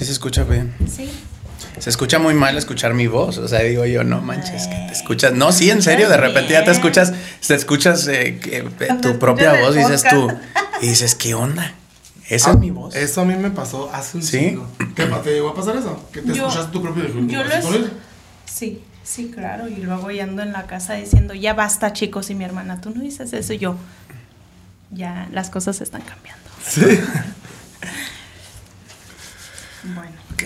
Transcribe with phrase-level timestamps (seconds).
[0.00, 0.74] Sí se escucha bien.
[0.90, 1.10] Sí.
[1.78, 4.92] Se escucha muy mal escuchar mi voz, o sea, digo yo, no manches, que te
[4.92, 5.34] escuchas.
[5.34, 7.12] No, sí, en serio, de repente ya te escuchas,
[7.46, 10.32] te escuchas eh, que- eh, tu propia voz y dices tú,
[10.80, 11.74] y dices, ¿qué onda?
[12.30, 12.96] Esa Ah, es mi voz.
[12.96, 14.58] Eso a mí me pasó hace un ¿Sí?
[14.96, 16.08] ¿Qué te llegó a pasar eso?
[16.12, 17.92] Que te Yo- escuchaste tu propio yo lo es- él?
[18.46, 19.68] Sí, sí, claro.
[19.68, 22.30] Y luego ya ando en la casa diciendo, ya basta, chicos.
[22.30, 23.52] Y mi hermana, tú no dices eso.
[23.52, 23.76] Y yo,
[24.92, 26.40] ya las cosas están cambiando.
[26.66, 26.80] Sí.
[29.82, 30.12] Bueno.
[30.32, 30.42] Ok.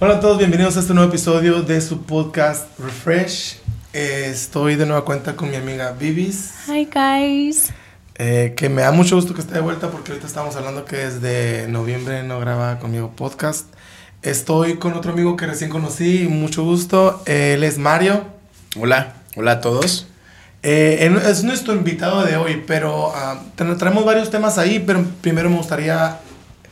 [0.00, 3.58] Hola a todos, bienvenidos a este nuevo episodio de su podcast Refresh.
[3.92, 7.70] Eh, estoy de nueva cuenta con mi amiga Vivis, Hi, guys.
[8.16, 10.96] eh, que me da mucho gusto que esté de vuelta porque ahorita estamos hablando que
[10.96, 13.66] desde noviembre no graba conmigo podcast.
[14.22, 17.22] Estoy con otro amigo que recién conocí, mucho gusto.
[17.26, 18.24] Él es Mario.
[18.80, 20.08] Hola, hola a todos.
[20.64, 23.12] Eh, es nuestro invitado de hoy, pero
[23.56, 26.18] tra- traemos varios temas ahí, pero primero me gustaría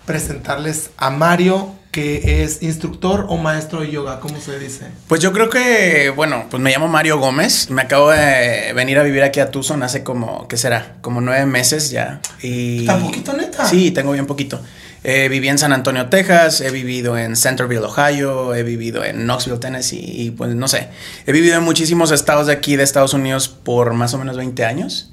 [0.04, 4.86] presentarles a Mario, que es instructor o maestro de yoga, ¿cómo se dice?
[5.08, 7.68] Pues yo creo que, bueno, pues me llamo Mario Gómez.
[7.70, 10.96] Me acabo de venir a vivir aquí a Tucson hace como, ¿qué será?
[11.02, 12.20] Como nueve meses ya.
[12.42, 12.86] Y...
[12.86, 13.66] ¿Tan poquito, neta?
[13.66, 14.60] Sí, tengo bien poquito.
[15.04, 19.58] Eh, viví en San Antonio, Texas, he vivido en Centerville, Ohio, he vivido en Knoxville,
[19.58, 20.90] Tennessee, y pues no sé,
[21.26, 24.64] he vivido en muchísimos estados de aquí de Estados Unidos por más o menos 20
[24.64, 25.10] años.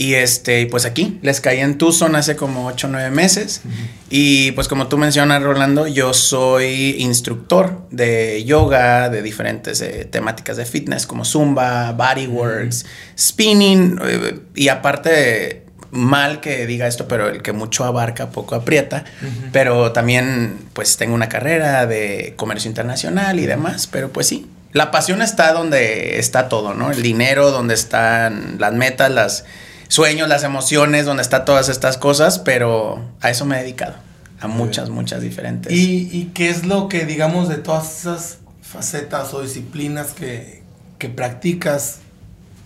[0.00, 3.62] Y este, pues aquí les caí en Tucson hace como 8 o 9 meses.
[4.08, 10.56] Y pues como tú mencionas, Rolando, yo soy instructor de yoga, de diferentes eh, temáticas
[10.56, 12.86] de fitness como Zumba, Bodyworks,
[13.18, 13.98] spinning.
[14.04, 19.02] eh, y aparte, mal que diga esto, pero el que mucho abarca, poco aprieta.
[19.50, 23.88] Pero también pues tengo una carrera de comercio internacional y demás.
[23.88, 26.92] Pero pues sí, la pasión está donde está todo, ¿no?
[26.92, 29.44] El dinero, donde están las metas, las
[29.88, 33.94] sueños, las emociones, donde está todas estas cosas, pero a eso me he dedicado,
[34.40, 35.72] a muchas, muchas diferentes.
[35.72, 40.62] ¿Y, y qué es lo que, digamos, de todas esas facetas o disciplinas que,
[40.98, 41.98] que practicas,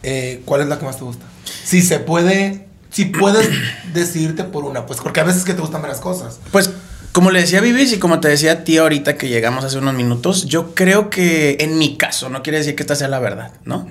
[0.02, 1.24] eh, cuál es la que más te gusta?
[1.64, 3.48] Si se puede, si puedes
[3.94, 6.41] decidirte por una, pues porque a veces que te gustan varias cosas.
[6.50, 6.70] Pues
[7.12, 9.76] como le decía a Vivis y como te decía a ti ahorita que llegamos hace
[9.76, 13.19] unos minutos, yo creo que en mi caso, no quiere decir que esta sea la
[13.19, 13.86] verdad, ¿no?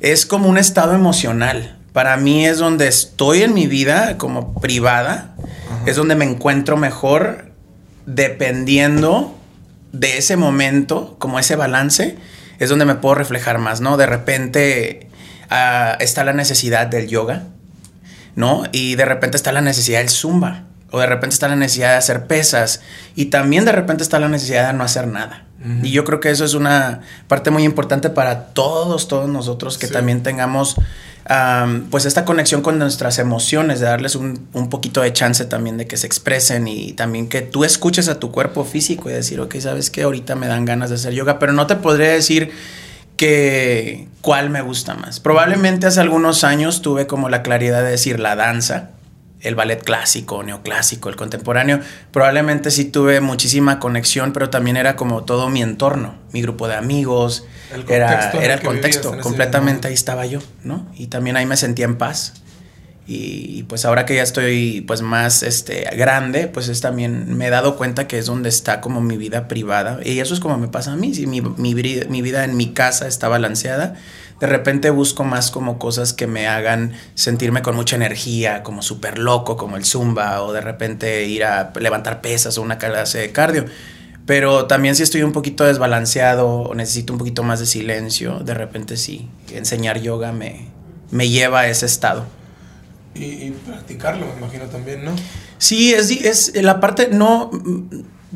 [0.00, 1.76] Es como un estado emocional.
[1.92, 5.82] Para mí es donde estoy en mi vida como privada, Ajá.
[5.86, 7.52] es donde me encuentro mejor
[8.06, 9.36] dependiendo
[9.92, 12.16] de ese momento, como ese balance,
[12.58, 13.96] es donde me puedo reflejar más, ¿no?
[13.96, 15.08] De repente
[15.50, 17.44] ah, está la necesidad del yoga,
[18.34, 18.64] ¿no?
[18.72, 21.96] Y de repente está la necesidad del zumba, o de repente está la necesidad de
[21.96, 22.80] hacer pesas,
[23.14, 25.46] y también de repente está la necesidad de no hacer nada.
[25.82, 29.86] Y yo creo que eso es una parte muy importante para todos, todos nosotros, que
[29.86, 29.92] Sí.
[29.92, 30.76] también tengamos
[31.26, 35.76] am, pues esta conexión con nuestras emociones, de darles un, un poquito de chance también
[35.78, 39.38] de que se expresen y también que tú escuches a tu cuerpo físico y decir,
[39.40, 42.50] ok, sabes que ahorita me dan ganas de hacer yoga, pero no te podría decir
[43.16, 45.20] que cuál me gusta más.
[45.20, 48.90] Probablemente hace algunos años tuve como la claridad de decir la danza,
[49.42, 51.80] el ballet clásico, neoclásico, el contemporáneo.
[52.12, 56.76] Probablemente sí tuve muchísima conexión, pero también era como todo mi entorno, mi grupo de
[56.76, 57.44] amigos.
[57.74, 60.86] El era el contexto, completamente ahí estaba yo, ¿no?
[60.94, 62.34] Y también ahí me sentía en paz.
[63.04, 67.50] Y pues ahora que ya estoy pues más este grande, pues es también me he
[67.50, 70.68] dado cuenta que es donde está como mi vida privada y eso es como me
[70.68, 73.96] pasa a mí, si mi, mi, mi vida en mi casa está balanceada,
[74.42, 79.18] de repente busco más como cosas que me hagan sentirme con mucha energía, como súper
[79.18, 83.30] loco, como el zumba o de repente ir a levantar pesas o una clase de
[83.30, 83.66] cardio.
[84.26, 88.54] Pero también si estoy un poquito desbalanceado o necesito un poquito más de silencio, de
[88.54, 90.66] repente sí, enseñar yoga me,
[91.12, 92.26] me lleva a ese estado.
[93.14, 95.12] Y, y practicarlo, me imagino también, ¿no?
[95.58, 97.48] Sí, es, es la parte, no,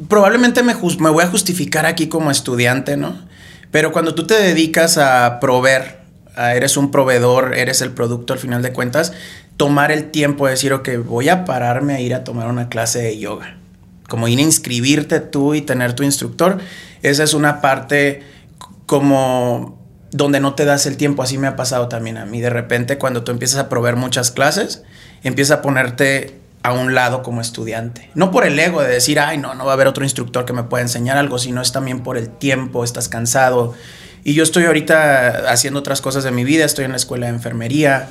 [0.09, 3.27] probablemente me, me voy a justificar aquí como estudiante, ¿no?
[3.71, 6.01] Pero cuando tú te dedicas a proveer,
[6.37, 9.13] eres un proveedor, eres el producto al final de cuentas,
[9.57, 13.01] tomar el tiempo de decir, ok, voy a pararme a ir a tomar una clase
[13.01, 13.57] de yoga.
[14.09, 16.59] Como ir a inscribirte tú y tener tu instructor,
[17.03, 18.23] esa es una parte
[18.87, 19.79] como
[20.13, 22.41] donde no te das el tiempo, así me ha pasado también a mí.
[22.41, 24.85] De repente, cuando tú empiezas a proveer muchas clases,
[25.23, 28.11] empieza a ponerte a un lado como estudiante.
[28.15, 30.53] No por el ego de decir, ay, no, no va a haber otro instructor que
[30.53, 33.75] me pueda enseñar algo, sino es también por el tiempo, estás cansado.
[34.25, 37.33] Y yo estoy ahorita haciendo otras cosas de mi vida, estoy en la escuela de
[37.33, 38.09] enfermería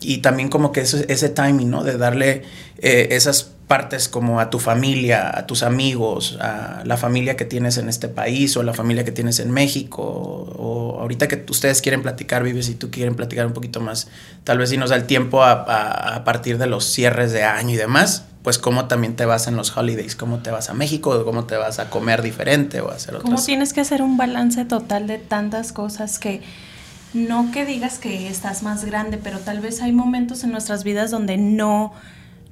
[0.00, 1.84] y también como que ese, ese timing, ¿no?
[1.84, 2.44] De darle
[2.78, 7.78] eh, esas partes como a tu familia, a tus amigos, a la familia que tienes
[7.78, 12.02] en este país o la familia que tienes en México o ahorita que ustedes quieren
[12.02, 14.08] platicar, Vives, y tú quieren platicar un poquito más,
[14.44, 17.44] tal vez si nos da el tiempo a, a- a partir de los cierres de
[17.44, 20.74] año y demás, pues cómo también te vas en los holidays, cómo te vas a
[20.74, 24.02] México, cómo te vas a comer diferente o a hacer otras ¿Cómo tienes que hacer
[24.02, 26.42] un balance total de tantas cosas que
[27.14, 31.10] no que digas que estás más grande, pero tal vez hay momentos en nuestras vidas
[31.10, 31.94] donde no,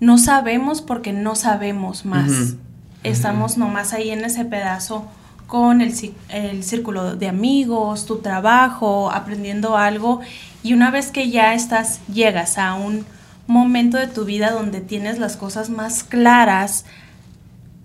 [0.02, 2.56] no sabemos porque no sabemos más.
[3.04, 5.06] Estamos nomás ahí en ese pedazo
[5.46, 5.94] con el,
[6.28, 10.20] el círculo de amigos, tu trabajo, aprendiendo algo.
[10.64, 13.06] Y una vez que ya estás, llegas a un
[13.46, 16.84] momento de tu vida donde tienes las cosas más claras,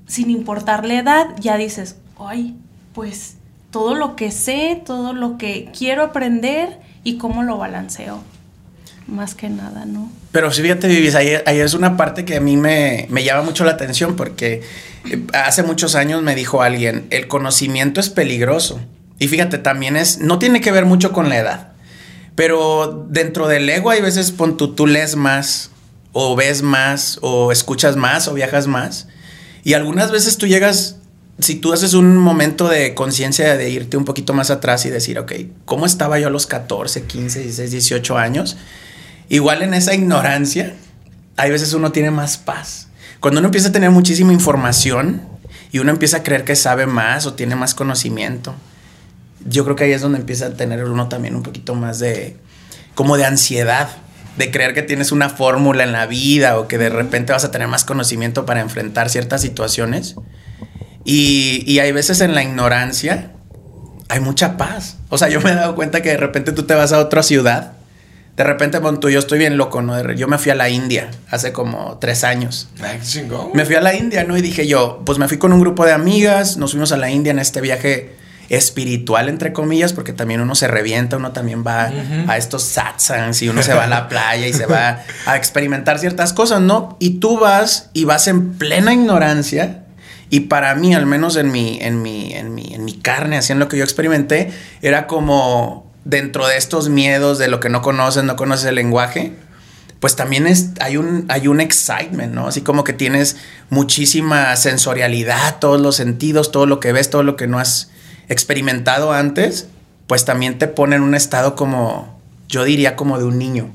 [0.08, 2.58] sin importar la edad, ya dices, ay,
[2.96, 3.38] pues
[3.70, 8.24] todo lo que sé, todo lo que quiero aprender y cómo lo balanceo.
[9.08, 10.12] Más que nada, ¿no?
[10.32, 13.42] Pero si fíjate, Vivis, ahí, ahí es una parte que a mí me, me llama
[13.42, 14.62] mucho la atención porque
[15.10, 18.82] eh, hace muchos años me dijo alguien, el conocimiento es peligroso.
[19.20, 21.72] Y fíjate, también es, no tiene que ver mucho con la edad.
[22.36, 25.72] Pero dentro del ego hay veces pon tú, tú lees más,
[26.12, 29.08] o ves más, o escuchas más, o viajas más.
[29.64, 30.98] Y algunas veces tú llegas,
[31.40, 35.18] si tú haces un momento de conciencia de irte un poquito más atrás y decir,
[35.18, 35.34] ok,
[35.66, 38.58] ¿cómo estaba yo a los 14, 15, 16, 18 años?
[39.30, 40.74] Igual en esa ignorancia,
[41.36, 42.88] hay veces uno tiene más paz.
[43.20, 45.22] Cuando uno empieza a tener muchísima información
[45.72, 48.56] y uno empieza a creer que sabe más o tiene más conocimiento,
[49.46, 52.38] yo creo que ahí es donde empieza a tener uno también un poquito más de,
[52.96, 53.90] como de ansiedad,
[54.38, 57.52] de creer que tienes una fórmula en la vida o que de repente vas a
[57.52, 60.16] tener más conocimiento para enfrentar ciertas situaciones.
[61.04, 63.32] Y, y hay veces en la ignorancia
[64.10, 64.98] hay mucha paz.
[65.10, 67.24] O sea, yo me he dado cuenta que de repente tú te vas a otra
[67.24, 67.74] ciudad.
[68.38, 70.00] De repente, pon tú, yo estoy bien loco, ¿no?
[70.14, 72.70] Yo me fui a la India hace como tres años.
[73.56, 74.38] Me fui a la India, ¿no?
[74.38, 77.10] Y dije yo, pues me fui con un grupo de amigas, nos fuimos a la
[77.10, 78.16] India en este viaje
[78.50, 81.92] espiritual, entre comillas, porque también uno se revienta, uno también va
[82.28, 85.98] a estos satsangs y uno se va a la playa y se va a experimentar
[85.98, 86.96] ciertas cosas, ¿no?
[87.00, 89.84] Y tú vas y vas en plena ignorancia.
[90.30, 93.52] Y para mí, al menos en mi, en mi, en mi, en mi carne, así
[93.52, 94.52] en lo que yo experimenté,
[94.84, 99.34] era como dentro de estos miedos de lo que no conoces, no conoces el lenguaje,
[100.00, 102.48] pues también es, hay, un, hay un excitement, ¿no?
[102.48, 103.36] Así como que tienes
[103.70, 107.90] muchísima sensorialidad, todos los sentidos, todo lo que ves, todo lo que no has
[108.30, 109.68] experimentado antes,
[110.08, 113.70] pues también te pone en un estado como, yo diría como de un niño.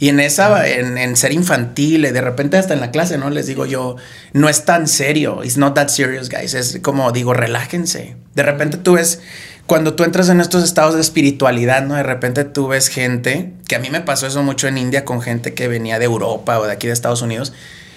[0.00, 3.30] Y en esa, en, en ser infantil, de repente hasta en la clase, ¿no?
[3.30, 3.94] Les digo yo,
[4.32, 6.52] no es tan serio, it's not that serious, guys.
[6.54, 8.16] Es como digo, relájense.
[8.34, 9.20] De repente tú ves,
[9.66, 11.94] cuando tú entras en estos estados de espiritualidad, ¿no?
[11.94, 15.22] De repente tú ves gente, que a mí me pasó eso mucho en India con
[15.22, 17.52] gente que venía de Europa o de aquí de Estados Unidos,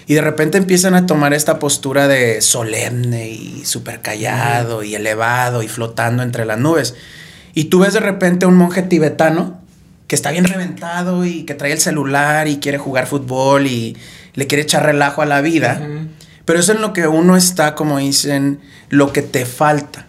[0.06, 5.64] y de repente empiezan a tomar esta postura de solemne y súper callado y elevado
[5.64, 6.96] y flotando entre las nubes.
[7.54, 9.60] Y tú ves de repente un monje tibetano
[10.08, 13.98] que está bien reventado y que trae el celular y quiere jugar fútbol y
[14.34, 15.86] le quiere echar relajo a la vida.
[16.46, 20.07] Pero eso es en lo que uno está, como dicen, lo que te falta.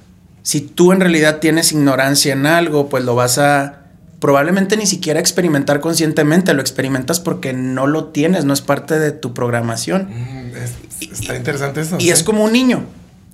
[0.48, 3.80] Si tú en realidad tienes ignorancia en algo, pues lo vas a
[4.18, 9.12] probablemente ni siquiera experimentar conscientemente, lo experimentas porque no lo tienes, no es parte de
[9.12, 10.08] tu programación.
[10.08, 11.96] Mm, es- está interesante eso.
[11.98, 12.10] Y sí.
[12.10, 12.86] es como un niño.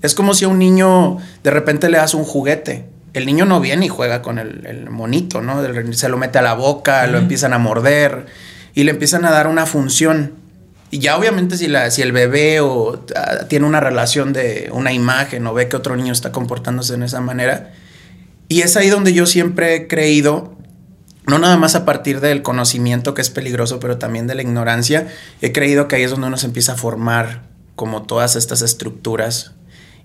[0.03, 2.87] Es como si a un niño de repente le das un juguete.
[3.13, 5.63] El niño no viene y juega con el, el monito, ¿no?
[5.93, 8.27] Se lo mete a la boca, lo empiezan a morder
[8.75, 10.33] y le empiezan a dar una función.
[10.95, 14.93] Y ya obviamente si, la, si el bebé o, ah, tiene una relación de una
[14.93, 17.73] imagen o ve que otro niño está comportándose en esa manera.
[18.47, 20.57] Y es ahí donde yo siempre he creído,
[21.27, 25.09] no nada más a partir del conocimiento que es peligroso, pero también de la ignorancia,
[25.43, 27.43] he creído que ahí es donde uno se empieza a formar
[27.75, 29.51] como todas estas estructuras.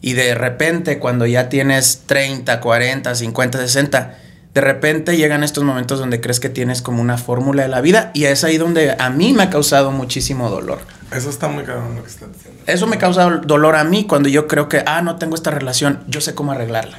[0.01, 4.17] Y de repente, cuando ya tienes 30, 40, 50, 60,
[4.53, 8.11] de repente llegan estos momentos donde crees que tienes como una fórmula de la vida
[8.13, 10.79] y es ahí donde a mí me ha causado muchísimo dolor.
[11.11, 12.61] Eso está muy cabrón lo que estás diciendo.
[12.65, 16.03] Eso me causa dolor a mí cuando yo creo que, ah, no tengo esta relación,
[16.07, 16.97] yo sé cómo arreglarla.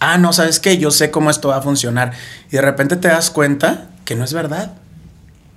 [0.00, 0.78] Ah, no, ¿sabes qué?
[0.78, 2.12] Yo sé cómo esto va a funcionar.
[2.50, 4.72] Y de repente te das cuenta que no es verdad.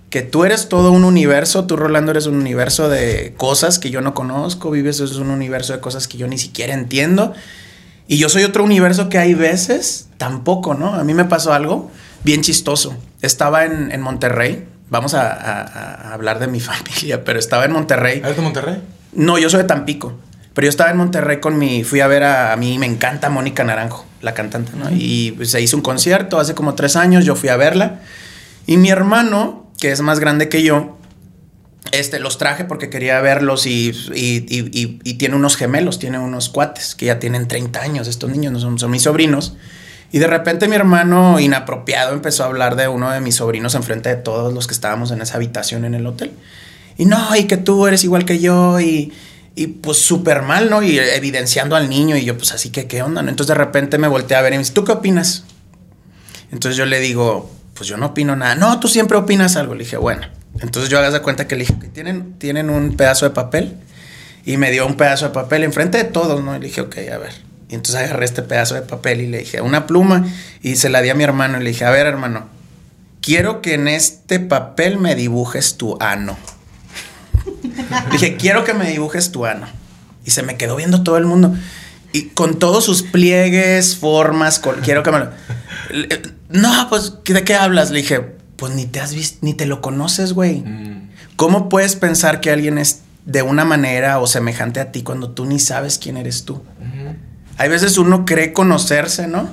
[0.09, 4.01] Que tú eres todo un universo, tú Rolando eres un universo de cosas que yo
[4.01, 7.33] no conozco, vives es un universo de cosas que yo ni siquiera entiendo.
[8.09, 10.95] Y yo soy otro universo que hay veces tampoco, ¿no?
[10.95, 11.91] A mí me pasó algo
[12.23, 12.97] bien chistoso.
[13.21, 15.61] Estaba en, en Monterrey, vamos a, a-
[16.09, 18.17] a hablar de mi familia, pero estaba en Monterrey.
[18.17, 18.81] ¿Eres de Monterrey?
[19.13, 20.13] No, yo soy de Tampico.
[20.55, 21.83] Pero yo estaba en Monterrey con mi.
[21.83, 22.51] Fui a ver a.
[22.51, 24.89] A mí me encanta Mónica Naranjo, la cantante, ¿no?
[24.91, 27.23] Y pues, se hizo un concierto hace como tres años.
[27.23, 27.99] Yo fui a verla.
[28.65, 30.97] Y mi hermano, que es más grande que yo,
[31.91, 37.07] este, los traje porque quería verlos y, y- tiene unos gemelos, tiene unos cuates que
[37.07, 38.07] ya tienen 30 años.
[38.07, 39.55] Estos niños no son, son mis sobrinos.
[40.11, 44.09] Y de repente mi hermano, inapropiado, empezó a hablar de uno de mis sobrinos enfrente
[44.09, 46.31] de todos los que estábamos en esa habitación en el hotel.
[46.97, 49.13] y no, y que tú eres igual que yo, y
[49.81, 50.81] pues súper mal, ¿no?
[50.81, 53.21] Y evidenciando al niño, y yo, pues así que, ¿qué onda?
[53.21, 53.29] ¿no?
[53.29, 55.43] Entonces de repente me volteé a ver y me dice, ¿tú qué opinas?
[56.51, 58.55] Entonces yo le digo, pues yo no opino nada.
[58.55, 59.75] No, tú siempre opinas algo.
[59.75, 60.27] Le dije, bueno.
[60.61, 63.75] Entonces yo hagas de cuenta que le dije, ¿tienen, tienen un pedazo de papel?
[64.45, 66.55] Y me dio un pedazo de papel enfrente de todos, ¿no?
[66.55, 67.33] Y le dije, ok, a ver.
[67.69, 70.25] Y entonces agarré este pedazo de papel y le dije, una pluma,
[70.61, 72.47] y se la di a mi hermano y le dije, a ver, hermano,
[73.21, 76.37] quiero que en este papel me dibujes tu ano.
[77.45, 79.67] le dije, quiero que me dibujes tu ano.
[80.25, 81.55] Y se me quedó viendo todo el mundo.
[82.11, 85.29] Y con todos sus pliegues, formas, quiero que me lo...
[86.49, 87.91] No, pues, ¿de qué hablas?
[87.91, 90.61] Le dije, pues ni te has visto, ni te lo conoces, güey.
[90.61, 91.09] Mm.
[91.37, 95.45] ¿Cómo puedes pensar que alguien es de una manera o semejante a ti cuando tú
[95.45, 96.61] ni sabes quién eres tú?
[97.57, 99.49] Hay veces uno cree conocerse, ¿no?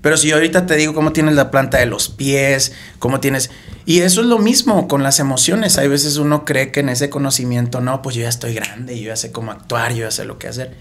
[0.00, 3.50] Pero si yo ahorita te digo cómo tienes la planta de los pies, cómo tienes...
[3.86, 5.78] Y eso es lo mismo con las emociones.
[5.78, 9.08] Hay veces uno cree que en ese conocimiento, no, pues yo ya estoy grande, yo
[9.08, 10.76] ya sé cómo actuar, yo ya sé lo que hacer.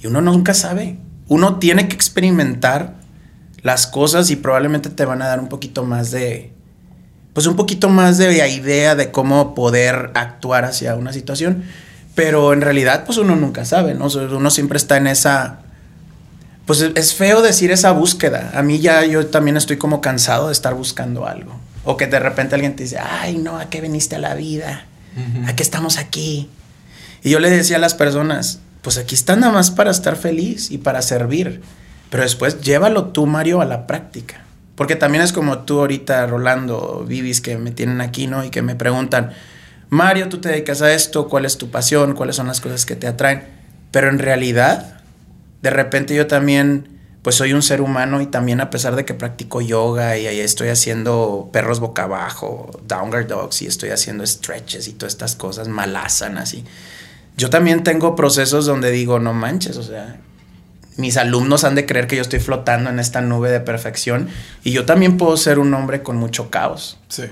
[0.00, 0.98] Y uno nunca sabe.
[1.26, 2.94] Uno tiene que experimentar
[3.62, 6.52] las cosas y probablemente te van a dar un poquito más de,
[7.38, 11.62] pues un poquito más de idea de cómo poder actuar hacia una situación.
[12.16, 14.08] Pero en realidad, pues uno nunca sabe, ¿no?
[14.08, 15.60] Uno siempre está en esa...
[16.66, 18.50] Pues es feo decir esa búsqueda.
[18.54, 21.60] A mí ya yo también estoy como cansado de estar buscando algo.
[21.84, 24.86] O que de repente alguien te dice, ay, no, ¿a qué viniste a la vida?
[25.46, 26.50] ¿A qué estamos aquí?
[27.22, 30.72] Y yo le decía a las personas, pues aquí está nada más para estar feliz
[30.72, 31.62] y para servir.
[32.10, 34.47] Pero después llévalo tú, Mario, a la práctica.
[34.78, 38.44] Porque también es como tú ahorita, Rolando, Vivis, que me tienen aquí, ¿no?
[38.44, 39.32] Y que me preguntan,
[39.88, 42.14] Mario, tú te dedicas a esto, ¿cuál es tu pasión?
[42.14, 43.42] ¿Cuáles son las cosas que te atraen?
[43.90, 45.00] Pero en realidad,
[45.62, 49.14] de repente yo también, pues soy un ser humano y también a pesar de que
[49.14, 54.86] practico yoga y ahí estoy haciendo perros boca abajo, downward dogs y estoy haciendo stretches
[54.86, 56.64] y todas estas cosas, malasanas y
[57.36, 60.20] yo también tengo procesos donde digo, no manches, o sea,
[60.98, 64.28] mis alumnos han de creer que yo estoy flotando en esta nube de perfección
[64.64, 66.98] y yo también puedo ser un hombre con mucho caos.
[67.08, 67.22] Sí.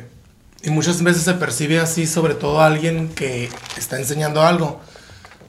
[0.63, 4.81] Y muchas veces se percibe así, sobre todo alguien que está enseñando algo.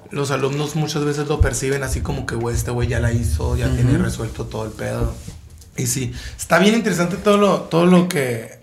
[0.09, 3.55] Los alumnos muchas veces lo perciben así como que, güey, este güey ya la hizo,
[3.55, 5.13] ya tiene resuelto todo el pedo.
[5.75, 8.59] Y sí, está bien interesante todo lo, todo lo que,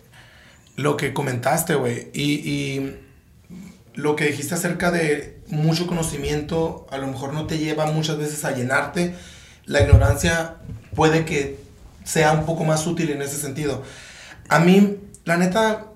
[0.75, 2.09] lo que comentaste, güey.
[2.13, 2.97] Y, y
[3.95, 8.45] lo que dijiste acerca de mucho conocimiento, a lo mejor no te lleva muchas veces
[8.45, 9.15] a llenarte,
[9.67, 10.57] la ignorancia
[10.95, 11.59] puede que
[12.05, 13.83] sea un poco más útil en ese sentido.
[14.49, 15.87] A mí, la neta,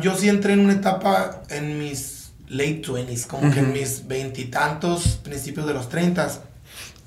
[0.00, 5.18] yo sí entré en una etapa en mis late 20s, como que en mis veintitantos,
[5.22, 6.30] principios de los 30,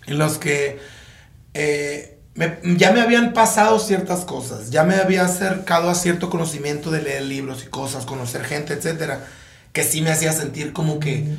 [0.07, 0.79] en los que
[1.53, 2.19] eh,
[2.63, 7.23] ya me habían pasado ciertas cosas, ya me había acercado a cierto conocimiento de leer
[7.23, 9.25] libros y cosas, conocer gente, etcétera,
[9.71, 11.37] que sí me hacía sentir como que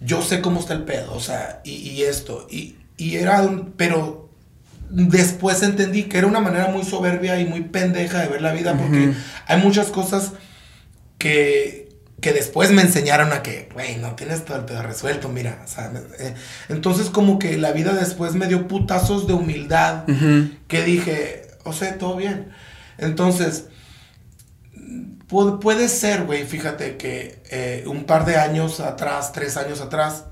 [0.00, 3.72] yo sé cómo está el pedo, o sea, y, y esto, y y era un,
[3.76, 4.30] pero
[4.90, 8.76] después entendí que era una manera muy soberbia y muy pendeja de ver la vida
[8.76, 9.12] porque
[9.46, 10.32] hay muchas cosas
[11.18, 11.88] que,
[12.20, 15.68] que después me enseñaron a que, güey, no tienes todo el pedo resuelto, mira, o
[15.68, 16.34] sea, eh,
[16.68, 20.04] entonces como que la vida después me dio putazos de humildad
[20.68, 22.52] que dije, o sea, todo bien.
[22.98, 23.66] Entonces,
[25.60, 30.24] puede ser, güey, fíjate que eh, un par de años atrás, tres años atrás,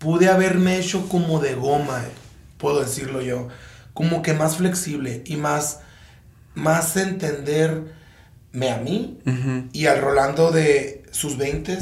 [0.00, 2.02] pude haberme hecho como de goma,
[2.58, 3.48] puedo decirlo yo,
[3.94, 5.80] como que más flexible y más,
[6.54, 9.18] más entenderme a mí
[9.72, 11.78] y al Rolando de sus 20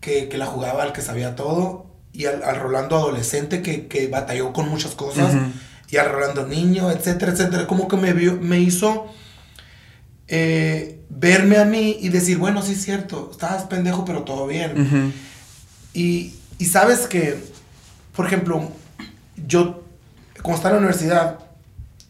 [0.00, 4.52] que, que, la jugaba, al que sabía todo, y al, Rolando adolescente que, que, batalló
[4.52, 5.32] con muchas cosas,
[5.88, 9.06] y al Rolando niño, etcétera, etcétera, como que me, vio, me hizo...
[10.32, 15.12] Eh, verme a mí y decir, bueno, sí es cierto, estabas pendejo, pero todo bien.
[15.92, 17.50] y, y sabes que
[18.14, 18.68] por ejemplo,
[19.46, 19.82] yo,
[20.42, 21.38] cuando estaba en la universidad,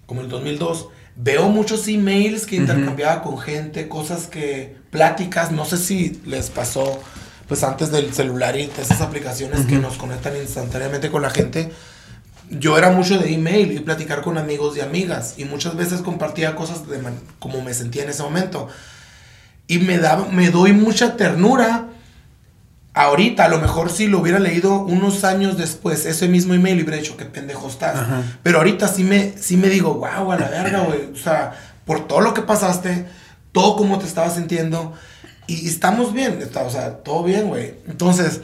[0.07, 5.65] como en el 2002, veo muchos emails que intercambiaba con gente, cosas que, pláticas, no
[5.65, 7.01] sé si les pasó,
[7.47, 11.73] pues antes del celular y de esas aplicaciones que nos conectan instantáneamente con la gente.
[12.49, 16.57] Yo era mucho de email y platicar con amigos y amigas y muchas veces compartía
[16.57, 16.99] cosas de
[17.39, 18.69] como me sentía en ese momento.
[19.67, 21.90] Y me, da, me doy mucha ternura
[23.03, 26.83] ahorita, a lo mejor si lo hubiera leído unos años después, ese mismo email, y
[26.83, 28.07] hubiera dicho, qué pendejo estás.
[28.43, 31.13] Pero ahorita sí me, sí me digo, wow, a la verga, güey.
[31.13, 31.53] O sea,
[31.85, 33.07] por todo lo que pasaste,
[33.53, 34.95] todo como te estabas sintiendo,
[35.47, 37.75] y estamos bien, está, o sea, todo bien, güey.
[37.89, 38.41] Entonces,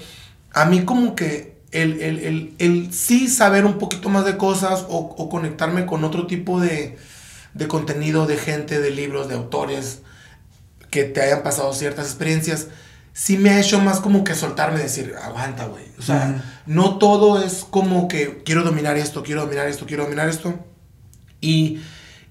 [0.53, 4.97] a mí como que el, el, el, sí saber un poquito más de cosas o,
[4.99, 6.97] o conectarme con otro tipo de,
[7.55, 10.01] de contenido, de gente, de libros, de autores
[10.91, 12.69] que te hayan pasado ciertas experiencias,
[13.17, 15.85] sí me ha hecho más como que soltarme decir, aguanta, güey.
[15.99, 20.29] O sea, no todo es como que quiero dominar esto, quiero dominar esto, quiero dominar
[20.29, 20.55] esto.
[21.41, 21.81] Y,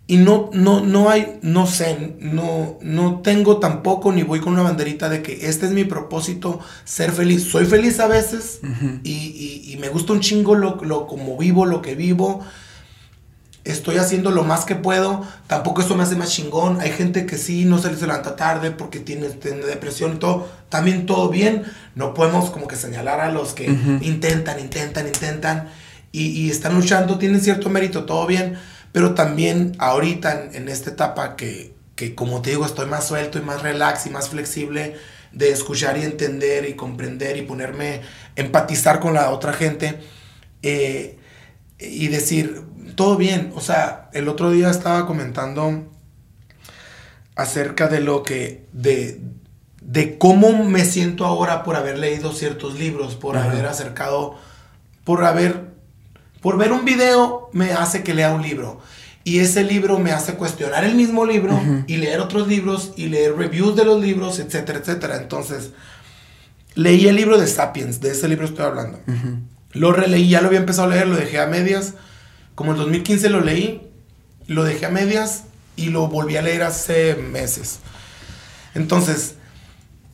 [0.05, 4.61] y no, no, no hay, no sé, no, no tengo tampoco ni voy con una
[4.61, 7.45] banderita de que este es mi propósito, ser feliz.
[7.45, 8.59] Soy feliz a veces
[9.03, 12.45] y, y, y, me gusta un chingo lo, lo como vivo, lo que vivo
[13.65, 16.79] estoy haciendo lo más que puedo, tampoco eso me hace más chingón.
[16.79, 21.05] Hay gente que sí, no se les levanta tarde porque tiene, depresión y todo, también
[21.05, 21.63] todo bien.
[21.95, 25.69] No podemos como que señalar a los que intentan, intentan, intentan
[26.11, 28.57] y, están luchando, tienen cierto mérito, todo bien,
[28.93, 33.41] pero también ahorita en, esta etapa que, que, como te digo, estoy más suelto y
[33.41, 34.95] más relax y más flexible
[35.33, 38.01] de escuchar y entender y comprender y ponerme,
[38.37, 39.99] empatizar con la otra gente.
[40.61, 41.17] Eh,
[41.77, 42.61] y decir,
[42.95, 43.51] todo bien.
[43.55, 45.91] O sea, el otro día estaba comentando
[47.35, 49.21] acerca de lo que, de,
[49.81, 54.35] de cómo me siento ahora por haber leído ciertos libros, por haber acercado,
[55.03, 55.73] por haber,
[56.41, 58.79] por ver un video me hace que lea un libro.
[59.23, 63.35] Y ese libro me hace cuestionar el mismo libro y leer otros libros y leer
[63.35, 65.17] reviews de los libros, etcétera, etcétera.
[65.17, 65.71] Entonces,
[66.75, 68.99] leí el libro de Sapiens, de ese libro estoy hablando.
[69.71, 71.95] Lo releí, ya lo había empezado a leer, lo dejé a medias
[72.55, 73.81] como en 2015 lo leí,
[74.47, 75.43] lo dejé a medias
[75.75, 77.79] y lo volví a leer hace meses.
[78.73, 79.35] Entonces,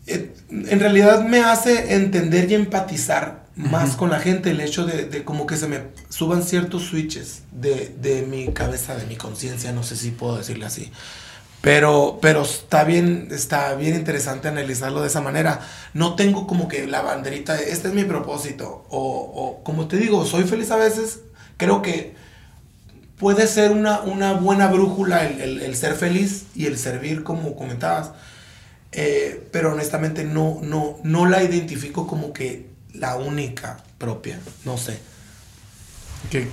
[0.07, 5.23] eh, en realidad me hace entender y empatizar más con la gente el hecho de,
[5.23, 9.83] como que se me suban ciertos switches de, de mi cabeza, de mi conciencia, no
[9.83, 10.91] sé si puedo decirle así.
[11.61, 15.59] Pero, pero está bien, está bien interesante analizarlo de esa manera.
[15.93, 18.85] No tengo como que la banderita de este es mi propósito.
[18.89, 21.19] O, o como te digo, soy feliz a veces.
[21.57, 22.15] Creo que
[23.21, 28.13] puede ser una, una buena brújula el, ser feliz y el servir, como comentabas.
[28.91, 34.39] Eh, pero honestamente no, no, no la identifico como que la única propia.
[34.65, 34.99] No sé.
[36.31, 36.47] ¿Qué,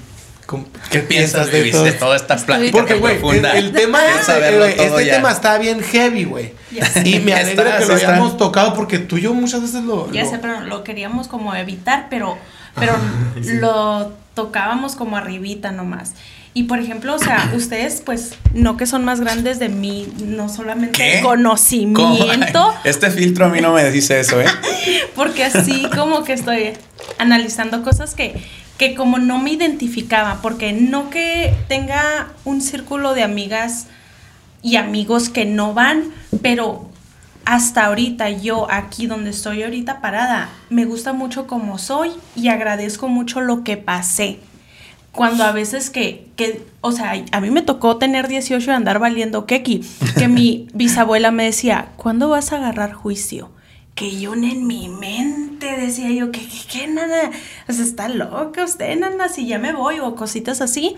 [0.90, 1.90] ¿Qué piensas de, todo?
[1.94, 3.16] toda esta plática Porque, güey,
[3.54, 6.52] el, tema es, este tema está bien heavy, güey.
[7.02, 10.12] Y me alegra que lo hayamos tocado porque tú y yo muchas veces lo...
[10.12, 12.36] Ya sé, pero lo queríamos como evitar, pero,
[12.74, 12.92] pero
[13.36, 16.12] lo tocábamos como arribita nomás.
[16.58, 20.48] Y por ejemplo, o sea, ustedes pues no que son más grandes de mí, no
[20.48, 22.74] solamente conocimiento.
[22.84, 24.46] Este filtro a mí no me dice eso, ¿eh?
[25.14, 26.72] Porque así como que estoy
[27.16, 28.42] analizando cosas que,
[28.76, 33.86] que como no me identificaba, porque no que tenga un círculo de amigas
[34.60, 36.06] y amigos que no van,
[36.42, 36.90] pero
[37.44, 43.06] hasta ahorita yo aquí donde estoy ahorita parada, me gusta mucho como soy y agradezco
[43.06, 44.40] mucho lo que pasé
[45.18, 49.00] cuando a veces que, que, o sea, a mí me tocó tener 18 y andar
[49.00, 49.84] valiendo keki,
[50.16, 53.50] que mi bisabuela me decía, ¿cuándo vas a agarrar juicio?
[53.96, 57.32] Que yo en mi mente decía yo, ¿qué, qué, qué, nana?
[57.68, 60.96] O sea, está loca usted, nana, si ya me voy, o cositas así.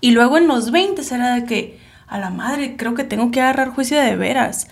[0.00, 3.42] Y luego en los 20 era de que, a la madre, creo que tengo que
[3.42, 4.68] agarrar juicio de veras.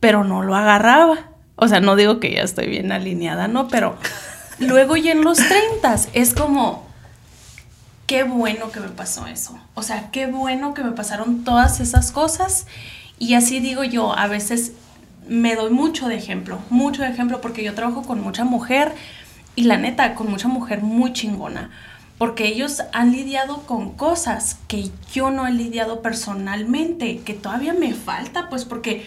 [0.00, 1.30] Pero no lo agarraba.
[1.54, 3.68] O sea, no digo que ya estoy bien alineada, ¿no?
[3.68, 3.94] Pero
[4.58, 6.90] luego y en los 30 es como
[8.12, 9.58] qué bueno que me pasó eso.
[9.72, 12.66] O sea, qué bueno que me pasaron todas esas cosas.
[13.18, 14.72] Y así digo yo, a veces
[15.26, 18.94] me doy mucho de ejemplo, mucho de ejemplo, porque yo trabajo con mucha mujer
[19.56, 21.70] y la neta, con mucha mujer muy chingona.
[22.18, 27.94] Porque ellos han lidiado con cosas que yo no he lidiado personalmente, que todavía me
[27.94, 29.06] falta, pues porque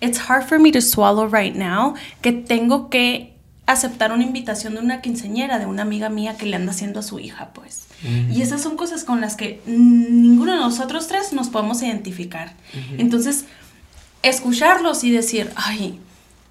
[0.00, 3.33] it's hard for me to swallow right now, que tengo que
[3.66, 7.02] aceptar una invitación de una quinceñera, de una amiga mía que le anda haciendo a
[7.02, 7.86] su hija, pues.
[8.30, 12.52] Y esas son cosas con las que ninguno de nosotros tres nos podemos identificar.
[12.98, 13.46] Entonces,
[14.22, 15.98] escucharlos y decir, ay,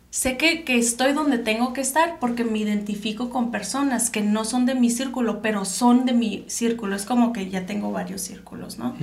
[0.10, 4.66] sé que, estoy donde tengo que estar porque me identifico con personas que no son
[4.66, 6.96] de mi círculo, pero son de mi círculo.
[6.96, 8.96] Es como que ya tengo varios círculos, ¿no?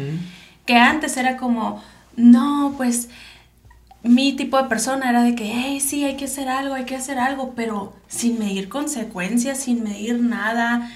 [0.66, 1.83] Que antes era como,
[2.16, 3.09] no, pues
[4.03, 6.97] mi tipo de persona era de que, hey, sí, hay que hacer algo, hay que
[6.97, 10.91] hacer algo, pero sin medir consecuencias, sin medir nada.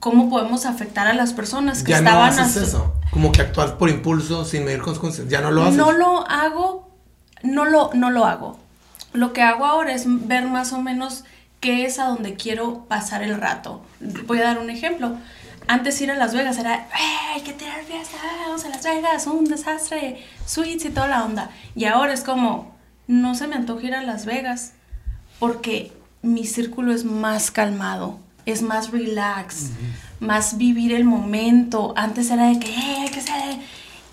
[0.00, 3.78] Cómo podemos afectar a las personas que ya estaban no haces eso como que actuar
[3.78, 5.76] por impulso sin medir consecuencias ya no lo haces.
[5.76, 6.88] No lo hago
[7.42, 8.58] no lo no lo hago.
[9.12, 11.24] Lo que hago ahora es ver más o menos
[11.60, 13.82] qué es a donde quiero pasar el rato.
[14.26, 15.16] Voy a dar un ejemplo
[15.68, 16.88] antes ir a Las Vegas era,
[17.32, 21.50] hay que tirar fiesta, vamos a Las Vegas, un desastre, suites y toda la onda.
[21.76, 22.74] Y ahora es como,
[23.06, 24.72] no se me antoja ir a Las Vegas
[25.38, 29.72] porque mi círculo es más calmado es más relax,
[30.20, 31.92] más vivir el momento.
[31.96, 33.58] Antes era de que, eh, que ser...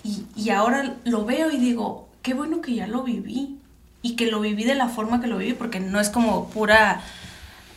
[0.04, 3.58] Y, y ahora lo veo y digo, qué bueno que ya lo viví.
[4.02, 7.00] y que lo viví de la forma que lo viví, porque no es como pura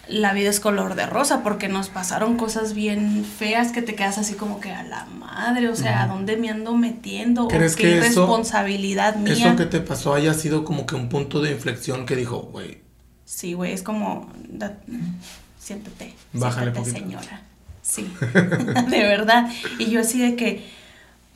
[0.09, 4.17] la vida es color de rosa, porque nos pasaron cosas bien feas que te quedas
[4.17, 7.47] así como que a la madre, o sea, ¿a dónde me ando metiendo?
[7.47, 9.33] ¿Crees qué que eso- responsabilidad mía.
[9.33, 12.81] Eso que te pasó haya sido como que un punto de inflexión que dijo, güey,
[13.25, 14.77] Sí, güey, es como, da-
[15.59, 16.99] siéntate, Bájale siéntate, poquito.
[17.21, 17.41] señora.
[17.83, 18.11] Sí,
[18.89, 19.49] de verdad.
[19.77, 20.65] Y yo así de que,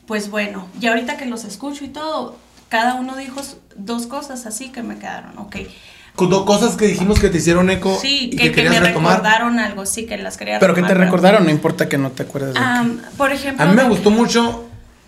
[0.06, 2.36] pues bueno, y ahorita que los escucho y todo,
[2.68, 3.40] cada uno dijo
[3.76, 5.56] dos cosas así que me quedaron, ok.
[6.16, 9.16] Cosas que dijimos que te hicieron eco Sí, y que, que, me retomar.
[9.16, 12.22] recordaron algo, sí, que las quería Pero que te recordaron, no importa que no te
[12.22, 12.64] acuerdes de qué.
[12.64, 13.64] Am, por ejemplo.
[13.64, 14.64] A mí me de- gustó mucho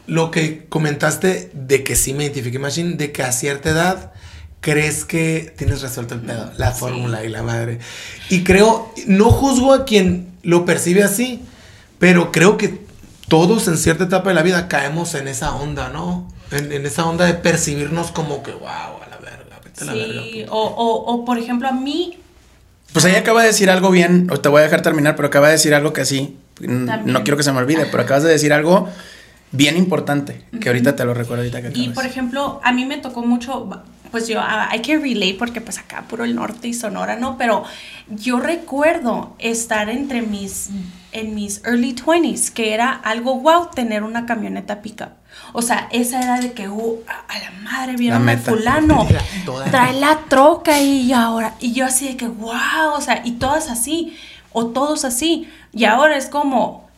[0.06, 4.12] lo que comentaste de que sí me identifiqué machine, de que a cierta edad
[4.60, 6.80] crees que tienes resuelto el pedo, la Sí.
[6.80, 7.78] fórmula y la madre.
[8.30, 11.40] Y creo, no juzgo a quien lo percibe así,
[12.00, 12.80] pero creo que
[13.28, 16.28] todos en cierta etapa de la vida caemos en esa onda, ¿no?
[16.50, 19.00] En, en esa onda de percibirnos como que, wow,
[19.78, 20.22] vete a la verga.
[20.22, 20.52] Sí, puto".
[20.54, 22.18] o, o, o por ejemplo, a mí
[22.92, 25.46] Pues ella acaba de decir algo bien, o te voy a dejar terminar, pero acaba
[25.48, 26.36] de decir algo que sí.
[26.60, 27.12] n- También.
[27.12, 28.88] No quiero que se me olvide, pero acabas de decir algo
[29.52, 31.94] bien importante, que ahorita te lo recuerdo ahorita que Y acabas.
[31.94, 33.68] por ejemplo, a mí me tocó mucho,
[34.10, 37.36] pues yo, hay que relay porque pues acá puro el norte y Sonora, ¿no?
[37.38, 37.64] Pero
[38.08, 40.70] yo recuerdo estar entre mis,
[41.16, 45.10] en mis early 20s, que era algo wow tener una camioneta pickup.
[45.52, 49.06] O sea, esa era de que, uh, a la madre, vieron al fulano,
[49.70, 53.70] trae la troca y ahora, y yo así de que, wow, o sea, y todas
[53.70, 54.16] así,
[54.52, 55.48] o todos así.
[55.72, 56.88] Y ahora es como,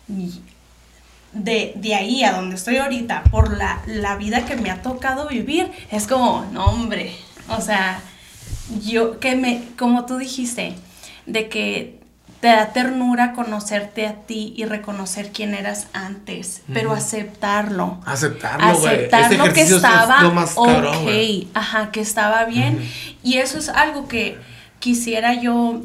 [1.32, 5.28] de, de ahí a donde estoy ahorita, por la, la vida que me ha tocado
[5.28, 7.16] vivir, es como, no hombre,
[7.48, 8.00] o sea,
[8.84, 10.74] yo que me, como tú dijiste,
[11.26, 11.97] de que
[12.40, 18.00] te da ternura conocerte a ti y reconocer quién eras antes, pero aceptarlo.
[18.06, 19.06] Aceptarlo, güey.
[19.06, 22.88] Ese Aceptarlo que es estaba más ok, ajá, que estaba bien.
[23.24, 24.38] Y eso es algo que
[24.78, 25.82] quisiera yo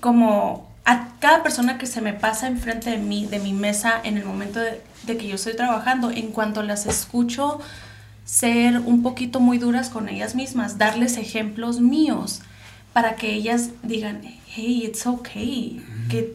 [0.00, 4.18] como a cada persona que se me pasa enfrente de mí, de mi mesa, en
[4.18, 7.60] el momento de, de que yo estoy trabajando, en cuanto las escucho,
[8.26, 12.42] ser un poquito muy duras con ellas mismas, darles ejemplos míos
[12.94, 15.84] para que ellas digan, hey, it's okay.
[16.08, 16.34] que,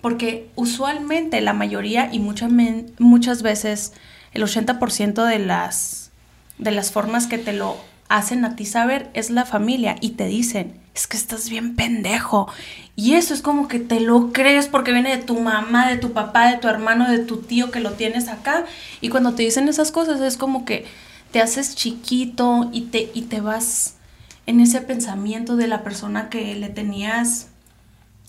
[0.00, 3.92] porque usualmente la mayoría y muchas, men- muchas veces
[4.32, 6.10] el 80% de las,
[6.58, 7.76] de las formas que te lo
[8.08, 12.48] hacen a ti saber es la familia y te dicen, es que estás bien pendejo.
[12.94, 16.12] Y eso es como que te lo crees porque viene de tu mamá, de tu
[16.12, 18.64] papá, de tu hermano, de tu tío que lo tienes acá.
[19.00, 20.86] Y cuando te dicen esas cosas es como que
[21.32, 23.95] te haces chiquito y te, y te vas
[24.46, 27.48] en ese pensamiento de la persona que le tenías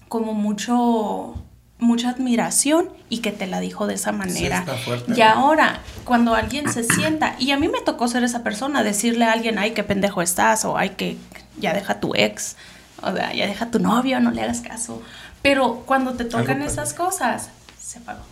[0.07, 1.35] como mucho
[1.79, 4.63] mucha admiración y que te la dijo de esa manera.
[4.83, 5.13] fuerte.
[5.15, 9.25] y ahora, cuando alguien se sienta, y a mí me tocó ser esa persona, decirle
[9.25, 11.17] a alguien, ay, qué pendejo estás, o ay, que
[11.59, 12.55] ya deja tu ex,
[13.03, 15.03] o sea, ya deja tu novio, no le hagas caso.
[15.43, 17.49] Pero cuando te tocan esas cosas,
[17.79, 18.23] se apagó.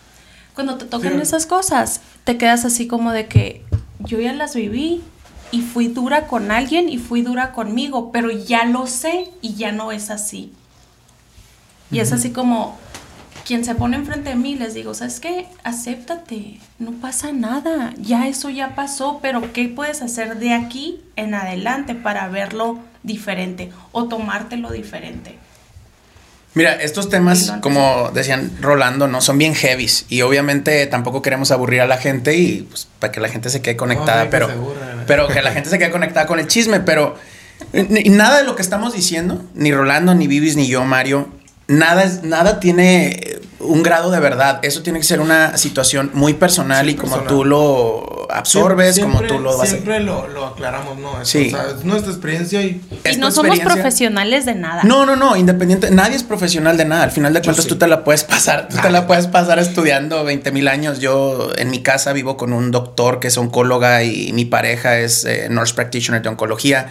[0.56, 1.20] Cuando te tocan Sí.
[1.20, 3.64] esas cosas, te quedas así como de que
[4.00, 5.04] yo ya las viví
[5.56, 9.72] y fui dura con alguien y fui dura conmigo, pero ya lo sé y ya
[9.72, 10.52] no es así.
[11.90, 12.78] Y es así como
[13.46, 15.46] quien se pone enfrente de mí, les digo, ¿sabes qué?
[15.64, 21.32] Acéptate, no pasa nada, ya eso ya pasó, pero ¿qué puedes hacer de aquí en
[21.32, 25.38] adelante para verlo diferente o tomártelo diferente?
[26.56, 29.20] Mira, estos temas, como decían Rolando, ¿no?
[29.20, 30.06] Son bien heavies.
[30.08, 33.60] Y obviamente tampoco queremos aburrir a la gente y pues para que la gente se
[33.60, 34.48] quede conectada, pero.
[35.06, 36.80] Pero que la gente se quede conectada con el chisme.
[36.80, 37.16] Pero
[37.72, 41.28] nada de lo que estamos diciendo, ni Rolando, ni Vivis, ni yo, Mario,
[41.68, 44.60] nada, nada tiene un grado de verdad.
[44.62, 47.34] Eso tiene que ser una situación muy personal Sí, y como personal.
[47.34, 49.70] tú lo absorbes, Siempre- como tú lo vas a...
[49.72, 51.20] Siempre lo, lo aclaramos, ¿no?
[51.22, 51.46] Es, Sí.
[51.48, 54.82] o sea, es nuestra experiencia y Y no somos profesionales de nada.
[54.84, 55.90] No, no, no, independiente.
[55.90, 57.04] Nadie es profesional de nada.
[57.04, 57.68] Al final de cuentas, sí.
[57.68, 58.90] tú te la puedes pasar, tú te Ah.
[58.90, 60.98] la puedes pasar estudiando 20 mil años.
[60.98, 65.24] Yo en mi casa vivo con un doctor que es oncóloga y mi pareja es
[65.24, 66.88] eh, nurse practitioner de oncología.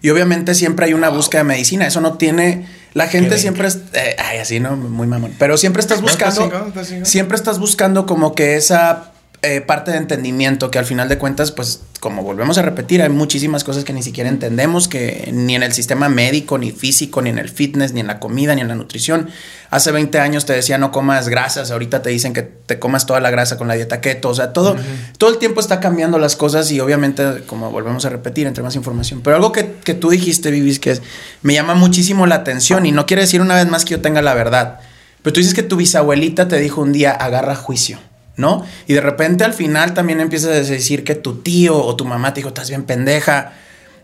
[0.00, 1.86] Y obviamente siempre hay una búsqueda de medicina.
[1.86, 2.66] Eso no tiene.
[2.98, 3.78] La gente siempre es.
[3.92, 4.76] eh, ay, así, ¿no?
[4.76, 5.32] Muy mamón.
[5.38, 6.72] Pero siempre estás buscando.
[7.04, 11.52] Siempre estás buscando como que esa eh, parte de entendimiento que al final de cuentas,
[11.52, 15.62] pues, como volvemos a repetir, hay muchísimas cosas que ni siquiera entendemos, que ni en
[15.62, 18.68] el sistema médico, ni físico, ni en el fitness, ni en la comida, ni en
[18.68, 19.30] la nutrición.
[19.70, 23.20] Hace 20 años te decía no comas grasas, ahorita te dicen que te comas toda
[23.20, 24.76] la grasa con la dieta keto, o sea, todo,
[25.18, 28.76] todo el tiempo está cambiando las cosas y obviamente, como volvemos a repetir, entre más
[28.76, 29.20] información.
[29.22, 31.02] Pero algo que, que tú dijiste, Vivis, que es-
[31.42, 34.22] me llama muchísimo la atención y no quiere decir una vez más que yo tenga
[34.22, 34.80] la verdad.
[35.22, 37.98] Pero tú dices que tu bisabuelita te dijo un día, agarra juicio,
[38.36, 38.64] ¿no?
[38.86, 42.32] Y de repente al final también empiezas a decir que tu tío o tu mamá
[42.32, 43.52] te dijo, estás bien pendeja.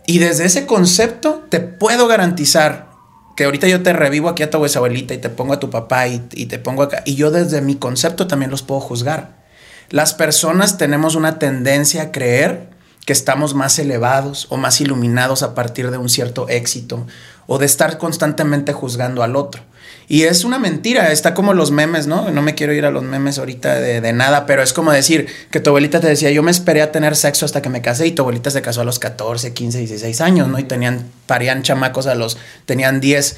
[0.07, 2.88] Y desde ese concepto te puedo garantizar
[3.36, 6.06] que ahorita yo te revivo aquí a tu abuelita y te pongo a tu papá
[6.08, 7.02] y, y te pongo acá.
[7.04, 9.42] Y yo desde mi concepto también los puedo juzgar.
[9.90, 12.68] Las personas tenemos una tendencia a creer
[13.04, 17.06] que estamos más elevados o más iluminados a partir de un cierto éxito
[17.46, 19.62] o de estar constantemente juzgando al otro.
[20.06, 22.30] Y es una mentira, está como los memes, ¿no?
[22.30, 25.60] No me quiero ir a los memes ahorita de, nada, pero es como decir que
[25.60, 28.12] tu abuelita te decía, yo me esperé a tener sexo hasta que me casé y
[28.12, 30.58] tu abuelita se casó a los 14, 15, 16 años, ¿no?
[30.58, 32.36] Y tenían, parían chamacos a los,
[32.66, 33.36] tenían 10.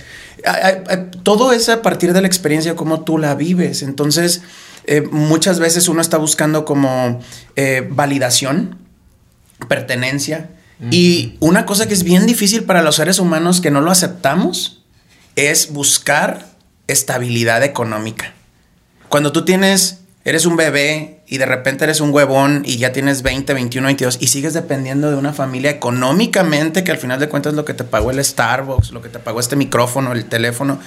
[1.23, 3.83] Todo es a partir de la experiencia, cómo tú la vives.
[3.83, 4.43] Entonces,
[4.87, 7.21] eh, muchas veces uno está buscando como
[7.55, 8.79] eh, validación,
[9.69, 10.51] pertenencia.
[10.91, 14.83] Y una cosa que es bien difícil para los seres humanos que no lo aceptamos
[15.35, 16.56] es buscar
[16.89, 18.33] estabilidad económica.
[19.09, 23.23] Cuando tú tienes, eres un bebé y de repente eres un huevón y ya tienes
[23.23, 27.53] 20, 21, 22 y sigues dependiendo de una familia económicamente que al final de cuentas
[27.53, 30.81] es lo que te pagó el Starbucks, lo que te pagó este micrófono, el teléfono.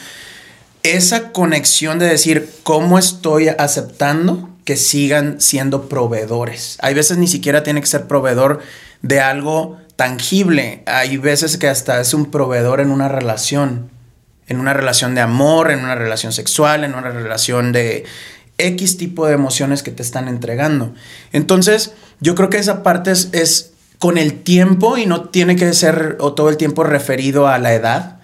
[0.83, 6.77] Esa conexión de decir cómo estoy aceptando que sigan siendo proveedores.
[6.81, 8.61] Hay veces ni siquiera tiene que ser proveedor
[9.01, 10.83] de algo tangible.
[10.85, 13.89] Hay veces que hasta es un proveedor en una relación
[14.49, 18.05] en una relación de amor, en una relación sexual, en una relación de
[18.57, 20.93] X tipo de emociones que te están entregando.
[21.31, 26.17] Entonces, yo creo que esa parte es, con el tiempo y no tiene que ser
[26.17, 28.18] todo el tiempo referido a la edad.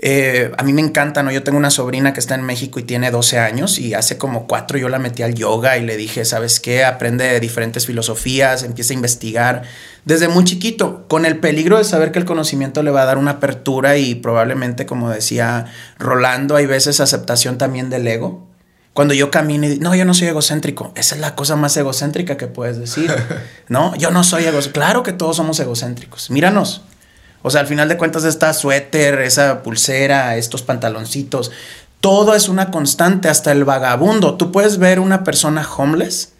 [0.00, 1.32] Eh, a mí me encanta, ¿no?
[1.32, 4.46] Yo tengo una sobrina que está en México y tiene 12 años y hace como
[4.46, 6.84] cuatro yo la metí al yoga y le dije, ¿sabes qué?
[6.84, 9.62] Aprende diferentes filosofías, empieza a investigar
[10.04, 13.18] desde muy chiquito, con el peligro de saber que el conocimiento le va a dar
[13.18, 15.66] una apertura y probablemente, como decía
[15.98, 18.46] Rolando, hay veces aceptación también del ego.
[18.94, 21.76] Cuando yo camino y digo, no, yo no soy egocéntrico, esa es la cosa más
[21.76, 23.12] egocéntrica que puedes decir.
[23.68, 24.80] No, yo no soy egocéntrico.
[24.80, 26.30] Claro que todos somos egocéntricos.
[26.30, 26.80] Míranos,
[27.42, 31.50] o sea, al final de cuentas, esta suéter, esa pulsera, estos pantaloncitos,
[32.00, 34.36] todo es una constante, hasta el vagabundo.
[34.36, 36.32] Tú puedes ver una persona homeless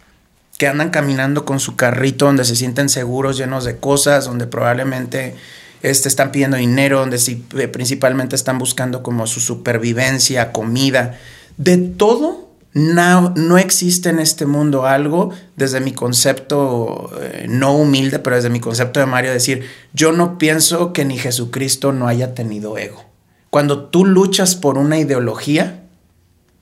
[0.57, 5.35] que andan caminando con su carrito donde se sienten seguros, llenos de cosas, donde probablemente
[5.81, 11.17] este, están pidiendo dinero, donde sí, eh, principalmente están buscando como su supervivencia, comida.
[11.57, 12.48] De todo
[12.79, 18.49] no, no, existe en este mundo algo, desde mi concepto eh, no humilde, pero desde
[18.49, 23.03] mi concepto de Mario, decir, yo no pienso que ni Jesucristo no haya tenido ego.
[23.49, 25.83] Cuando tú luchas por una ideología,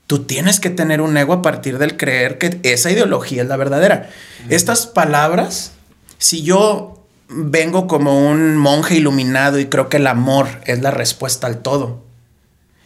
[0.06, 3.56] tú tienes que tener un ego a partir del creer que esa ideología es la
[3.56, 4.08] verdadera.
[4.48, 5.72] Estas palabras,
[6.16, 11.46] si yo vengo como un monje iluminado y creo que el amor es la respuesta
[11.46, 12.02] al todo,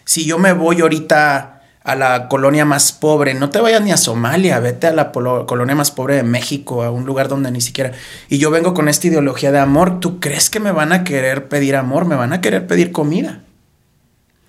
[0.04, 3.34] si yo me voy ahorita a la colonia más pobre.
[3.34, 6.90] No te vayas ni a Somalia, vete a la colonia más pobre de México, a
[6.90, 7.92] un lugar donde ni siquiera...
[8.28, 10.00] Y yo vengo con esta ideología de amor.
[10.00, 12.04] ¿Tú crees que me van a querer pedir amor?
[12.06, 13.42] Me van a querer pedir comida.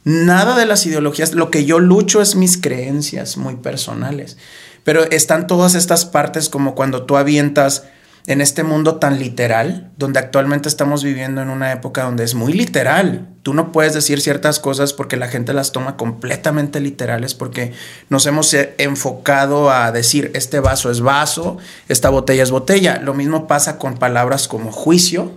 [0.04, 4.38] Nada de las ideologías, lo que yo lucho es mis creencias muy personales.
[4.84, 7.86] Pero están todas estas partes como cuando tú avientas
[8.26, 12.54] en este mundo tan literal, donde actualmente estamos viviendo en una época donde es muy
[12.54, 13.28] literal.
[13.44, 17.74] Tú no puedes decir ciertas cosas porque la gente las toma completamente literales, porque
[18.10, 21.58] nos hemos eh, enfocado a decir, este vaso es vaso,
[21.90, 23.00] esta botella es botella.
[23.02, 25.34] Lo mismo pasa con palabras como juicio,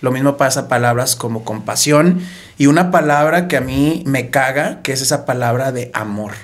[0.00, 2.20] lo mismo pasa palabras como compasión
[2.56, 6.34] y una palabra que a mí me caga, que es esa palabra de amor.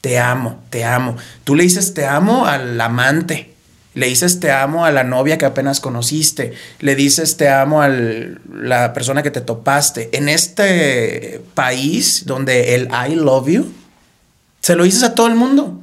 [0.00, 1.16] Te amo, te amo.
[1.44, 3.53] Tú le dices te amo al amante
[3.94, 6.52] le dices te amo a la novia que apenas conociste.
[6.80, 10.10] Le dices te amo a la persona que te topaste.
[10.12, 13.72] En este país donde el I love you,
[14.60, 15.80] se lo dices a todo el mundo.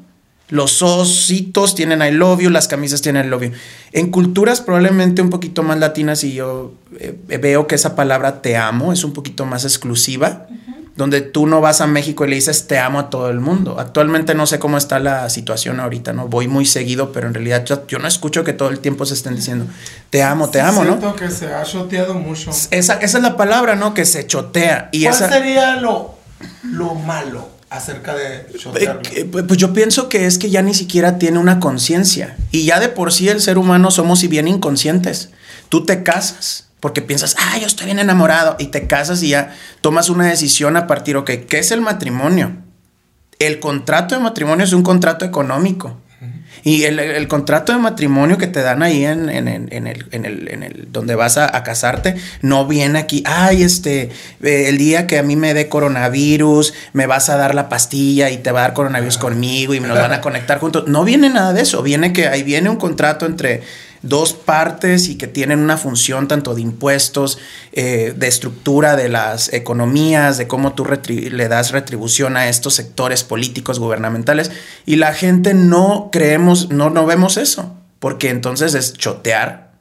[0.50, 3.52] Los ositos tienen I love you, las camisas tienen I love you.
[3.94, 8.58] En culturas probablemente un poquito más latinas y yo eh, veo que esa palabra te
[8.58, 10.48] amo es un poquito más exclusiva
[10.96, 13.80] donde tú no vas a México y le dices te amo a todo el mundo.
[13.80, 16.28] Actualmente no sé cómo está la situación ahorita, ¿no?
[16.28, 19.36] Voy muy seguido, pero en realidad yo, no escucho que todo el tiempo se estén
[19.36, 19.66] diciendo
[20.10, 21.16] te amo, te amo, Siento ¿no?
[21.16, 22.52] que se ha choteado mucho.
[22.52, 23.94] Esa, esa, es la palabra, ¿no?
[23.94, 24.90] Que se chotea.
[24.92, 26.16] Y ¿Cuál sería lo,
[26.64, 29.02] lo malo acerca de chotearlo?
[29.12, 32.36] Eh, pues yo pienso que es que ya ni siquiera tiene una conciencia.
[32.52, 35.30] Y ya de por sí el ser humano somos y bien inconscientes.
[35.70, 39.56] Tú te casas porque piensas, ah, yo estoy bien enamorado, y te casas y ya
[39.80, 42.58] tomas una decisión a partir, ok, ¿qué es el matrimonio?
[43.40, 45.98] El contrato de matrimonio es un contrato económico.
[46.64, 50.92] Y el, contrato de matrimonio que te dan ahí en, en, en, el, en el,
[50.92, 54.12] donde vas a, casarte, no viene aquí, ay, este,
[54.44, 58.30] eh, el día que a mí me dé coronavirus, me vas a dar la pastilla
[58.30, 60.88] y te va a dar coronavirus conmigo y me nos van a conectar juntos.
[60.88, 63.62] No viene nada de eso, viene que ahí viene un contrato entre
[64.02, 67.38] dos partes y que tienen una función tanto de impuestos,
[67.72, 73.24] eh, de estructura de las economías, de cómo tú le das retribución a estos sectores
[73.24, 74.52] políticos gubernamentales
[74.86, 79.72] y la gente no creemos, no, no vemos eso, porque entonces es chotear,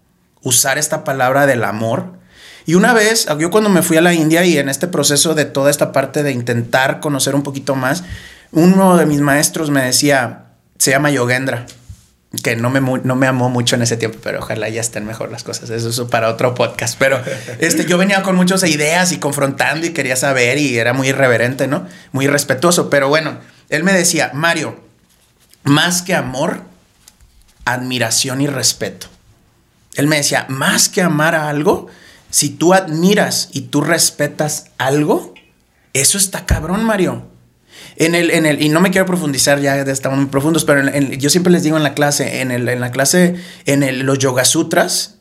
[0.43, 2.21] usar esta palabra del amor.
[2.67, 5.47] Y una vez, yo cuando me fui a la India y en este proceso de
[5.47, 8.05] toda esta parte de intentar conocer un poquito más,
[8.53, 10.45] uno de mis maestros me decía,
[10.77, 11.67] se llama Yogendra
[12.43, 15.33] que no me, no me amó mucho en ese tiempo, pero ojalá ya estén mejor
[15.33, 15.69] las cosas.
[15.71, 16.97] Eso es para otro podcast.
[16.99, 17.21] Pero
[17.59, 21.67] este, yo venía con muchas ideas y confrontando y quería saber y era muy irreverente,
[21.67, 21.87] ¿no?
[22.13, 22.89] Muy respetuoso.
[22.89, 23.39] Pero bueno,
[23.69, 24.79] él me decía, Mario,
[25.65, 26.63] más que amor,
[27.65, 29.09] admiración y respeto.
[29.97, 31.89] Él me decía, más que amar a algo,
[32.31, 35.35] si tú admiras y tú respetas algo,
[35.93, 37.30] eso está cabrón, Mario.
[38.01, 41.29] En el, en el, y no me quiero profundizar, ya estamos muy profundos, pero yo
[41.29, 43.35] siempre les digo en la clase, en, el, en la clase,
[43.67, 45.17] en el, los Yoga Sutras,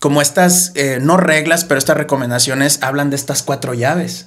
[0.00, 4.26] como estas, eh, no reglas, pero estas recomendaciones hablan de estas cuatro llaves.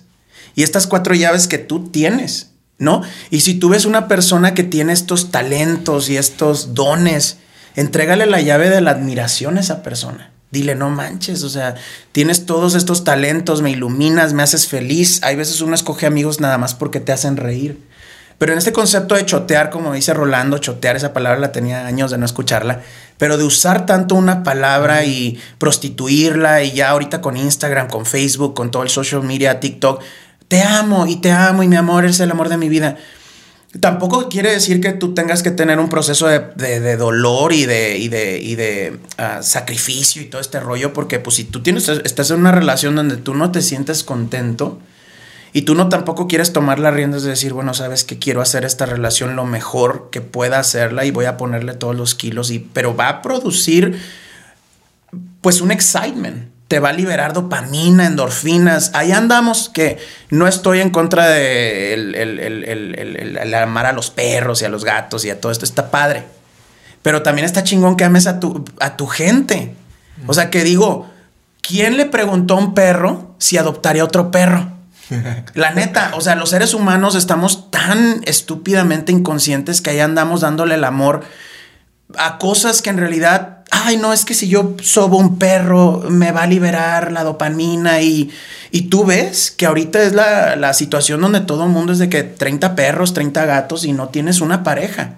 [0.55, 3.01] Y estas cuatro llaves que tú tienes, ¿no?
[3.31, 7.39] Y si tú ves una persona que tiene estos talentos y estos dones,
[7.75, 10.31] entrégale la llave de la admiración a esa persona.
[10.51, 11.75] Dile, no manches, o sea,
[12.13, 15.19] tienes todos estos talentos, me iluminas, me haces feliz.
[15.21, 17.88] Hay veces uno escoge amigos nada más porque te hacen reír.
[18.39, 22.09] Pero en este concepto de chotear, como dice Rolando, chotear, esa palabra la tenía años
[22.09, 22.81] de no escucharla,
[23.17, 28.53] pero de usar tanto una palabra y prostituirla y ya ahorita con Instagram, con Facebook,
[28.53, 30.01] con todo el social media, TikTok,
[30.47, 32.97] te amo y te amo y mi amor es el amor de mi vida.
[33.81, 38.07] Tampoco quiere decir que tú tengas que tener un proceso de, dolor y de, y
[38.07, 42.31] de, y de ah, sacrificio y todo este rollo, porque pues si tú tienes, estás
[42.31, 44.79] en una relación donde tú no te sientes contento
[45.53, 48.65] y tú no tampoco quieres tomar las riendas de decir, bueno, sabes que quiero hacer
[48.65, 52.59] esta relación lo mejor que pueda hacerla y voy a ponerle todos los kilos, y,
[52.59, 53.99] pero va a producir
[55.41, 58.91] pues un excitement te va a liberar dopamina, endorfinas.
[58.93, 59.97] Ahí andamos que
[60.29, 65.31] no estoy en contra de el, amar a los perros y a los gatos y
[65.31, 65.65] a todo esto.
[65.65, 66.25] Está padre.
[67.01, 69.73] Pero también está chingón que ames a tu, a tu gente.
[70.27, 71.09] O sea, que digo,
[71.61, 74.71] ¿quién le preguntó a un perro si adoptaría otro perro?
[75.53, 80.75] La neta, o sea, los seres humanos estamos tan estúpidamente inconscientes que ahí andamos dándole
[80.75, 81.21] el amor
[82.17, 86.31] a cosas que en realidad ay, no, es que si yo sobo un perro me
[86.31, 88.31] va a liberar la dopamina y,
[88.71, 92.23] y tú ves que ahorita es la, situación donde todo el mundo es de que
[92.23, 95.15] 30 perros, 30 gatos y no tienes una pareja.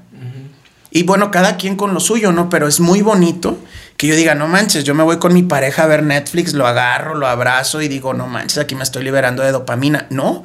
[0.93, 2.49] Y bueno, cada quien con lo suyo, ¿no?
[2.49, 3.57] Pero es muy bonito
[4.01, 6.65] que yo diga, no manches, yo me voy con mi pareja a ver Netflix, lo
[6.65, 10.07] agarro, lo abrazo y digo, no manches, aquí me estoy liberando de dopamina.
[10.09, 10.43] No.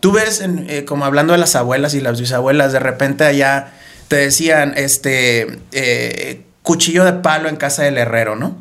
[0.00, 3.72] Tú ves, eh, como hablando de las abuelas y las bisabuelas, de repente allá
[4.08, 8.54] te decían, este, eh, cuchillo de palo en casa del herrero, ¿no?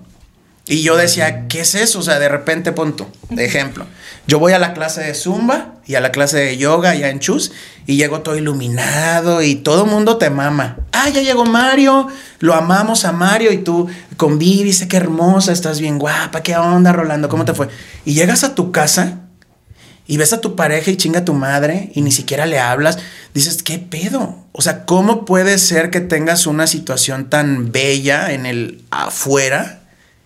[0.66, 2.00] Y yo decía, ¿qué es eso?
[2.00, 3.86] O sea, de repente, punto, de ejemplo.
[4.28, 7.20] Yo voy a la clase de Zumba y a la clase de yoga allá en
[7.20, 7.52] Chus
[7.86, 10.78] y llego todo iluminado y todo mundo te mama.
[10.94, 12.08] Ah, ya llegó Mario,
[12.40, 17.28] lo amamos a Mario y tú convives, qué hermosa, estás bien guapa, qué onda, Rolando,
[17.28, 17.68] ¿cómo te fue?
[18.06, 19.20] Y llegas a tu casa
[20.08, 23.00] y ves a tu pareja y chinga a tu madre y ni siquiera le hablas,
[23.34, 24.38] dices, ¿qué pedo?
[24.54, 29.83] O sea, ¿cómo puede ser que tengas una situación tan bella en el afuera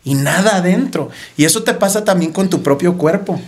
[0.07, 1.09] y nada adentro?
[1.35, 3.41] Y eso te pasa también con tu propio cuerpo.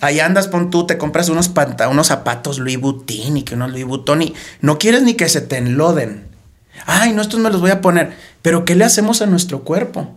[0.00, 1.50] Ahí andas, pon tú, te compras unos,
[1.90, 5.40] unos zapatos Louis Vuitton y que unos Louis Vuitton y no quieres ni que se
[5.40, 6.26] te enloden.
[6.84, 8.14] Ay, no, estos me los voy a poner.
[8.42, 10.16] Pero ¿qué le hacemos a nuestro cuerpo?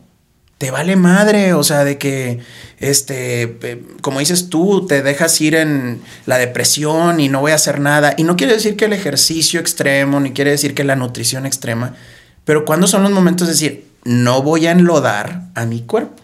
[0.60, 2.40] te vale madre, o sea, de que,
[2.80, 7.80] este, como dices tú, te dejas ir en la depresión y no voy a hacer
[7.80, 8.14] nada.
[8.18, 11.96] Y no quiere decir que el ejercicio extremo, ni quiere decir que la nutrición extrema,
[12.44, 16.24] pero ¿cuándo son los momentos de decir, no voy a enlodar a mi cuerpo?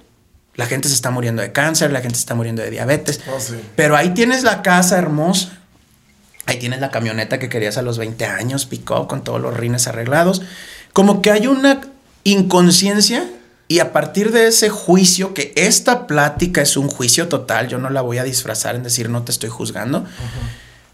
[0.56, 3.38] La gente se está muriendo de cáncer, la gente se está muriendo de diabetes, oh,
[3.76, 5.60] pero ahí tienes la casa hermosa.
[6.48, 9.88] Ahí tienes la camioneta que querías a los 20 años, picó con todos los rines
[9.88, 10.44] arreglados.
[10.94, 11.82] Como que hay una
[12.24, 13.28] inconsciencia
[13.68, 17.90] y a partir de ese juicio, que esta plática es un juicio total, yo no
[17.90, 20.06] la voy a disfrazar en decir no te estoy juzgando,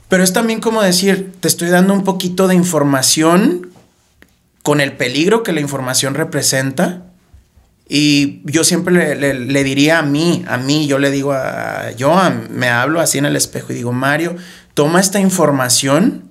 [0.07, 3.70] pero es también como decir, te estoy dando un poquito de información
[4.63, 7.03] con el peligro que la información representa.
[7.87, 12.15] Y yo siempre le, diría a mí, a mí, yo le digo a, yo
[12.49, 14.35] me hablo así en el espejo y digo, Mario,
[14.73, 16.29] toma esta información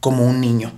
[0.00, 0.72] como un niño.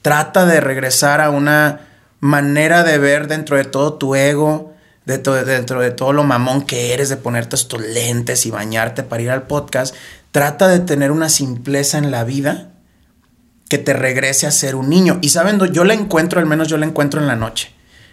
[0.00, 1.80] Trata de regresar a una
[2.20, 4.72] manera de ver dentro de todo tu ego,
[5.04, 9.30] dentro de todo lo mamón que eres de ponerte estos lentes y bañarte para ir
[9.30, 9.94] al podcast,
[10.32, 12.70] trata de tener una simpleza en la vida
[13.68, 15.18] que te regrese a ser un niño.
[15.22, 17.72] Y saben, yo la encuentro, al menos yo la encuentro en la noche.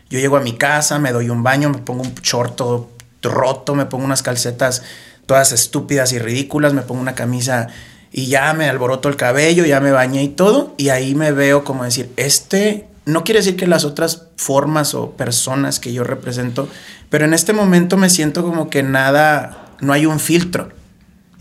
[0.09, 2.89] Yo llego a mi casa, me doy un baño, me pongo un short todo
[3.21, 4.83] roto, me pongo unas calcetas
[5.25, 7.67] todas estúpidas y ridículas, me pongo una camisa
[8.11, 11.63] y ya me alboroto el cabello, ya me bañé y todo, y ahí me veo
[11.63, 16.69] como decir, este no quiere decir que las otras formas o personas que yo represento,
[17.09, 20.69] pero en este momento me siento como que nada, no hay un filtro.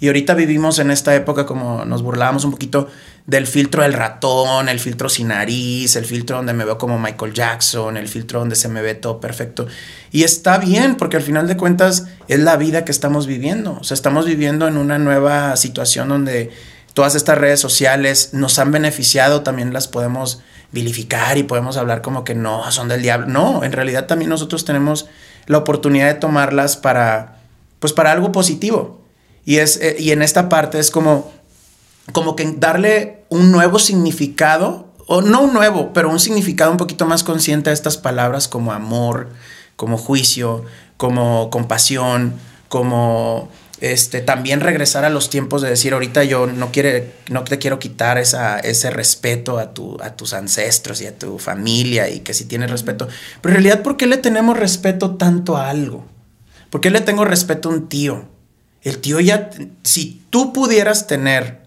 [0.03, 2.89] Y ahorita vivimos en esta época como nos burlábamos un poquito
[3.25, 7.33] del filtro del ratón, el filtro sin nariz, el filtro donde me veo como Michael
[7.33, 9.69] Jackson, el filtro donde se me ve todo perfecto.
[10.11, 13.79] Y está bien, porque al final de cuentas es la vida que estamos viviendo.
[13.81, 16.51] O sea, estamos viviendo en una nueva situación donde
[16.95, 20.43] todas estas redes sociales nos han beneficiado, también las podemos
[20.73, 23.29] vilificar y podemos hablar como que no, son del diablo.
[23.29, 25.07] No, en realidad también nosotros tenemos
[25.47, 27.37] la oportunidad de tomarlas para,
[27.79, 29.02] pues para algo positivo.
[29.45, 31.33] Y, es, eh, y en esta parte es como,
[32.13, 37.07] como que darle un nuevo significado, o no un nuevo, pero un significado un poquito
[37.07, 39.31] más consciente a estas palabras como amor,
[39.77, 40.65] como juicio,
[40.97, 42.35] como compasión,
[42.69, 43.51] como
[43.83, 47.81] este, también regresar a los tiempos de decir, ahorita yo no, quiere, no te quiero
[47.81, 52.33] quitar esa, ese respeto a, tu, a tus ancestros y a tu familia y que
[52.33, 53.09] si tienes respeto.
[53.41, 56.07] Pero en realidad, ¿por qué le tenemos respeto tanto a algo?
[56.71, 58.29] ¿Por qué le tengo respeto a un tío?
[58.83, 59.51] El tío ya,
[59.83, 61.63] si tú pudieras tener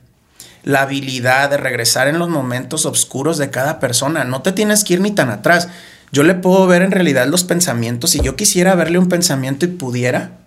[0.63, 4.95] la habilidad de regresar en los momentos oscuros de cada persona, no te tienes que
[4.95, 5.70] ir ni tan atrás.
[6.11, 8.11] Yo le puedo ver en realidad los pensamientos.
[8.11, 10.39] Si yo quisiera verle un pensamiento y pudiera,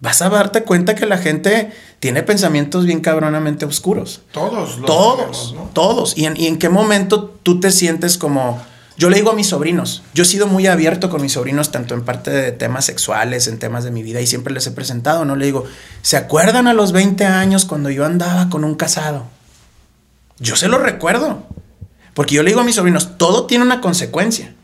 [0.00, 4.22] vas a darte cuenta que la gente tiene pensamientos bien cabronamente oscuros.
[4.32, 4.78] Todos.
[4.78, 6.18] Los todos, todos.
[6.18, 8.60] ¿Y en, qué momento tú te sientes como...
[9.02, 11.94] Yo le digo a mis sobrinos, yo he sido muy abierto con mis sobrinos tanto
[11.94, 15.24] en parte de temas sexuales, en temas de mi vida y siempre les he presentado,
[15.24, 15.34] ¿no?
[15.34, 15.64] Le digo,
[16.02, 19.24] ¿se acuerdan a los 20 años cuando yo andaba con un casado?
[20.38, 21.42] Yo se lo recuerdo.
[22.14, 24.54] Porque yo le digo a mis sobrinos, todo tiene una consecuencia.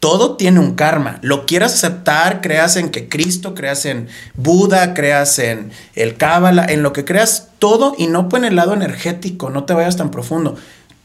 [0.00, 1.18] Todo tiene un karma.
[1.22, 6.82] Lo quieras aceptar, creas en que Cristo, creas en Buda, creas en el Cábala, en
[6.82, 10.56] lo que creas, todo y no en el lado energético, no te vayas tan profundo.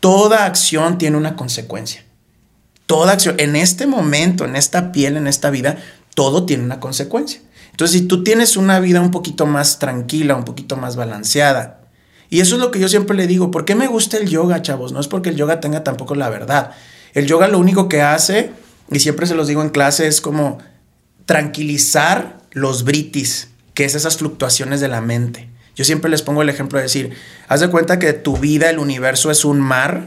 [0.02, 2.04] Toda acción tiene una consecuencia.
[2.86, 5.78] Toda acción, en este momento, en esta piel, en esta vida,
[6.16, 7.42] todo tiene una consecuencia.
[7.72, 11.82] Entonces, si tú tienes una vida un poquito más tranquila, un poquito más balanceada,
[12.30, 14.62] y eso es lo que yo siempre le digo, ¿por qué me gusta el yoga,
[14.62, 14.92] chavos?
[14.92, 16.72] No es porque el yoga tenga tampoco la verdad.
[17.14, 18.52] El yoga lo único que hace
[18.92, 20.58] y siempre se los digo en clase, es como
[21.26, 25.50] tranquilizar los britis, que es esas fluctuaciones de la mente.
[25.76, 27.16] Yo siempre les pongo el ejemplo de decir,
[27.48, 30.06] haz de cuenta que tu vida, el universo es un mar,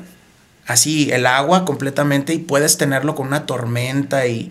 [0.66, 4.50] así, el agua completamente, y puedes tenerlo con una tormenta y,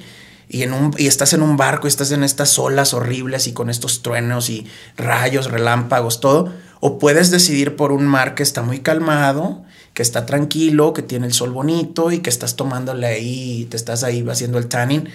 [0.49, 3.70] en un, y estás en un barco y estás en estas olas horribles y con
[3.70, 6.53] estos truenos y rayos, relámpagos, todo.
[6.80, 11.26] O puedes decidir por un mar que está muy calmado que está tranquilo, que tiene
[11.26, 15.07] el sol bonito y que estás tomándole ahí, te estás ahí haciendo el tanning.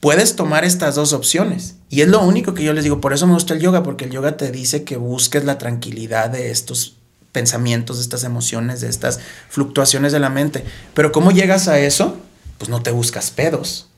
[0.00, 1.76] Puedes tomar estas dos opciones.
[1.90, 3.00] Y es lo único que yo les digo.
[3.00, 6.30] Por eso me gusta el yoga, porque el yoga te dice que busques la tranquilidad
[6.30, 6.96] de estos
[7.32, 9.18] pensamientos, de estas emociones, de estas
[9.48, 10.64] fluctuaciones de la mente.
[10.94, 12.16] Pero ¿cómo llegas a eso?
[12.58, 13.88] Pues no te buscas pedos.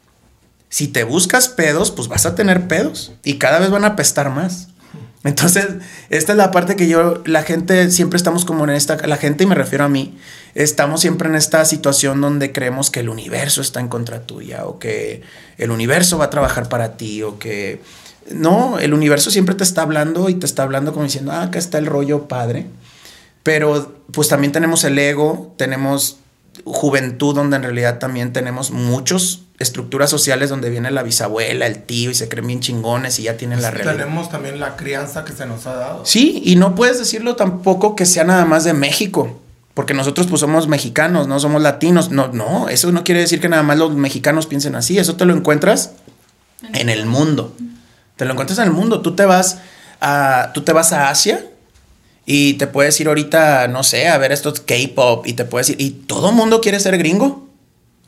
[0.68, 4.30] Si te buscas pedos, pues vas a tener pedos y cada vez van a apestar
[4.30, 4.68] más.
[5.24, 5.66] Entonces,
[6.10, 9.44] esta es la parte que yo, la gente, siempre estamos como en esta, la gente,
[9.44, 10.18] y me refiero a mí,
[10.54, 14.78] estamos siempre en esta situación donde creemos que el universo está en contra tuya, o
[14.78, 15.22] que
[15.56, 17.80] el universo va a trabajar para ti, o que...
[18.30, 21.58] No, el universo siempre te está hablando y te está hablando como diciendo, ah, acá
[21.58, 22.66] está el rollo padre.
[23.44, 26.16] Pero pues también tenemos el ego, tenemos
[26.64, 32.10] juventud donde en realidad también tenemos muchos estructuras sociales donde viene la bisabuela, el tío
[32.10, 33.96] y se creen bien chingones y ya tienen la realidad.
[33.96, 36.06] Tenemos también la crianza que se nos ha dado.
[36.06, 39.38] Sí, y no puedes decirlo tampoco que sea nada más de México,
[39.74, 42.10] porque nosotros pues somos mexicanos, no somos latinos.
[42.10, 45.26] No, no, eso no quiere decir que nada más los mexicanos piensen así, eso te
[45.26, 45.92] lo encuentras
[46.72, 47.54] en el mundo.
[48.16, 49.58] Te lo encuentras en el mundo, tú te vas
[50.00, 51.44] a tú te vas a Asia
[52.26, 55.80] y te puedes ir ahorita, no sé, a ver estos K-pop y te puedes ir
[55.80, 57.44] y todo mundo quiere ser gringo.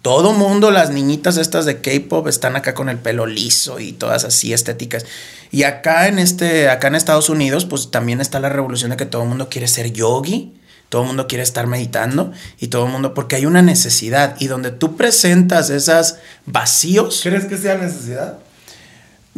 [0.02, 4.24] Todo mundo, las niñitas estas de K-pop están acá con el pelo liso y todas
[4.24, 5.04] así estéticas.
[5.50, 9.06] Y acá en este, acá en Estados Unidos, pues también está la revolución de que
[9.06, 10.54] todo el mundo quiere ser yogi,
[10.90, 14.36] todo el mundo quiere estar meditando y todo el mundo, porque hay una necesidad.
[14.38, 17.20] Y donde tú presentas esas vacíos.
[17.24, 18.38] ¿Crees que sea necesidad?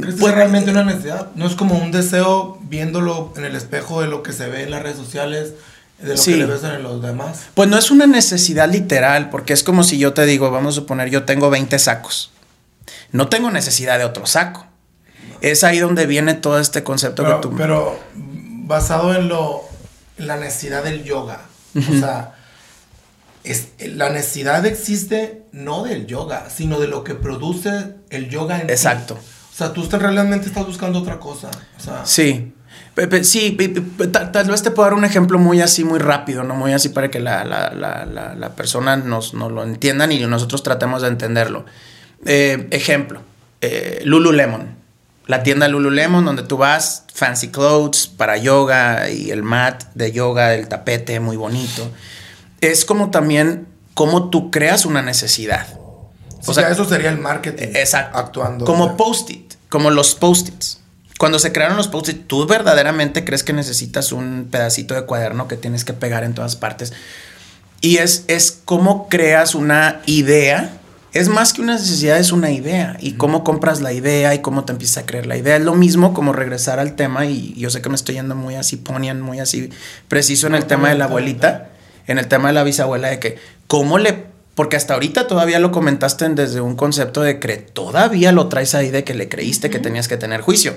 [0.00, 1.28] ¿Crees que pues, realmente una necesidad?
[1.34, 4.70] No es como un deseo viéndolo en el espejo de lo que se ve en
[4.70, 5.54] las redes sociales
[5.98, 7.46] de lo que le ves en los demás.
[7.54, 10.80] Pues no es una necesidad literal, porque es como si yo te digo, vamos a
[10.80, 12.30] suponer, yo tengo 20 sacos.
[13.10, 14.66] No tengo necesidad de otro saco.
[15.40, 17.56] Es ahí donde viene todo este concepto pero, que tú...
[17.56, 19.62] Pero basado en lo...
[20.18, 21.42] En la necesidad del yoga.
[21.76, 22.34] O sea,
[23.44, 28.68] es, la necesidad existe no del yoga, sino de lo que produce el yoga en.
[28.68, 29.16] Exacto.
[29.58, 31.50] Sea, tú estás, realmente estás buscando otra cosa.
[31.76, 32.52] O sea, Sí.
[33.22, 33.56] Sí,
[34.12, 36.56] tal, tal vez te puedo dar un ejemplo muy así, muy rápido, ¿no?
[36.56, 38.04] Muy así para que la, la- la-
[38.34, 41.64] la- persona nos, nos lo entiendan y nosotros tratemos de entenderlo.
[42.26, 43.20] Eh, ejemplo,
[43.60, 44.76] eh, Lululemon.
[45.26, 50.54] La tienda Lululemon donde tú vas, fancy clothes para yoga y el mat de yoga,
[50.54, 51.88] el tapete muy bonito.
[52.60, 55.66] Es como también cómo tú creas una necesidad.
[56.46, 57.68] o sea, eso sería el marketing.
[57.74, 58.18] Exacto.
[58.18, 58.64] Actuando.
[58.64, 58.96] Como o sea.
[58.96, 60.80] post-it, como los post-its.
[61.18, 65.56] Cuando se crearon los post-it, ¿tú verdaderamente crees que necesitas un pedacito de cuaderno que
[65.56, 66.92] tienes que pegar en todas partes?
[67.80, 70.78] Y es, es cómo creas una idea.
[71.12, 72.96] Es más que una necesidad, es una idea.
[73.00, 75.56] Y cómo compras la idea y cómo te empiezas a creer la idea.
[75.56, 77.26] Es lo mismo como regresar al tema.
[77.26, 79.70] Y yo sé que me estoy yendo muy así, ponian muy así
[80.06, 81.70] preciso en el tema de la abuelita,
[82.06, 84.27] en el tema de la bisabuela, de que cómo le
[84.58, 88.74] porque hasta ahorita todavía lo comentaste en- desde un concepto de que todavía lo traes
[88.74, 90.74] ahí de que le creíste que tenías que tener juicio.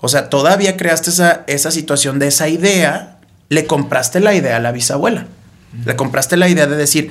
[0.00, 4.60] O sea, todavía creaste esa, esa situación de esa idea, le compraste la idea a
[4.60, 5.26] la bisabuela.
[5.84, 7.10] Le compraste la idea de decir,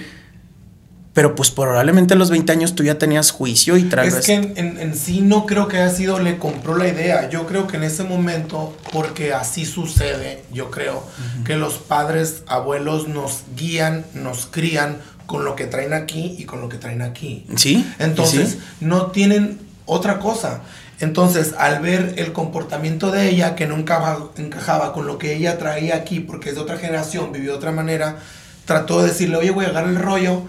[1.13, 4.33] pero pues probablemente a los 20 años tú ya tenías juicio y tal Es que
[4.35, 7.29] en, en- en sí no creo que haya sido le compró la idea.
[7.29, 11.03] Yo creo que en ese momento, porque así sucede, yo creo
[11.43, 14.97] que los padres, abuelos nos guían, nos crían
[15.29, 17.45] con lo que traen aquí y con lo que traen aquí.
[17.55, 17.87] Sí.
[17.99, 18.59] Entonces, sí.
[18.81, 20.61] no tienen otra cosa.
[20.99, 25.59] Entonces, al ver el comportamiento de ella que no encajaba, encajaba con lo que ella
[25.59, 28.17] traía aquí, porque es de otra generación, vivió de otra manera,
[28.65, 30.41] trató de decirle, oye, voy a agarrar el rollo.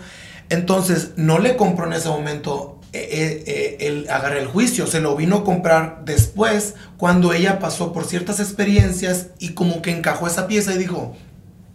[0.48, 5.00] Entonces, no le compró en ese momento eh, eh, eh, el agarrar el juicio, se
[5.00, 10.26] lo vino a comprar después, cuando ella pasó por ciertas experiencias y como que encajó
[10.26, 11.14] esa pieza y dijo,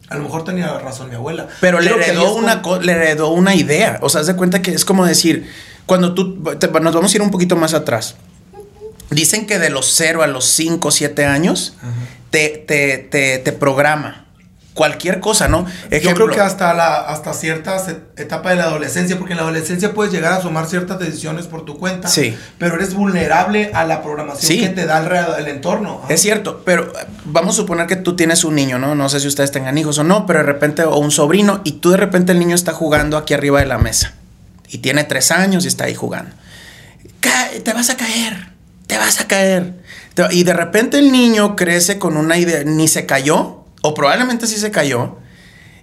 [0.10, 1.48] a lo mejor tenía razón mi abuela.
[1.62, 4.00] Pero le Creo heredó, una cuando- co- le heredó una idea.
[4.02, 5.50] O sea, haz de cuenta que es como decir,
[5.86, 8.16] cuando tú, te- nos vamos a ir un poquito más atrás.
[9.10, 11.76] Dicen que de los 0 a los 5, 7 años,
[12.32, 14.25] te, te, te, te programa
[14.76, 15.66] cualquier cosa, ¿no?
[15.90, 17.82] Yo creo que hasta, la, hasta cierta
[18.18, 21.64] etapa de la adolescencia, porque en la adolescencia puedes llegar a tomar ciertas decisiones por
[21.66, 22.38] tu cuenta, Sí.
[22.60, 24.60] pero eres vulnerable a la programación Sí.
[24.60, 25.00] que te da
[25.40, 26.02] el, entorno.
[26.10, 28.96] Es cierto, pero eh, vamos a suponer que tú tienes un niño, ¿no?
[28.96, 31.74] No sé si ustedes tengan hijos o no, pero de repente, o un sobrino, y
[31.74, 34.14] tú de repente el niño está jugando aquí arriba de la mesa.
[34.68, 36.36] Y tiene tres años y está ahí jugando.
[37.64, 38.50] Te vas a caer,
[38.88, 39.74] te vas a caer.
[40.32, 44.58] Y de repente el niño crece con una idea, ni se cayó, o probablemente sí
[44.58, 45.18] se cayó,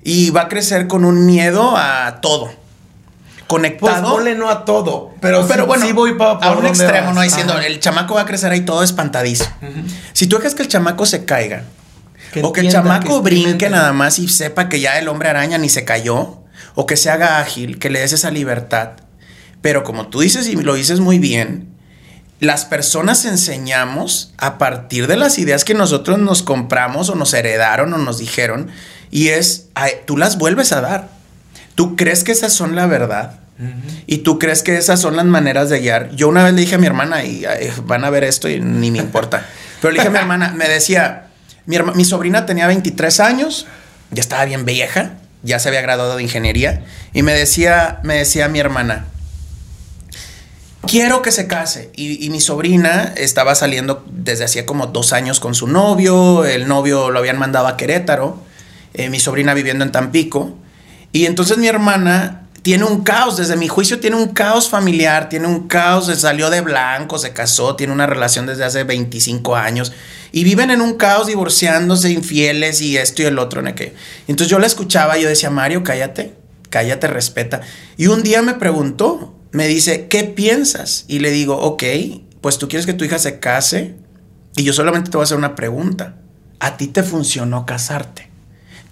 [0.05, 2.47] y va a crecer con un miedo a todo.
[2.47, 4.13] Pues Conectado.
[4.15, 7.15] ponle no a todo, pero, Pero sí, bueno, sí voy pa- a un extremo, vas.
[7.15, 7.21] ¿no?
[7.21, 7.67] Diciendo, Ajá.
[7.67, 9.45] el chamaco va a crecer ahí todo espantadizo.
[10.15, 11.65] Si tú dejas que el chamaco se caiga,
[12.33, 15.29] Que o que el chamaco que brinque nada más y sepa que ya el hombre
[15.29, 16.39] araña ni se cayó,
[16.75, 18.93] o que se haga ágil, que le des esa libertad.
[19.61, 21.69] Pero como tú dices y lo dices muy bien,
[22.43, 27.95] las personas enseñamos a partir de las ideas que nosotros nos compramos o nos heredaron
[27.95, 28.69] o nos dijeron,
[29.13, 29.67] y es,
[30.07, 31.09] tú las vuelves a dar.
[31.77, 33.39] Tú crees que esas son la verdad.
[34.09, 36.11] Y tú crees que esas son las maneras de guiar.
[36.17, 37.47] Yo una vez le dije a mi hermana, y
[37.85, 39.47] van a ver esto y ni me importa.
[39.81, 41.27] Pero le dije a mi hermana, me decía,
[41.67, 43.67] mi, herma- mi sobrina tenía 23 años,
[44.11, 45.13] ya estaba bien vieja,
[45.45, 46.83] ya se había graduado de ingeniería.
[47.13, 49.05] Y me decía, me decía mi hermana,
[50.87, 51.91] quiero que se case.
[51.97, 56.45] Y, mi sobrina estaba saliendo desde hacía como dos años con su novio.
[56.45, 58.39] El novio lo habían mandado a Querétaro.
[58.95, 60.55] eh, mi sobrina viviendo en Tampico.
[61.13, 65.49] Y entonces mi hermana tiene un caos, desde mi juicio tiene un caos familiar, tiene
[65.49, 69.93] un caos, se salió de blanco, se casó, tiene una relación desde hace 25 años
[70.31, 73.63] y viven en un caos divorciándose, infieles y esto y el otro.
[73.63, 73.75] ¿no?
[73.75, 73.95] que
[74.29, 76.35] Entonces yo la escuchaba yo decía, Mario, cállate,
[76.71, 77.61] cállate, respeta.
[77.97, 81.05] Y un día me preguntó, me dice, ¿qué piensas?
[81.09, 81.85] Y le digo, ok,
[82.41, 83.95] pues tú quieres que tu hija se case
[84.57, 86.17] y yo solamente te voy a hacer una pregunta.
[86.59, 88.31] ¿A ti te funcionó casarte?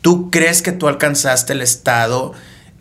[0.00, 2.32] ¿Tú crees que tú alcanzaste el estado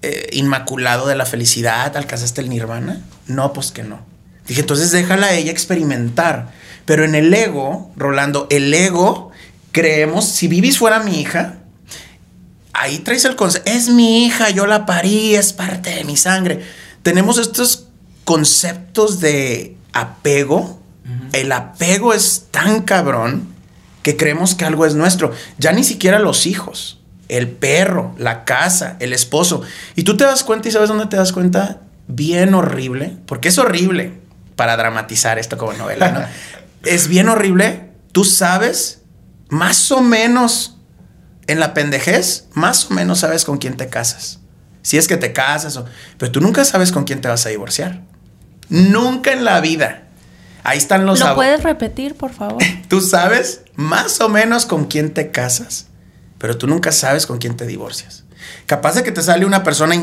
[0.01, 1.95] eh, inmaculado de la felicidad?
[1.95, 3.01] ¿Alcanzaste el nirvana?
[3.27, 3.99] No, pues que no.
[4.47, 6.51] Dije, entonces déjala a ella experimentar.
[6.85, 9.31] Pero en el ego, Rolando, el ego,
[9.71, 11.59] creemos, si Vivis fuera mi hija,
[12.73, 16.61] ahí traes el concepto, es mi hija, yo la parí, es parte de mi sangre.
[17.03, 17.87] Tenemos estos
[18.25, 20.79] conceptos de apego.
[21.33, 23.47] El apego es tan cabrón
[24.03, 25.31] que creemos que algo es nuestro.
[25.57, 29.61] Ya ni siquiera los hijos, el perro, la casa, el esposo.
[29.95, 33.57] Y tú te das cuenta y sabes dónde te das cuenta, bien horrible, porque es
[33.57, 34.19] horrible
[34.55, 36.21] para dramatizar esto como novela, ¿no?
[36.89, 37.91] es bien horrible.
[38.11, 39.01] Tú sabes
[39.49, 40.77] más o menos
[41.47, 44.38] en la pendejez, más o menos sabes con quién te casas.
[44.81, 45.85] Si es que te casas o...
[46.17, 48.01] Pero tú nunca sabes con quién te vas a divorciar.
[48.69, 50.03] Nunca en la vida.
[50.63, 51.19] Ahí están los...
[51.19, 52.61] ¿Lo puedes repetir, por favor?
[52.87, 55.87] Tú sabes más o menos con quién te casas,
[56.37, 58.25] pero tú nunca sabes con quién te divorcias.
[58.65, 59.95] Capaz de que te sale una persona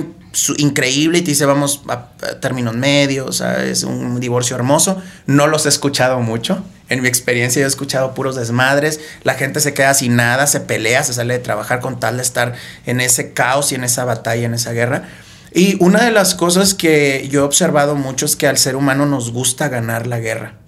[0.59, 5.03] increíble y te dice vamos a, a términos medios, es un divorcio hermoso.
[5.26, 6.62] No los he escuchado mucho.
[6.89, 9.01] En mi experiencia yo he escuchado puros desmadres.
[9.24, 12.22] La gente se queda sin nada, se pelea, se sale de trabajar con tal de
[12.22, 12.55] estar
[12.87, 15.09] en ese caos y en esa batalla, en esa guerra.
[15.53, 19.07] Y una de las cosas que yo he observado mucho es que al ser humano
[19.07, 20.59] nos gusta ganar la guerra.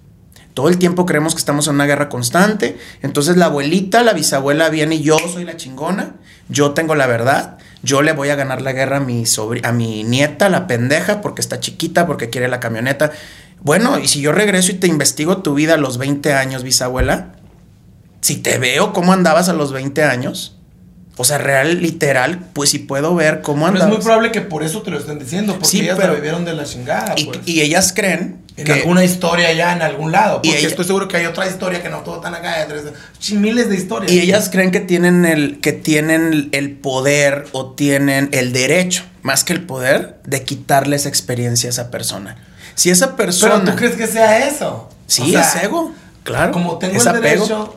[0.55, 2.77] Todo el tiempo creemos que estamos en una guerra constante.
[3.01, 6.15] Entonces la abuelita, la bisabuela viene y yo soy la chingona.
[6.49, 7.58] Yo tengo la verdad.
[7.83, 11.21] Yo le voy a ganar la guerra a mi, sobri- a mi nieta, la pendeja,
[11.21, 13.11] porque está chiquita, porque quiere la camioneta.
[13.61, 17.33] Bueno, y si yo regreso y te investigo tu vida a los 20 años, bisabuela,
[18.21, 20.55] si te veo cómo andabas a los 20 años,
[21.17, 23.97] o sea, real, literal, pues si puedo ver cómo Pero es andabas.
[23.97, 26.45] muy probable que por eso te lo estén diciendo, porque Sí, ellas pero- la vivieron
[26.45, 27.39] de la chingada, y, pues.
[27.45, 30.39] y ellas creen en que alguna historia ya en algún lado.
[30.43, 32.67] Y Porque ella- estoy seguro que hay otra historia que no todo tan acá.
[33.19, 34.11] sí, miles de historias.
[34.11, 39.43] Y ellas creen que tienen el que tienen el poder o tienen el derecho, más
[39.43, 42.37] que el poder, de quitarle esa experiencia a esa persona.
[42.75, 43.59] Si esa persona.
[43.59, 44.89] Pero tú crees que sea eso.
[45.07, 45.93] Sí, O sea, es ego.
[46.23, 46.51] Claro.
[46.51, 47.23] Como tengo es el apego.
[47.45, 47.75] derecho.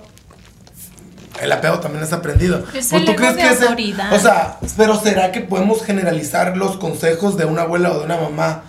[1.41, 2.59] El apego también es aprendido.
[2.59, 5.83] Es Pues, el ¿tú ego crees de que ese- o sea, pero ¿será que podemos
[5.83, 8.65] generalizar los consejos de una abuela o de una mamá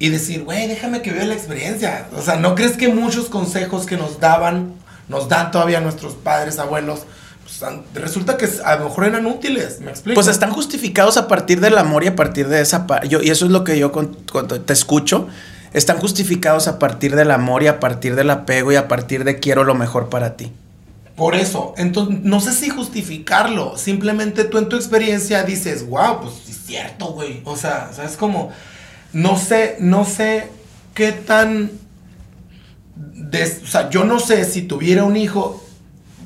[0.00, 2.08] y decir, güey, déjame que vea la experiencia?
[2.16, 4.72] O sea, ¿no crees que muchos consejos que nos daban,
[5.08, 7.00] nos dan todavía nuestros padres, abuelos,
[7.44, 9.80] pues, han- resulta que a lo mejor eran útiles?
[9.80, 10.14] ¿Me explico?
[10.16, 13.44] Pues están justificados a partir del amor y a partir de esa yo Y eso
[13.44, 15.28] es lo que yo con- cuando te escucho.
[15.72, 19.38] Están justificados a partir del amor y a partir del apego y a partir de
[19.38, 20.50] quiero lo mejor para ti.
[21.14, 23.76] Por eso, entonces, no sé si justificarlo.
[23.76, 27.42] Simplemente tú en tu experiencia dices, wow, pues es cierto, güey.
[27.44, 28.50] O sea, ¿sabes cómo?
[29.12, 30.48] No sé, no sé
[30.94, 31.70] qué tan.
[32.96, 35.64] des- o sea, yo no sé si tuviera un hijo,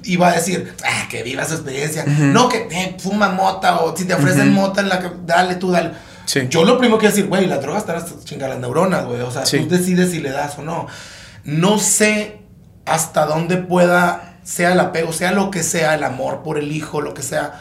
[0.05, 2.05] iba a decir, ah, que viva su experiencia.
[2.07, 5.71] No, que eh, fuma mota o si te ofrecen mota en la que, dale tú,
[5.71, 5.93] dale.
[6.27, 6.41] Sí.
[6.49, 9.21] Yo lo primero que decir, güey, las drogas te van a chingar las neuronas, güey.
[9.21, 9.59] O sea, Sí.
[9.61, 10.87] tú decides si le das o no.
[11.45, 12.39] No sé
[12.87, 17.01] hasta dónde pueda, sea el apego, sea lo que sea, el amor por el hijo,
[17.03, 17.61] lo que sea,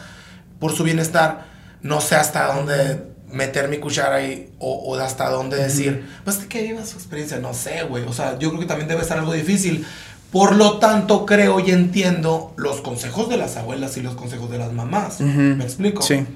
[0.58, 1.44] por su bienestar.
[1.82, 3.02] No sé hasta dónde
[3.34, 7.38] meter mi cuchara ahí o, o hasta dónde decir, pues de que viva su experiencia,
[7.38, 8.04] no sé, güey.
[8.04, 9.84] O sea, yo creo que también debe ser algo difícil.
[10.30, 14.58] Por lo tanto, creo y entiendo los consejos de las abuelas y los consejos de
[14.58, 15.20] las mamás.
[15.20, 15.28] Ujú.
[15.28, 16.02] ¿Me explico?
[16.02, 16.26] Sí.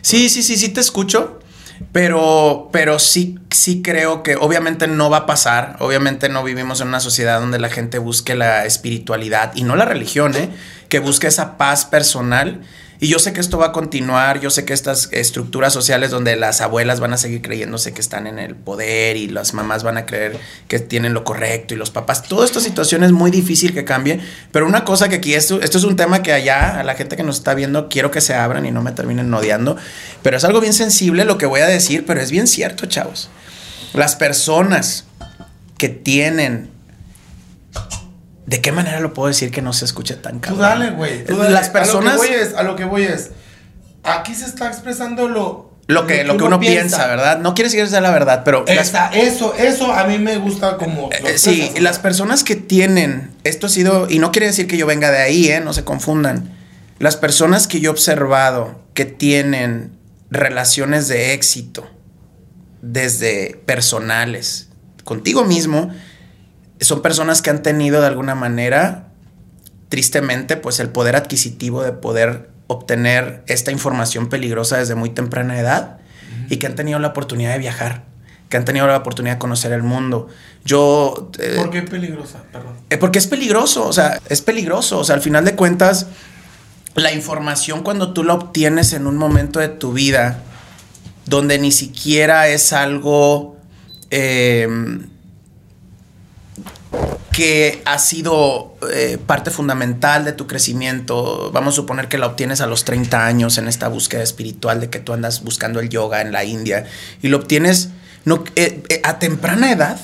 [0.00, 1.40] Sí, sí, sí, sí te escucho.
[1.92, 5.76] Pero, pero sí, sí creo que obviamente no va a pasar.
[5.80, 9.84] Obviamente no vivimos en una sociedad donde la gente busque la espiritualidad y no la
[9.84, 10.50] religión, ¿eh?
[10.88, 12.62] Que busque esa paz personal.
[13.00, 14.40] Y yo sé que esto va a continuar.
[14.40, 18.26] Yo sé que estas estructuras sociales donde las abuelas van a seguir creyéndose que están
[18.26, 20.38] en el poder y las mamás van a creer
[20.68, 22.22] que tienen lo correcto y los papás.
[22.22, 24.20] Toda esta situación es muy difícil que cambie.
[24.52, 27.16] Pero una cosa que aquí, esto, esto es un tema que allá, a la gente
[27.16, 29.76] que nos está viendo, quiero que se abran y no me terminen odiando.
[30.22, 33.28] Pero es algo bien sensible lo que voy a decir, pero es bien cierto, chavos.
[33.92, 35.04] Las personas
[35.78, 36.70] que tienen...
[38.46, 40.60] ¿De qué manera lo puedo decir que no se escuche tan Tú cabrón?
[40.60, 41.24] dale, güey.
[41.24, 41.50] tú dale.
[41.50, 42.14] Las personas...
[42.14, 43.30] A lo que voy es, a lo que voy es.
[44.02, 45.72] Aquí se está expresando lo.
[45.86, 47.38] Lo que, lo que uno piensa, ¿verdad?
[47.40, 48.64] No quiere decir que sea la verdad, pero...
[48.66, 51.10] las- Esa- eso, eso a mí me gusta como.
[51.12, 54.86] Eh, sí, las personas que tienen, esto ha sido, y no quiere decir que yo
[54.86, 55.60] venga de ahí, ¿eh?
[55.60, 56.50] no se confundan.
[56.98, 59.92] Las personas que yo he observado que tienen
[60.30, 61.86] relaciones de éxito,
[62.82, 64.68] desde personales,
[65.04, 65.90] contigo mismo,
[66.80, 69.08] son personas que han tenido de alguna manera,
[69.88, 75.98] tristemente, pues el poder adquisitivo de poder obtener esta información peligrosa desde muy temprana edad
[76.48, 78.04] y que han tenido la oportunidad de viajar,
[78.48, 80.28] que han tenido la oportunidad de conocer el mundo.
[80.64, 81.30] Yo...
[81.38, 82.42] eh, ¿Por qué peligrosa?
[82.52, 82.74] Perdón.
[82.90, 84.98] eh, porque es peligroso, o sea, es peligroso.
[84.98, 86.06] O sea, al final de cuentas,
[86.94, 90.42] la información cuando tú la obtienes en un momento de tu vida
[91.26, 93.56] donde ni siquiera es algo
[94.10, 94.68] eh,
[97.32, 101.50] que ha sido eh, parte fundamental de tu crecimiento.
[101.52, 104.90] Vamos a suponer que la obtienes a los 30 años en esta búsqueda espiritual de
[104.90, 106.86] que tú andas buscando el yoga en la India
[107.22, 107.90] y lo obtienes
[108.56, 109.98] eh, eh, a temprana edad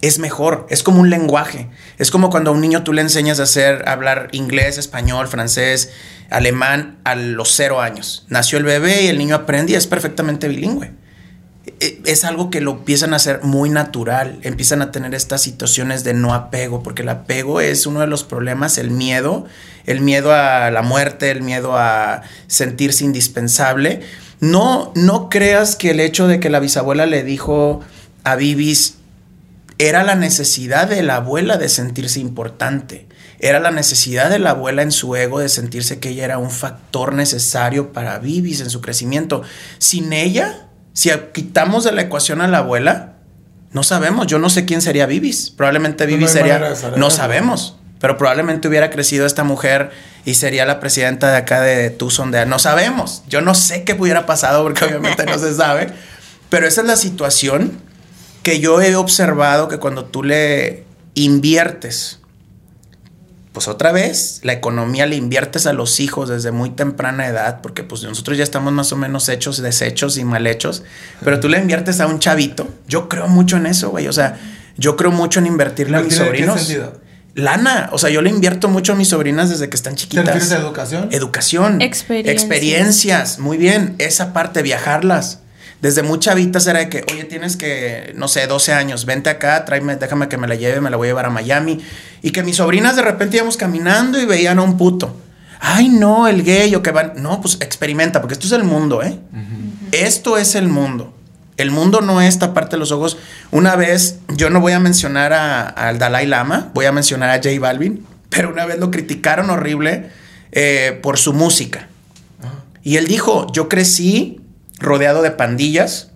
[0.00, 1.68] es mejor, es como un lenguaje.
[1.98, 5.92] Es como cuando a un niño tú le enseñas a hacer, hablar inglés, español, francés,
[6.30, 8.24] alemán a los cero años.
[8.28, 10.92] Nació el bebé y el niño aprende y es perfectamente bilingüe.
[11.80, 16.04] E- Es algo que lo empiezan a hacer muy natural, empiezan a tener estas situaciones
[16.04, 19.46] de no apego, porque el apego es uno de los problemas, el miedo,
[19.86, 24.00] el miedo a la muerte, el miedo a sentirse indispensable.
[24.40, 27.80] No, no creas que el hecho de que la bisabuela le dijo
[28.24, 28.94] a Bibis
[29.78, 33.06] era la necesidad de la abuela de sentirse importante.
[33.40, 36.50] Era la necesidad de la abuela en su ego de sentirse que ella era un
[36.50, 39.42] factor necesario para Bibis en su crecimiento.
[39.78, 40.67] Sin ella,
[40.98, 43.12] si quitamos de la ecuación a la abuela,
[43.70, 44.26] no sabemos.
[44.26, 45.48] Yo no sé quién sería Bibis.
[45.50, 46.74] Probablemente Bibis sería.
[46.96, 47.76] No sabemos.
[48.00, 49.92] Pero probablemente hubiera crecido esta mujer
[50.24, 52.32] y sería la presidenta de acá de Tucson.
[52.32, 53.22] De, no sabemos.
[53.28, 55.86] Yo no sé qué hubiera pasado porque obviamente no se sabe.
[56.50, 57.78] Pero esa es la situación
[58.42, 60.82] que yo he observado que cuando tú le
[61.14, 62.17] inviertes,
[63.58, 67.82] pues otra vez, la economía le inviertes a los hijos desde muy temprana edad, porque
[67.82, 70.84] pues nosotros ya estamos más o menos hechos, deshechos y mal hechos,
[71.24, 72.68] pero tú le inviertes a un chavito.
[72.86, 74.06] Yo creo mucho en eso, güey.
[74.06, 74.38] O sea,
[74.76, 76.72] yo creo mucho en invertirle a mis sobrinos.
[77.34, 80.24] Lana, o sea, yo le invierto mucho a mis sobrinas desde que están chiquitas.
[80.24, 81.08] ¿Te refieres a educación?
[81.10, 81.82] Educación.
[81.82, 82.40] Experiencias.
[82.40, 83.96] Experiencias, muy bien.
[83.98, 85.40] Esa parte, viajarlas
[85.80, 89.64] desde muy chavitas era de que, oye, tienes que, no sé, 12 años, vente acá,
[89.64, 91.80] tráeme, déjame que me la lleve, me la voy a llevar a Miami.
[92.20, 95.16] Y que mis sobrinas de repente íbamos caminando y veían a un puto.
[95.60, 97.12] Ay, no, el gay o que van.
[97.16, 99.18] No, pues experimenta, porque esto es el mundo, ¿eh?
[99.92, 101.14] Esto es el mundo.
[101.56, 103.18] El mundo no es taparte los ojos.
[103.50, 107.58] Una vez, yo no voy a mencionar al Dalai Lama, voy a mencionar a J
[107.60, 110.10] Balvin, pero una vez lo criticaron horrible
[110.52, 111.88] eh, por su música.
[112.84, 114.40] Y él dijo, yo crecí
[114.78, 116.10] rodeado de pandillas,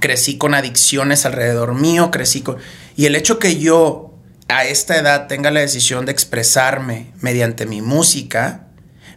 [0.00, 2.56] crecí con adicciones alrededor mío, crecí con...
[2.96, 4.14] Y el hecho que yo
[4.48, 8.66] a esta edad tenga la decisión de expresarme mediante mi música,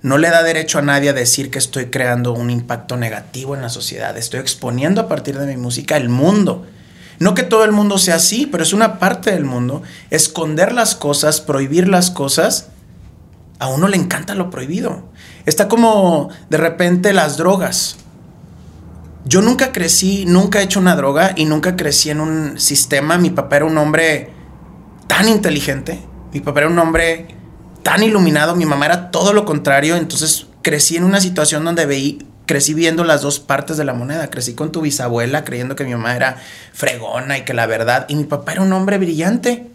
[0.02, 3.62] no le da derecho a nadie a decir que estoy creando un impacto negativo en
[3.62, 4.16] la sociedad.
[4.18, 6.66] Estoy exponiendo a partir de mi música el mundo.
[7.18, 9.82] No que todo el mundo sea así, pero es una parte del mundo.
[10.12, 12.68] Esconder las cosas, prohibir las cosas,
[13.60, 15.10] a uno le encanta lo prohibido.
[15.46, 17.98] Está como de repente las drogas.
[19.26, 23.18] Yo nunca crecí, nunca he hecho una droga y nunca crecí en un sistema.
[23.18, 24.30] Mi papá era un hombre
[25.08, 26.00] tan inteligente,
[26.32, 27.28] mi papá era un hombre
[27.82, 32.28] tan iluminado, mi mamá era todo lo contrario, entonces crecí en una situación donde veí,
[32.46, 34.30] crecí viendo las dos partes de la moneda.
[34.30, 36.38] Crecí con tu bisabuela creyendo que mi mamá era
[36.74, 39.68] fregona y que la verdad, y mi papá era un hombre brillante.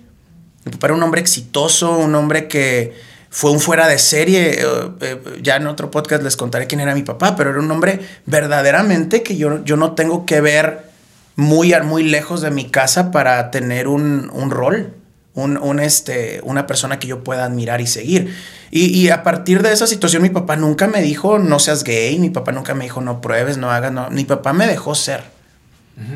[0.64, 2.94] Mi papá era un hombre exitoso, un hombre que
[3.30, 4.60] fue un fuera de serie.
[4.60, 4.64] Eh,
[5.00, 8.00] eh, ya en otro podcast les contaré quién era mi papá, pero era un hombre
[8.26, 10.90] verdaderamente que yo, yo no tengo que ver
[11.36, 14.94] muy, muy lejos de mi casa para tener un, rol.
[15.34, 18.34] Un, este, una persona que yo pueda admirar y seguir.
[18.72, 22.30] Y, a partir de esa situación, mi papá nunca me dijo no seas gay, mi
[22.30, 24.10] papá nunca me dijo no pruebes, no hagas, no.
[24.10, 25.22] Mi papá me dejó ser.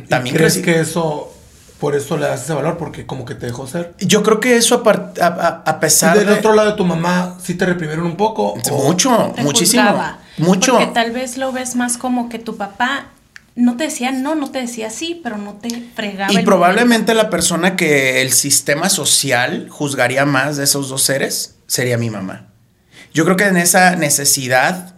[0.08, 1.33] También crees que eso
[1.84, 3.92] por eso le das ese valor, porque como que te dejó ser.
[3.98, 7.56] Yo creo que eso a, a, pesar ¿Y del otro lado de tu mamá, sí
[7.56, 8.54] te reprimieron un poco?
[8.72, 10.02] Mucho, muchísimo.
[10.38, 10.78] Mucho.
[10.78, 13.08] Porque tal vez lo ves más como que tu papá
[13.54, 16.32] no te decía no, no te decía sí, pero no te fregaba.
[16.32, 21.98] Y probablemente la persona que el sistema social juzgaría más de esos dos seres sería
[21.98, 22.46] mi mamá.
[23.12, 24.93] Yo creo que en esa necesidad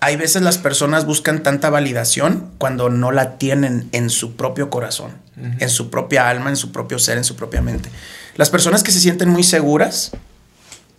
[0.00, 5.12] hay veces las personas buscan tanta validación cuando no la tienen en su propio corazón,
[5.36, 7.90] en su propia alma, en su propio ser, en su propia mente.
[8.36, 10.12] Las personas que se sienten muy seguras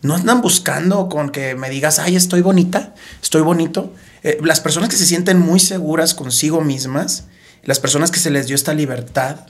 [0.04, 3.94] no andan buscando con que me digas, ay, estoy bonita, estoy bonito.
[4.24, 7.26] Eh, las personas que se sienten muy seguras consigo mismas,
[7.64, 9.48] las personas que se les dio esta libertad.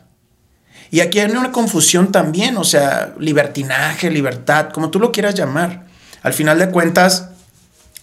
[0.91, 5.87] Y aquí hay una confusión también, o sea, libertinaje, libertad, como tú lo quieras llamar.
[6.21, 7.30] Al final de cuentas,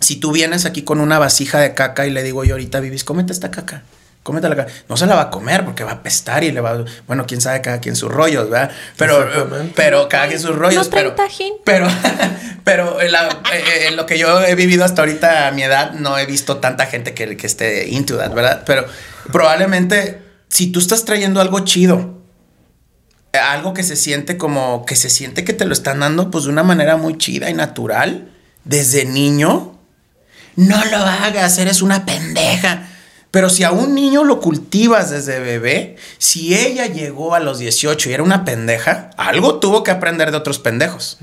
[0.00, 3.04] si tú vienes aquí con una vasija de caca y le digo yo ahorita, Vivis,
[3.04, 3.82] cómete esta caca.
[4.22, 4.72] Cómete la caca.
[4.88, 6.84] No se la va a comer porque va a pestar y le va a...
[7.06, 8.70] Bueno, quién sabe cada quien sus rollos, ¿verdad?
[8.96, 9.26] Pero,
[9.74, 10.88] pero cada quien sus rollos.
[10.88, 11.14] pero,
[11.64, 11.88] pero,
[12.64, 13.10] pero en,
[13.86, 16.86] en, lo que yo he vivido hasta ahorita a mi edad, no he visto tanta
[16.86, 18.64] gente que, que esté into that, ¿verdad?
[18.66, 18.84] Pero
[19.32, 22.18] probablemente si tú estás trayendo algo chido,
[23.32, 26.50] algo que se siente como que se siente que te lo están dando pues de
[26.50, 28.30] una manera muy chida y natural
[28.64, 29.77] desde niño,
[30.58, 32.88] no lo hagas, eres una pendeja.
[33.30, 38.10] Pero si a un niño lo cultivas desde bebé, si ella llegó a los 18
[38.10, 41.18] y era una pendeja, algo tuvo que aprender de otros pendejos.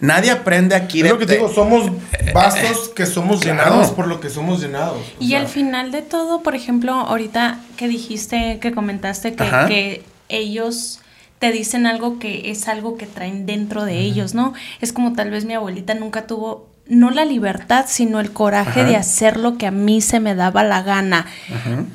[0.00, 1.10] Nadie aprende aquí de...
[1.10, 1.92] lo que te digo, somos
[2.32, 4.98] vasos que somos llenados por lo que somos llenados.
[5.20, 10.98] Y al final de todo, por ejemplo, ahorita que dijiste, que comentaste que, que ellos
[11.38, 14.54] te dicen algo que es algo que traen dentro de ellos, ¿no?
[14.80, 18.96] Es como tal vez mi abuelita nunca tuvo no la libertad, sino el coraje de
[18.96, 21.26] hacer lo que a mí se me daba la gana.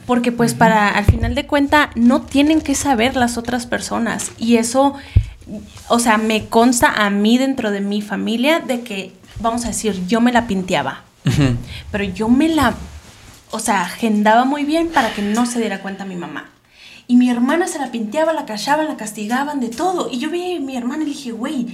[0.05, 4.31] Porque pues para, al final de cuenta, no tienen que saber las otras personas.
[4.37, 4.95] Y eso,
[5.87, 10.05] o sea, me consta a mí dentro de mi familia de que, vamos a decir,
[10.07, 11.03] yo me la pinteaba.
[11.91, 12.73] Pero yo me la
[13.51, 16.49] o sea, agendaba muy bien para que no se diera cuenta mi mamá.
[17.07, 20.09] Y mi hermana se la pinteaba, la callaban, la castigaban, de todo.
[20.11, 21.67] Y yo vi a mi hermana y le dije, güey,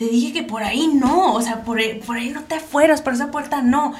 [0.00, 3.12] te dije que por ahí no, o sea, por, por ahí no te fueras, por
[3.12, 3.92] esa puerta no.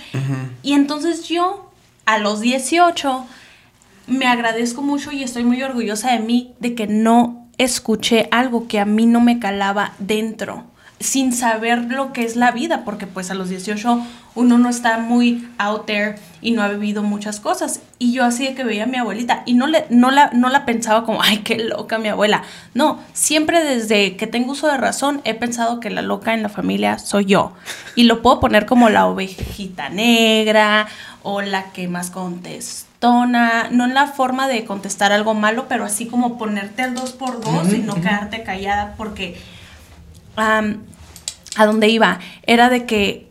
[0.62, 1.70] Y entonces yo,
[2.06, 3.26] a los 18,
[4.06, 8.80] me agradezco mucho y estoy muy orgullosa de mí de que no escuché algo que
[8.80, 10.64] a mí no me calaba dentro
[11.00, 14.98] sin saber lo que es la vida, porque pues a los 18 uno no está
[14.98, 17.80] muy out there y no ha vivido muchas cosas.
[17.98, 20.50] Y yo así de que veía a mi abuelita y no, le, no, la, no
[20.50, 22.42] la pensaba como, ay, qué loca mi abuela.
[22.74, 26.50] No, siempre desde que tengo uso de razón he pensado que la loca en la
[26.50, 27.54] familia soy yo.
[27.96, 30.86] Y lo puedo poner como la ovejita negra
[31.22, 36.06] o la que más contestona, no en la forma de contestar algo malo, pero así
[36.06, 39.40] como ponerte al dos por dos y no quedarte callada porque
[41.56, 43.29] a donde iba era de que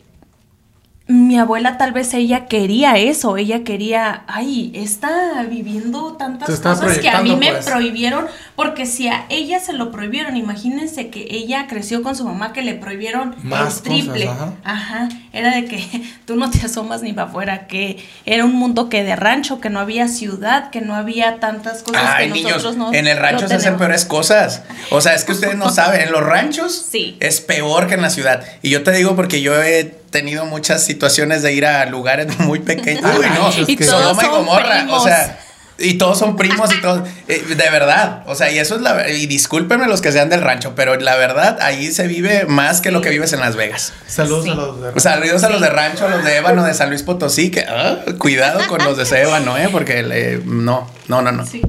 [1.10, 7.08] mi abuela tal vez ella quería eso, ella quería, ay, está viviendo tantas cosas que
[7.08, 7.66] a mí me pues.
[7.66, 12.52] prohibieron, porque si a ella se lo prohibieron, imagínense que ella creció con su mamá
[12.52, 14.30] que le prohibieron Más el triple.
[14.62, 15.08] ajá.
[15.32, 15.84] era de que
[16.26, 19.68] tú no te asomas ni para afuera, que era un mundo que de rancho, que
[19.68, 23.48] no había ciudad, que no había tantas cosas ay, que nosotros no En el rancho
[23.48, 24.62] se hacen peores cosas.
[24.90, 27.16] O sea, es que ustedes no saben, en los ranchos sí.
[27.18, 28.44] es peor que en la ciudad.
[28.62, 32.60] Y yo te digo porque yo he tenido muchas situaciones de ir a lugares muy
[32.60, 33.04] pequeños.
[33.18, 35.40] Uy, no, y todos son Gomorra, o sea,
[35.80, 39.08] y todos son primos y todos, eh, de verdad, o sea, y eso es la,
[39.08, 42.90] y discúlpenme los que sean del rancho, pero la verdad, ahí se vive más que
[42.90, 43.94] lo que vives en Las Vegas.
[44.06, 45.00] Saludos a los de rancho.
[45.00, 47.96] Saludos a los de rancho, a los de Ébano, de San Luis Potosí, que ah,
[48.18, 49.68] cuidado con los de ese Ébano, ¿eh?
[49.72, 51.46] Porque no, no, no, no.
[51.46, 51.62] Sí.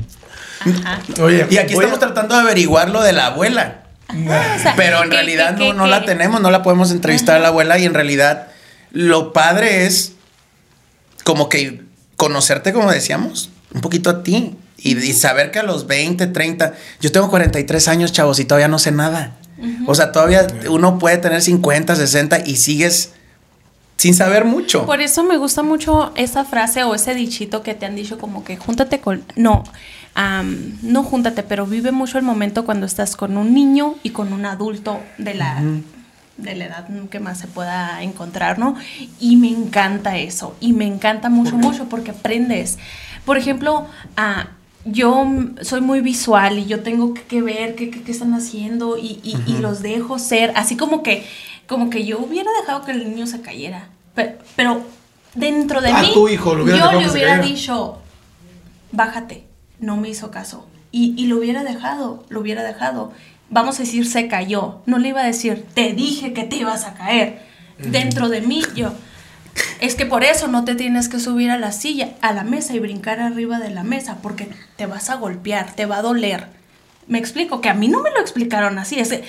[1.22, 3.81] Oye, y aquí estamos tratando de averiguar lo de la abuela.
[4.76, 7.86] Pero en realidad no, no la tenemos, no la podemos entrevistar a la abuela y
[7.86, 8.48] en realidad
[8.92, 10.14] lo padre es
[11.24, 11.82] como que
[12.18, 17.12] conocerte, como decíamos, un poquito a ti y, saber que a los 20, 30, yo
[17.12, 19.38] tengo 43 años, chavos, y todavía no sé nada.
[19.86, 23.12] O sea, todavía uno puede tener 50, 60 y sigues
[23.98, 24.88] sin saber mucho.
[24.88, 28.44] Por eso me gusta mucho esa frase o ese dichito que te han dicho como
[28.44, 29.24] que júntate con...
[29.36, 29.64] No,
[30.16, 34.46] no júntate, pero vive mucho el momento cuando estás con un niño y con un
[34.46, 35.62] adulto de la,
[36.38, 38.76] de la edad que más se pueda encontrar, ¿no?
[39.20, 42.78] Y me encanta eso, y me encanta mucho, mucho, porque aprendes.
[43.26, 43.88] Por ejemplo,
[44.18, 44.48] uh,
[44.84, 45.26] yo
[45.62, 49.82] soy muy visual y yo tengo que, ver qué, qué, están haciendo y, y, los
[49.82, 51.26] dejo ser, así como que,
[51.68, 53.88] como que yo hubiera dejado que el niño se cayera,
[54.56, 54.82] pero,
[55.36, 58.00] dentro de mí, tu hijo, yo le hubiera dicho,
[58.92, 59.51] bájate
[59.82, 60.66] no me hizo caso.
[60.94, 63.12] Y, lo hubiera dejado, lo hubiera dejado.
[63.50, 64.82] Vamos a decir, se cayó.
[64.86, 67.42] No le iba a decir, te dije que te ibas a caer.
[67.78, 68.94] Dentro de mí, yo,
[69.80, 72.76] es que por eso no te tienes que subir a la silla, a la mesa
[72.76, 76.48] y brincar arriba de la mesa, porque te vas a golpear, te va a doler.
[77.08, 79.00] Me explico, que a mí no me lo explicaron así.
[79.00, 79.20] Es,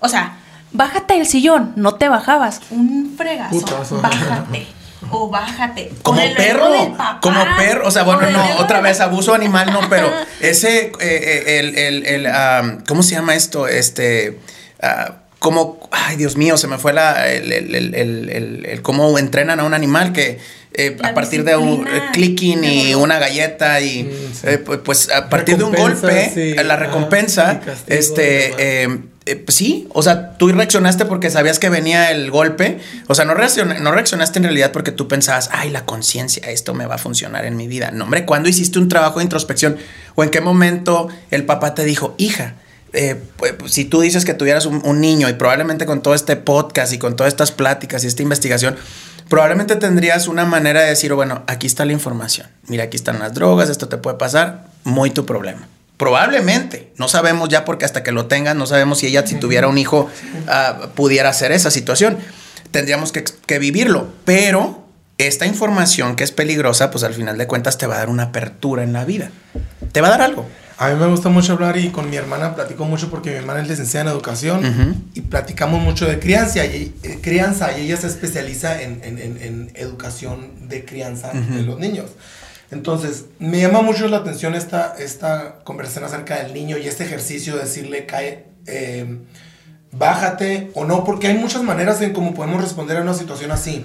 [0.00, 0.36] o sea,
[0.72, 2.60] bájate del sillón, no te bajabas.
[2.70, 4.66] Un fregazo, bájate
[5.10, 5.90] o bájate.
[6.02, 10.86] Como perro, como perro, o sea, bueno, no, otra vez abuso animal, no, pero ese,
[10.86, 13.68] eh, eh, el, el, el ¿cómo se llama esto?
[13.68, 14.38] Este,
[14.82, 19.74] uh, como, ay Dios mío, se me fue la, el, el, cómo entrenan a un
[19.74, 20.38] animal que
[20.74, 25.58] eh, a partir de un clicking y una galleta y mm, pues, pues, a partir
[25.58, 31.60] de un golpe, la recompensa, este, eh, pues sí, o sea, tú reaccionaste porque sabías
[31.60, 32.80] que venía el golpe.
[33.06, 36.96] O sea, no, reaccionaste en realidad porque tú pensabas, ay, la conciencia, esto me va
[36.96, 37.92] a funcionar en mi vida.
[37.92, 39.76] No, hombre, ¿cuándo hiciste un trabajo de introspección?
[40.16, 42.54] ¿O en qué momento el papá te dijo, hija,
[42.92, 46.14] eh, pues, pues, si tú dices que tuvieras un, un, niño y probablemente con todo
[46.14, 48.76] este podcast y con todas estas pláticas y esta investigación,
[49.28, 52.48] probablemente tendrías una manera de decir, bueno, aquí está la información.
[52.66, 55.68] Mira, aquí están las drogas, esto te puede pasar, muy tu problema.
[56.02, 59.68] Probablemente, no sabemos ya porque hasta que lo tengan, no sabemos si ella, si tuviera
[59.68, 60.10] un hijo,
[60.48, 62.18] uh, pudiera hacer esa situación.
[62.72, 64.84] Tendríamos que, que, vivirlo, pero
[65.16, 68.24] esta información que es peligrosa, pues al final de cuentas te va a dar una
[68.24, 69.30] apertura en la vida.
[69.92, 70.44] Te va a dar algo.
[70.76, 73.62] A mí me gusta mucho hablar y con mi hermana platico mucho porque mi hermana
[73.62, 78.08] es licenciada en educación y platicamos mucho de crianza y, eh, crianza y ella se
[78.08, 82.06] especializa en, en, en, educación de crianza de los niños.
[82.72, 87.54] Entonces, me llama mucho la atención esta, esta conversación acerca del niño y este ejercicio
[87.54, 89.18] de decirle, cae, eh,
[89.92, 93.84] bájate o no, porque hay muchas maneras en cómo podemos responder a una situación así.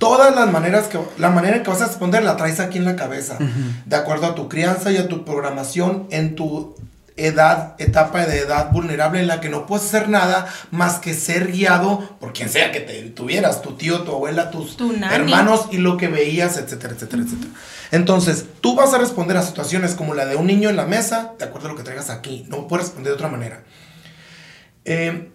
[0.00, 2.84] Todas las maneras que, la manera en que vas a responder la traes aquí en
[2.84, 3.38] la cabeza,
[3.86, 6.74] de acuerdo a tu crianza y a tu programación en tu
[7.16, 11.50] edad, etapa de edad vulnerable en la que no puedes hacer nada más que ser
[11.50, 14.76] guiado por quien sea que te tuvieras, tu tío, tu abuela, tus
[15.10, 17.52] hermanos y lo que veías, etcétera, etcétera, etcétera.
[17.90, 21.34] Entonces, tú vas a responder a situaciones como la de un niño en la mesa,
[21.38, 23.62] de acuerdo a lo que traigas aquí, no puedes responder de otra manera.
[24.84, 25.30] Eh,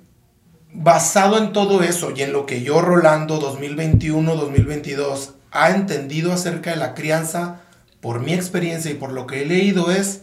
[0.74, 6.72] basado en todo eso y en lo que yo, Rolando, 2021, 2022, ha entendido acerca
[6.72, 7.62] de la crianza,
[8.00, 10.22] por mi experiencia y por lo que he leído, es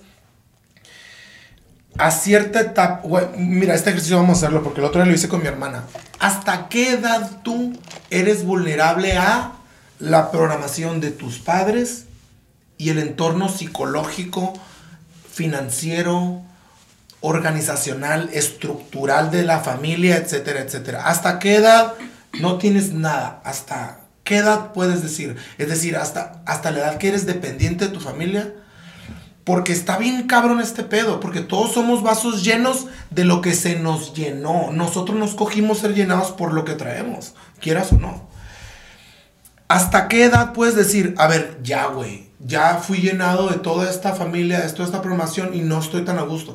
[1.98, 3.02] a cierta etapa,
[3.36, 5.84] mira, este ejercicio vamos a hacerlo porque el otro día lo hice con mi hermana.
[6.20, 7.72] ¿Hasta qué edad tú
[8.10, 9.52] eres vulnerable a
[9.98, 12.04] la programación de tus padres
[12.76, 14.54] y el entorno psicológico,
[15.32, 16.40] financiero,
[17.20, 21.06] organizacional, estructural de la familia, etcétera, etcétera?
[21.06, 21.94] ¿Hasta qué edad
[22.40, 23.42] no tienes nada?
[23.44, 25.36] ¿Hasta qué edad puedes decir?
[25.58, 28.52] Es decir, hasta, hasta la edad que eres dependiente de tu familia
[29.48, 33.76] porque está bien cabrón este pedo, porque todos somos vasos llenos de lo que se
[33.76, 34.72] nos llenó.
[34.72, 38.28] Nosotros nos cogimos ser llenados por lo que traemos, quieras o no.
[39.66, 44.12] ¿Hasta qué edad puedes decir, a ver, ya, güey, ya fui llenado de toda esta
[44.14, 46.54] familia, de toda esta programación y no estoy tan a gusto?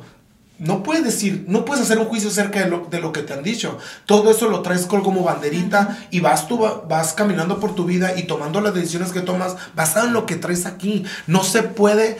[0.60, 3.34] No puedes decir, no puedes hacer un juicio acerca de lo, de lo que te
[3.34, 3.80] han dicho.
[4.06, 8.28] Todo eso lo traes como banderita y vas, tú, vas caminando por tu vida y
[8.28, 11.06] tomando las decisiones que tomas basado en lo que traes aquí.
[11.26, 12.20] No se puede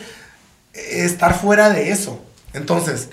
[0.74, 2.22] estar fuera de eso.
[2.52, 3.08] Entonces,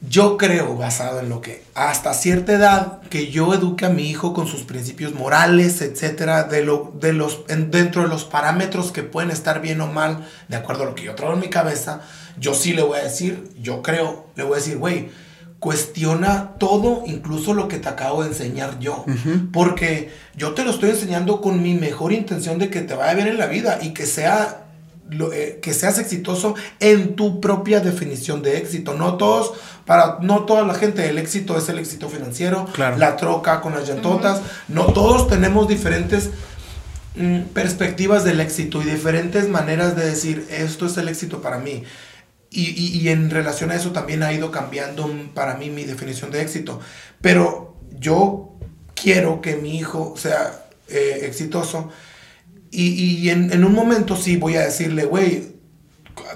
[0.00, 4.32] yo creo, basado en lo que hasta cierta edad, que yo eduque a mi hijo
[4.32, 9.30] con sus principios morales, etcétera, de lo, de los, dentro de los parámetros que pueden
[9.30, 12.00] estar bien o mal, de acuerdo a lo que yo traigo en mi cabeza,
[12.38, 15.10] yo sí le voy a decir, yo creo, le voy a decir, güey,
[15.58, 19.04] cuestiona todo, incluso lo que te acabo de enseñar yo.
[19.52, 23.28] Porque yo te lo estoy enseñando con mi mejor intención de que te vaya bien
[23.28, 24.64] en la vida y que sea
[25.32, 28.94] eh, que seas exitoso en tu propia definición de éxito.
[28.94, 29.52] No todos,
[29.84, 33.88] para no toda la gente, el éxito es el éxito financiero, la troca con las
[33.88, 34.40] llantotas.
[34.68, 36.30] No todos tenemos diferentes
[37.16, 41.84] mm, perspectivas del éxito y diferentes maneras de decir esto es el éxito para mí.
[42.52, 46.80] Y, en relación a eso también ha ido cambiando para mí mi definición de éxito.
[47.20, 48.56] Pero yo
[48.94, 51.90] quiero que mi hijo sea eh, exitoso
[52.70, 55.56] y, en, un momento sí voy a decirle, güey,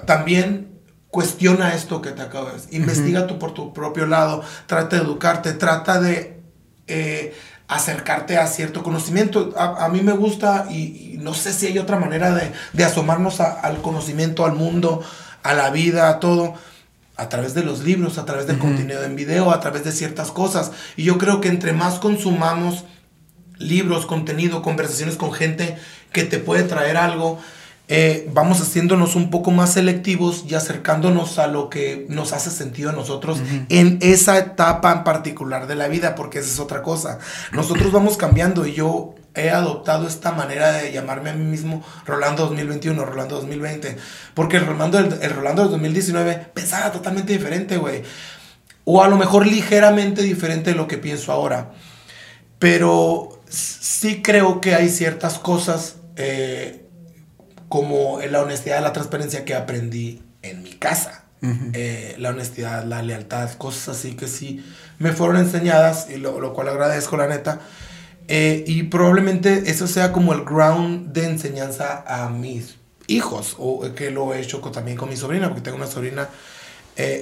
[0.05, 0.79] también
[1.09, 2.73] cuestiona esto que te acabo de decir.
[2.73, 6.41] Investiga tú por tu propio lado, trata de educarte, trata de
[6.87, 7.33] eh,
[7.69, 9.53] acercarte a cierto conocimiento.
[9.57, 12.33] A, mí me gusta y, no sé si hay otra manera
[12.73, 15.03] de, asomarnos al conocimiento, al mundo,
[15.41, 16.55] a la vida, a todo
[17.17, 20.31] a través de los libros, a través del contenido en video, a través de ciertas
[20.31, 20.71] cosas.
[20.97, 22.83] Y yo creo que entre más consumamos
[23.57, 25.77] libros, contenido, conversaciones con gente
[26.15, 27.39] que te puede traer algo,
[27.89, 32.89] eh, vamos haciéndonos un poco más selectivos y acercándonos a lo que nos hace sentido
[32.89, 37.19] a nosotros en esa etapa en particular de la vida, porque esa es otra cosa.
[37.51, 42.45] Nosotros vamos cambiando y yo he adoptado esta manera de llamarme a mí mismo Rolando
[42.45, 43.97] 2021, Rolando 2020,
[44.33, 48.03] porque el Rolando, el, el Rolando del 2019 pensaba totalmente diferente, güey.
[48.85, 51.73] O a lo mejor ligeramente diferente de lo que pienso ahora.
[52.57, 56.85] Pero sí creo que hay ciertas cosas eh,
[57.69, 61.21] como la honestidad, la transparencia que aprendí en mi casa.
[61.73, 64.65] Eh, la honestidad, la lealtad, cosas así que sí
[64.97, 67.59] me fueron enseñadas y lo, cual agradezco la neta.
[68.27, 74.09] Eh, y probablemente eso sea como el ground de enseñanza a mis hijos, o que
[74.09, 76.29] lo he hecho también con mi sobrina, porque tengo una sobrina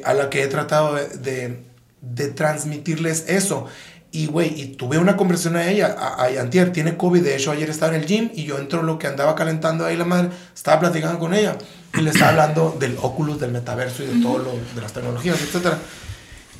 [0.05, 1.59] a la que he tratado de,
[1.99, 3.67] de transmitirles eso.
[4.15, 7.67] Y, güey, y tuve una conversación a ella, a, Antier, tiene COVID, de hecho ayer
[7.71, 10.81] estaba en el gym y yo entro lo que andaba calentando ahí la madre, estaba
[10.81, 11.57] platicando con ella
[11.97, 15.39] y le estaba hablando del Oculus, del metaverso y de todo lo, de las tecnologías,
[15.41, 15.73] etc.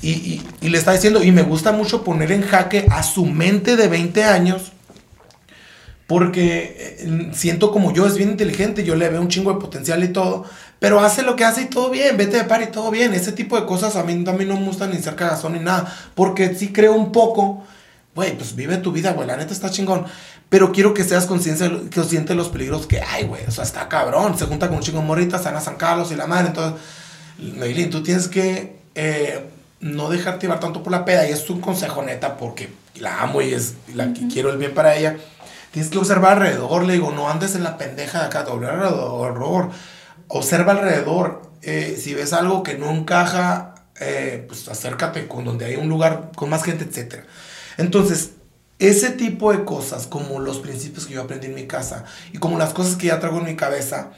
[0.02, 3.28] Y, y, y, le estaba diciendo, y me gusta mucho poner en jaque a su
[3.28, 4.73] mente de 20 años,
[6.14, 10.04] porque eh, siento como yo es bien inteligente, yo le veo un chingo de potencial
[10.04, 10.46] y todo,
[10.78, 13.16] pero hace lo que hace y todo bien, vete de par y todo bien.
[13.16, 15.92] Ese tipo de cosas a mí también no me gustan ni ser cagazón ni nada.
[16.14, 17.64] Porque sí creo un poco,
[18.14, 20.06] güey, pues vive tu vida, güey, la neta está chingón.
[20.50, 23.44] Pero quiero que seas consciente, consciente de los peligros que hay, güey.
[23.48, 24.38] O sea, está cabrón.
[24.38, 26.50] Se junta con un chingo de morritas, están a San Carlos y la madre.
[26.50, 26.80] Entonces,
[27.40, 29.48] Meilín, tú tienes que eh,
[29.80, 31.28] no dejarte llevar tanto por la peda.
[31.28, 34.76] Y es un consejo neta porque la amo y es la que quiero el bien
[34.76, 35.18] para ella.
[35.74, 39.72] Tienes que observar alrededor, le digo, no andes en la pendeja de acá, doble alrededor
[40.28, 41.42] observa alrededor.
[41.62, 46.32] Eh, si ves algo que no encaja, eh, pues acércate con donde hay un lugar
[46.36, 47.26] con más gente, etc.
[47.78, 48.32] Entonces,
[48.80, 52.58] ese tipo de cosas, como los principios que yo aprendí en mi casa y como
[52.58, 54.12] las cosas que ya traigo en mi cabeza,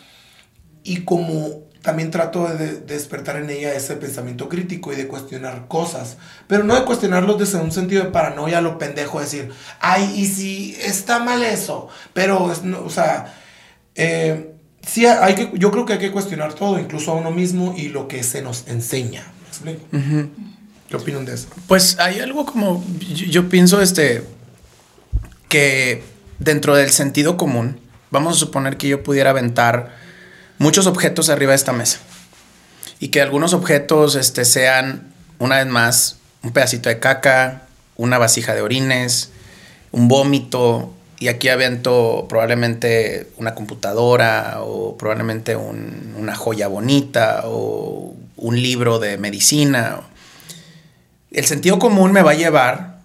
[0.83, 5.67] y como también trato de, de despertar en ella ese pensamiento crítico y de cuestionar
[5.67, 6.17] cosas,
[6.47, 10.75] pero no de cuestionarlos desde un sentido de paranoia, lo pendejo, decir, ay, y si
[10.81, 13.35] está mal eso, pero, es, no, o sea,
[13.93, 17.75] eh, sí, hay que, yo creo que hay que cuestionar todo, incluso a uno mismo
[17.77, 19.23] y lo que se nos enseña.
[19.41, 19.85] ¿Me explico?
[20.89, 21.49] ¿Qué opinan de eso?
[21.67, 24.23] Pues hay algo como, yo, yo pienso, este,
[25.49, 26.03] que
[26.39, 27.79] dentro del sentido común,
[28.09, 30.04] vamos a suponer que yo pudiera aventar
[30.57, 31.99] muchos objetos arriba de esta mesa
[32.99, 37.63] y que algunos objetos este, sean, una vez más, un pedacito de caca,
[37.97, 39.31] una vasija de orines,
[39.91, 48.13] un vómito, y aquí avento probablemente una computadora o probablemente un- una joya bonita o
[48.35, 50.01] un libro de medicina.
[51.31, 52.99] El sentido común me va a llevar,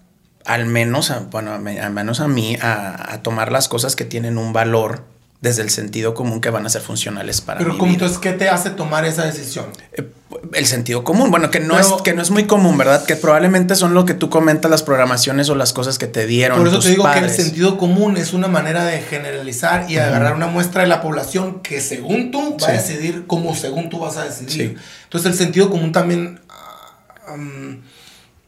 [0.45, 4.51] al menos a, bueno, al menos a mí, a tomar las cosas que tienen un
[4.51, 5.03] valor
[5.41, 7.89] desde el sentido común que van a ser funcionales para Pero mi vida.
[7.93, 9.65] entonces, ¿qué te hace tomar esa decisión?
[9.93, 10.07] Eh,
[10.53, 13.03] el sentido común, bueno, que no, Pero- es, que no es muy común, ¿verdad?
[13.05, 16.59] Que probablemente son lo que tú comentas, las programaciones o las cosas que te dieron.
[16.59, 17.33] Por eso tus te digo padres.
[17.35, 21.01] que el sentido común es una manera de generalizar y agarrar una muestra de la
[21.01, 24.51] población que según tú va a decidir como según tú vas a decidir.
[24.51, 24.75] Sí.
[25.05, 26.39] Entonces el sentido común también...
[26.49, 27.81] ah, um,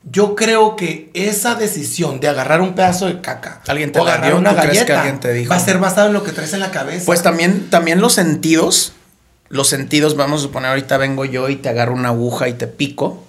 [0.10, 4.12] yo creo que esa decisión de agarrar un pedazo de caca ¿Alguien te o la
[4.14, 4.40] agarrar dio?
[4.40, 5.50] una ¿Tú crees que galleta alguien te dijo?
[5.50, 7.06] va a ser basado en lo que traes en la cabeza.
[7.06, 8.94] Pues también, también los sentidos,
[9.50, 12.68] los sentidos, vamos a suponer, ahorita vengo yo y te agarro una aguja y te
[12.68, 13.24] pico.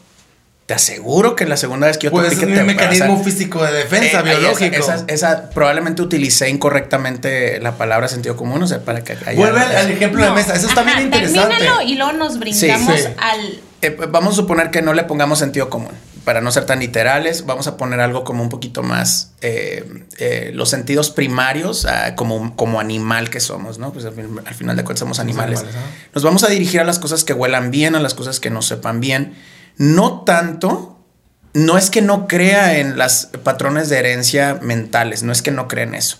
[0.66, 3.12] Te aseguro que la segunda vez que yo Pues te es pique un te mecanismo
[3.12, 4.76] o sea, físico de defensa eh, biológico.
[4.76, 9.34] Esa, esa- esa- probablemente utilicé incorrectamente la palabra sentido común, o sea, para que haya-
[9.38, 10.34] Vuelve al, al ejemplo de No.
[10.34, 10.54] mesa.
[10.54, 11.54] Eso está Ajá, bien interesante.
[11.54, 13.06] termínalo y luego nos brincamos sí.
[13.18, 13.60] al...
[13.82, 15.92] Eh, vamos a suponer que no le pongamos sentido común.
[16.24, 19.84] Para no ser tan literales, vamos a poner algo como un poquito más eh,
[20.18, 23.92] eh, los sentidos primarios, ah, como, como animal que somos, ¿no?
[23.92, 25.60] Pues al, fin- al final de cuentas somos animales.
[26.14, 28.62] Nos vamos a dirigir a las cosas que huelan bien, a las cosas que no
[28.62, 29.34] sepan bien.
[29.76, 30.98] No tanto,
[31.52, 35.68] no es que no crea en las patrones de herencia mentales, no es que no
[35.68, 36.18] crea en eso.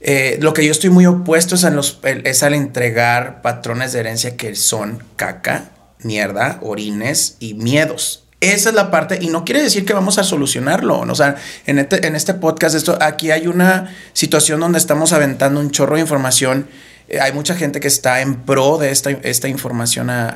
[0.00, 4.00] Eh, lo que yo estoy muy opuesto es, a los, es al entregar patrones de
[4.00, 8.24] herencia que son caca, mierda, orines y miedos.
[8.40, 11.00] Esa es la parte, y no quiere decir que vamos a solucionarlo.
[11.00, 15.58] O sea, en este, en este podcast, esto, aquí hay una situación donde estamos aventando
[15.58, 16.68] un chorro de información.
[17.08, 20.28] Eh, hay mucha gente que está en pro de esta, esta información a,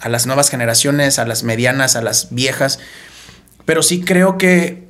[0.00, 2.80] a- las nuevas generaciones, a las medianas, a las viejas.
[3.64, 4.88] Pero sí creo que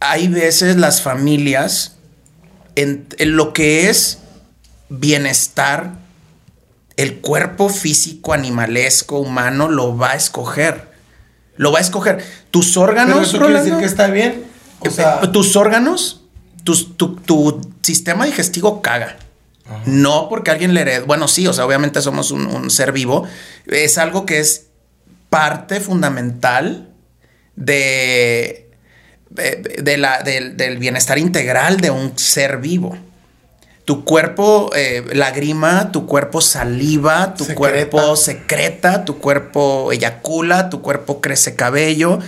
[0.00, 1.96] hay veces las familias
[2.74, 4.18] en lo que es
[4.88, 5.92] bienestar,
[6.96, 10.89] el cuerpo físico, animalesco, humano, lo va a escoger.
[11.60, 12.24] Lo va a escoger.
[12.50, 14.44] Tus Pero órganos, eso quiere decir que está bien.
[14.78, 16.22] O eh, sea, eh, tus órganos,
[16.64, 19.18] tus- tu, tu sistema digestivo caga.
[19.84, 21.04] No porque alguien le heredó.
[21.04, 23.28] Bueno, sí, o sea, obviamente somos un, un ser vivo.
[23.66, 24.68] Es algo que es
[25.28, 26.88] parte fundamental
[27.56, 28.70] de,
[29.28, 32.96] de, de la, del bienestar integral de un ser vivo.
[33.90, 37.90] Tu cuerpo eh, lagrima, tu cuerpo saliva, tu Secreta.
[37.90, 42.20] cuerpo secreta, tu cuerpo eyacula, tu cuerpo crece cabello,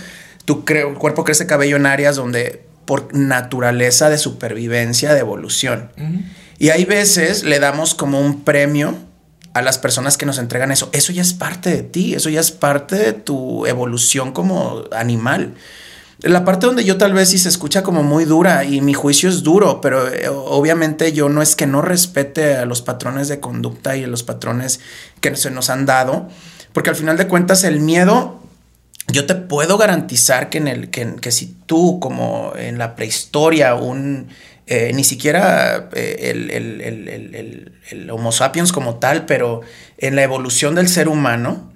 [0.43, 5.89] tu cuerpo crece cabello en áreas donde por naturaleza de supervivencia, de evolución.
[6.59, 8.97] Y hay veces le damos como un premio
[9.53, 10.89] a las personas que nos entregan eso.
[10.91, 15.53] Eso ya es parte de ti, eso ya es parte de tu evolución como animal.
[16.23, 19.27] La parte donde yo tal vez sí se escucha como muy dura y mi juicio
[19.27, 23.41] es duro, pero eh, obviamente yo no es que no respete a los patrones de
[23.41, 24.79] conducta y a los patrones
[25.19, 26.29] que se nos han dado,
[26.71, 28.39] porque al final de cuentas el miedo,
[29.09, 33.75] yo te puedo garantizar que, en el, que, que si tú como en la prehistoria,
[33.75, 34.29] un,
[34.65, 39.59] eh, ni siquiera eh, el, el- el- el- Homo sapiens como tal, pero
[39.97, 41.72] en la evolución del ser humano,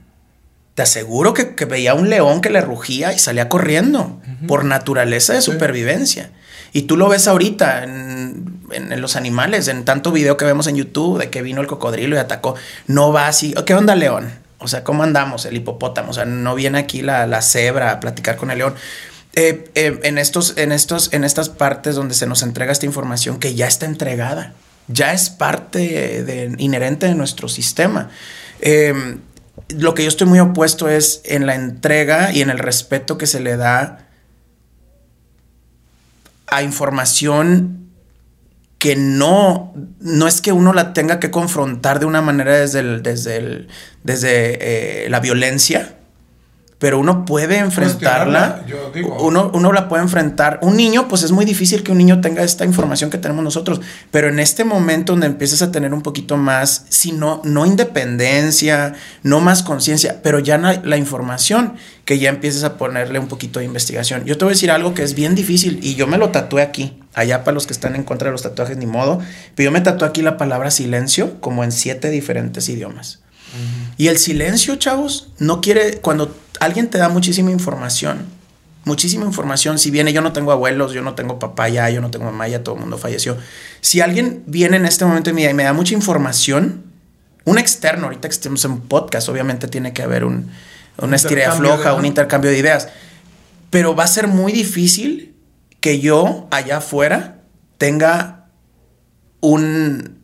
[0.77, 5.33] te aseguro que, que veía un león que le rugía y salía corriendo por naturaleza
[5.33, 6.29] de supervivencia.
[6.71, 10.67] Y tú lo ves ahorita en, en- en los animales, en tanto video que vemos
[10.67, 12.53] en YouTube de que vino el cocodrilo y atacó.
[12.85, 13.55] No va así.
[13.65, 14.29] ¿Qué onda, león?
[14.59, 15.45] O sea, ¿cómo andamos?
[15.45, 16.11] El hipopótamo.
[16.11, 18.75] O sea, no viene aquí la, la cebra a platicar con el león.
[19.33, 23.39] Eh, eh, en, estos, en, estos, en estas partes donde se nos entrega esta información
[23.39, 24.53] que ya está entregada,
[24.87, 28.11] ya es parte de- inherente de nuestro sistema.
[28.61, 29.17] Eh,
[29.69, 33.27] lo que yo estoy muy opuesto es en la entrega y en el respeto que
[33.27, 34.07] se le da
[36.47, 37.87] a información
[38.77, 43.67] que no, no es que uno la tenga que confrontar de una manera desde, desde,
[44.03, 45.96] desde eh, la violencia,
[46.79, 48.63] pero uno puede enfrentarla.
[48.67, 49.17] Yo digo.
[49.23, 50.59] Uno, uno la puede enfrentar.
[50.61, 53.81] Un niño, pues es muy difícil que un niño tenga esta información que tenemos nosotros,
[54.11, 58.93] pero en este momento donde empiezas a tener un poquito más, si no, no independencia,
[59.23, 61.73] no más conciencia, pero ya la, la información,
[62.05, 64.23] que ya empieces a ponerle un poquito de investigación.
[64.25, 66.61] Yo te voy a decir algo que es bien difícil y yo me lo tatué
[66.61, 69.19] aquí, allá para los que están en contra de los tatuajes, ni modo,
[69.55, 73.21] pero yo me tatué aquí la palabra silencio como en siete diferentes idiomas.
[73.97, 78.25] Y el silencio, chavos, no quiere, cuando alguien te da muchísima información,
[78.85, 82.09] muchísima información, si viene, yo no tengo abuelos, yo no tengo papá ya, yo no
[82.09, 83.37] tengo mamá, ya todo el mundo falleció.
[83.81, 86.83] Si alguien viene en este momento de mi vida y me da mucha información,
[87.43, 90.51] un externo, ahorita que estemos en podcast, obviamente tiene que haber un,
[90.97, 92.89] una estirada Intercambio floja, un intercambio de ideas,
[93.69, 95.35] pero va a ser muy difícil
[95.79, 97.41] que yo allá afuera
[97.77, 98.47] tenga
[99.39, 100.19] un,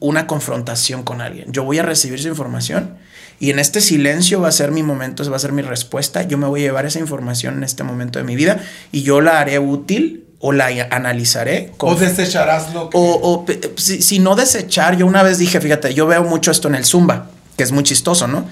[0.00, 1.52] una confrontación con alguien.
[1.52, 2.96] Yo voy a recibir su información
[3.42, 6.22] y en este silencio va a ser mi momento, va a ser mi respuesta.
[6.22, 8.60] Yo me voy a llevar esa información en este momento de mi vida
[8.92, 11.72] y yo la haré útil o la analizaré.
[11.78, 12.96] O desecharás lo que.
[13.00, 13.44] O,
[13.76, 16.84] si, si no desechar, yo una vez dije, fíjate, yo veo mucho esto en el
[16.84, 18.46] Zumba, que es muy chistoso, ¿no?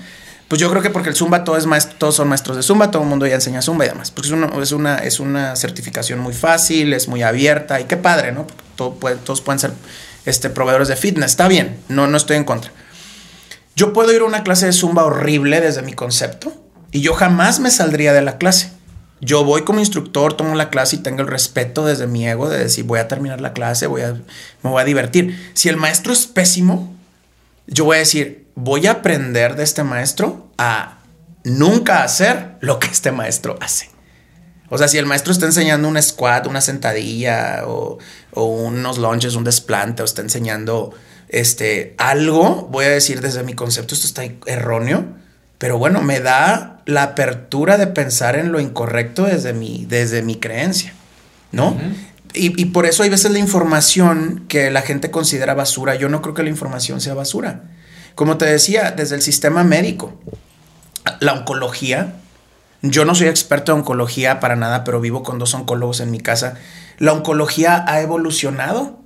[0.49, 2.91] Pues yo creo que porque el Zumba todo es maestro, todos son maestros de Zumba,
[2.91, 4.11] todo el mundo ya enseña Zumba y demás.
[4.11, 7.97] Porque es una, es una, es una certificación muy fácil, es muy abierta y qué
[7.97, 8.49] padre, ¿no?
[8.49, 9.71] Porque todo puede- todos pueden ser
[10.27, 12.73] este, proveedores de fitness, está bien, no, no estoy en contra.
[13.77, 16.53] Yo puedo ir a una clase de Zumba horrible desde mi concepto
[16.93, 18.73] y yo jamás me saldría de la clase.
[19.21, 22.59] Yo voy como instructor, tomo la clase y tengo el respeto desde mi ego de
[22.59, 25.53] decir voy a terminar la clase, voy a, me voy a divertir.
[25.55, 26.95] Si el maestro es pésimo,
[27.67, 30.99] yo voy a decir voy a aprender de este maestro a
[31.45, 33.91] nunca hacer lo que este maestro hace.
[34.69, 37.99] O sea, si el maestro está enseñando un squat, una sentadilla o,
[38.35, 40.93] unos lunges, un desplante, o está enseñando
[41.31, 45.07] este, algo, voy a decir desde mi concepto, esto está erróneo,
[45.57, 50.37] pero bueno, me da la apertura de pensar en lo incorrecto desde mi, desde mi
[50.37, 50.93] creencia,
[51.53, 51.77] ¿no?
[52.35, 56.21] y, y por eso hay veces la información que la gente considera basura, yo no
[56.21, 57.63] creo que la información sea basura.
[58.15, 60.21] Como te decía, desde el sistema médico,
[61.21, 62.15] la oncología,
[62.83, 66.21] yo no soy experto en oncología para nada, pero vivo con dos oncólogos en mi
[66.21, 66.55] casa.
[66.99, 69.00] La oncología ha evolucionado.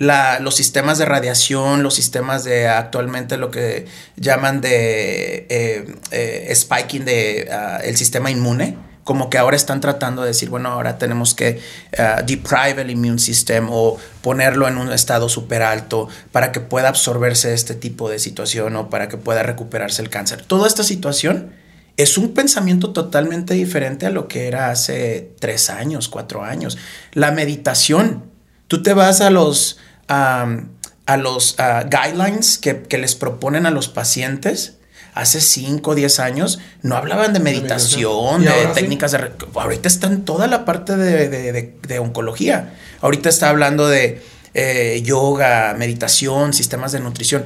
[0.00, 3.84] La- los sistemas de radiación, los sistemas de actualmente lo que
[4.16, 10.22] llaman de eh, eh, spiking de ah, el sistema inmune, como que ahora están tratando
[10.22, 11.60] de decir, bueno, ahora tenemos que
[11.98, 16.88] ah, deprive el immune system o ponerlo en un estado súper alto para que pueda
[16.88, 20.42] absorberse este tipo de situación o para que pueda recuperarse el cáncer.
[20.46, 21.52] Toda esta situación
[21.98, 26.78] es un pensamiento totalmente diferente a lo que era hace tres años, cuatro años.
[27.12, 28.30] La meditación.
[28.66, 29.78] Tú te vas a los,
[30.10, 31.56] a los
[31.90, 34.74] guidelines que, que les proponen a los pacientes.
[35.12, 38.42] Hace 5 o 10 años no hablaban de meditación, meditación.
[38.42, 38.80] ¿Y de sí?
[38.80, 39.30] técnicas de...
[39.56, 42.74] Ahorita está en toda la parte de, de- de- de oncología.
[43.00, 44.22] Ahorita está hablando de
[44.54, 47.44] eh, yoga, meditación, sistemas de nutrición.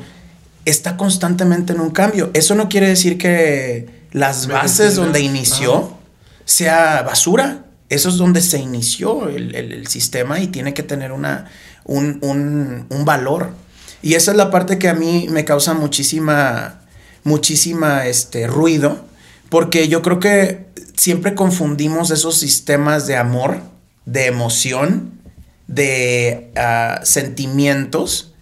[0.66, 2.30] Está constantemente en un cambio.
[2.34, 5.96] Eso no quiere decir que las bases donde inició
[6.44, 7.64] sea basura.
[7.88, 11.50] Eso es donde se inició el, el- el sistema y tiene que tener una,
[11.84, 13.50] un, un- un valor.
[14.02, 16.80] Y esa es la parte que a mí me causa muchísima,
[17.24, 19.04] muchísima este, ruido,
[19.48, 20.66] porque yo creo que
[20.96, 23.60] siempre confundimos esos sistemas de amor,
[24.04, 25.12] de emoción,
[25.66, 28.32] de ah, sentimientos.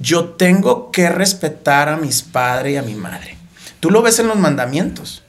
[0.00, 3.36] Yo tengo que respetar a mis padres y a mi madre.
[3.80, 5.24] Tú lo ves en los mandamientos.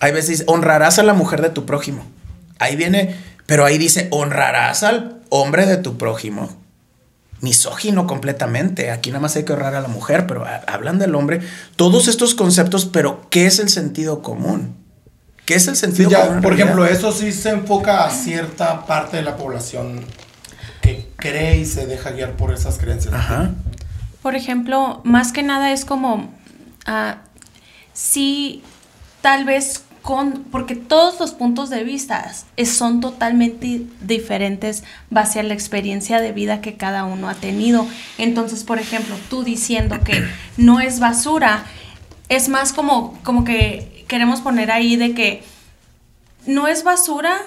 [0.00, 2.06] Hay veces honrarás a la mujer de tu prójimo.
[2.58, 3.14] Ahí viene,
[3.46, 6.56] pero ahí dice, honrarás al hombre de tu prójimo.
[7.40, 8.90] Misógino completamente.
[8.90, 11.40] Aquí nada más hay que honrar a la mujer, pero ha- hablan del hombre.
[11.76, 14.74] Todos estos conceptos, pero ¿qué es el sentido común?
[15.44, 16.40] ¿Qué es el Sí, sentido ya, común?
[16.42, 16.68] por realidad?
[16.78, 20.04] ejemplo, eso sí se enfoca a cierta parte de la población
[20.80, 23.12] que cree y se deja guiar por esas creencias.
[23.12, 23.50] Ajá.
[24.22, 26.32] Por ejemplo, más que nada es como,
[26.86, 27.18] ah,
[27.92, 28.62] sí,
[29.20, 29.82] tal vez
[30.50, 32.30] porque todos los puntos de vista
[32.66, 37.86] son totalmente diferentes base a la experiencia de vida que cada uno ha tenido.
[38.18, 40.22] Entonces, por ejemplo, tú diciendo que
[40.58, 41.64] no es basura,
[42.28, 45.42] es más como, como que queremos poner ahí de que
[46.46, 47.38] no es basura,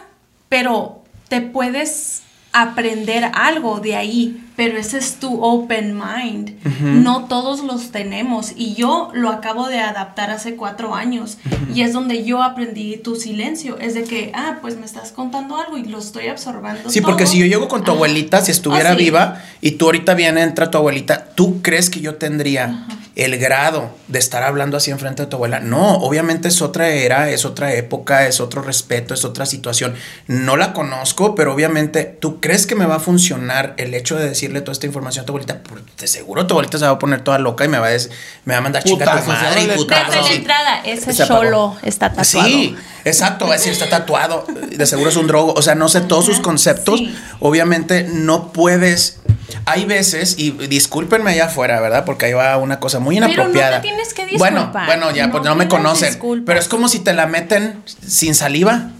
[0.49, 6.53] pero te puedes aprender algo de ahí, pero ese es tu open mind.
[6.81, 11.37] No todos los tenemos y yo lo acabo de adaptar hace cuatro años
[11.73, 13.77] y es donde yo aprendí tu silencio.
[13.77, 16.89] Es de que, ah, pues me estás contando algo y lo estoy absorbando.
[16.89, 17.97] Sí, porque si yo llego con tu Ajá.
[17.97, 19.03] abuelita, si estuviera Ah, sí.
[19.03, 22.87] viva, y tú ahorita viene, entra tu abuelita, ¿tú crees que yo tendría
[23.17, 25.59] el grado de estar hablando así enfrente de tu abuela.
[25.59, 29.95] No, obviamente es otra era, es otra época, es otro respeto, es otra situación.
[30.27, 34.29] No la conozco, pero obviamente tú crees que me va a funcionar el hecho de
[34.29, 35.63] decirle toda esta información a tu abuelita.
[35.63, 37.89] Pues, de seguro tu abuelita se va a poner toda loca y me va a,
[37.89, 38.11] decir,
[38.45, 42.13] me va a mandar chica a tu madre y Desde la entrada, ese solo está
[42.13, 42.47] tatuado.
[42.47, 44.45] Sí, exacto, va a decir, está tatuado.
[44.69, 45.53] De seguro es un drogo.
[45.55, 47.01] O sea, no sé todos sus conceptos.
[47.39, 49.17] Obviamente no puedes
[49.65, 52.05] hay veces, y discúlpenme allá afuera, ¿verdad?
[52.05, 53.51] Porque ahí va una cosa muy inapropiada.
[53.51, 54.51] Pero no te tienes que disculpar.
[54.51, 56.19] Bueno, bueno, ya, pues no me conocen.
[56.45, 58.91] Pero es como si te la meten sin saliva.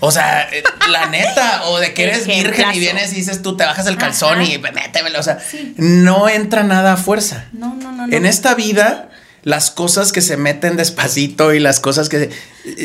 [0.00, 3.56] O sea, eh, la neta, o de que eres virgen y vienes y dices tú,
[3.56, 5.18] te bajas el calzón y métemelo.
[5.18, 5.38] O sea,
[5.76, 7.46] no entra nada a fuerza.
[7.52, 8.12] No, no, no.
[8.12, 9.08] En esta vida
[9.48, 12.28] las cosas que se meten despacito y las cosas que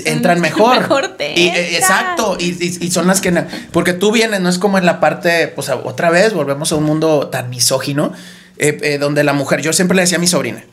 [0.05, 0.79] entran mejor.
[0.79, 3.31] mejor y, eh, exacto, y, son las que...
[3.73, 6.85] Porque tú vienes, no es como en la parte, pues otra vez volvemos a un
[6.85, 8.13] mundo tan misógino,
[8.57, 10.63] eh, eh, donde la mujer, yo siempre le decía a mi sobrina,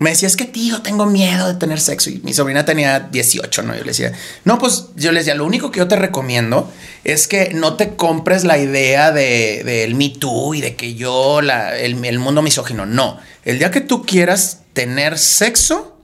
[0.00, 2.08] me decía, es que tío, tengo miedo de tener sexo.
[2.08, 3.74] Y mi sobrina tenía 18, ¿no?
[3.74, 4.12] Yo le decía,
[4.46, 6.72] no, pues yo le decía, lo único que yo te recomiendo
[7.04, 11.42] es que no te compres la idea del de, Me Too y de que yo,
[11.42, 12.86] la, el, el mundo misógino.
[12.86, 16.00] No, el día que tú quieras tener sexo,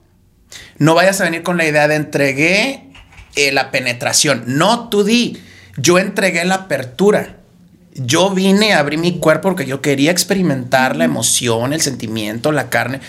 [0.77, 2.91] no vayas a venir con la idea de entregué
[3.35, 4.43] eh, la penetración.
[4.45, 5.41] No, tú di,
[5.75, 7.36] yo entregué la apertura.
[7.97, 12.69] Yo vine a abrir mi cuerpo porque yo quería experimentar la emoción, el sentimiento, la
[12.69, 12.99] carne.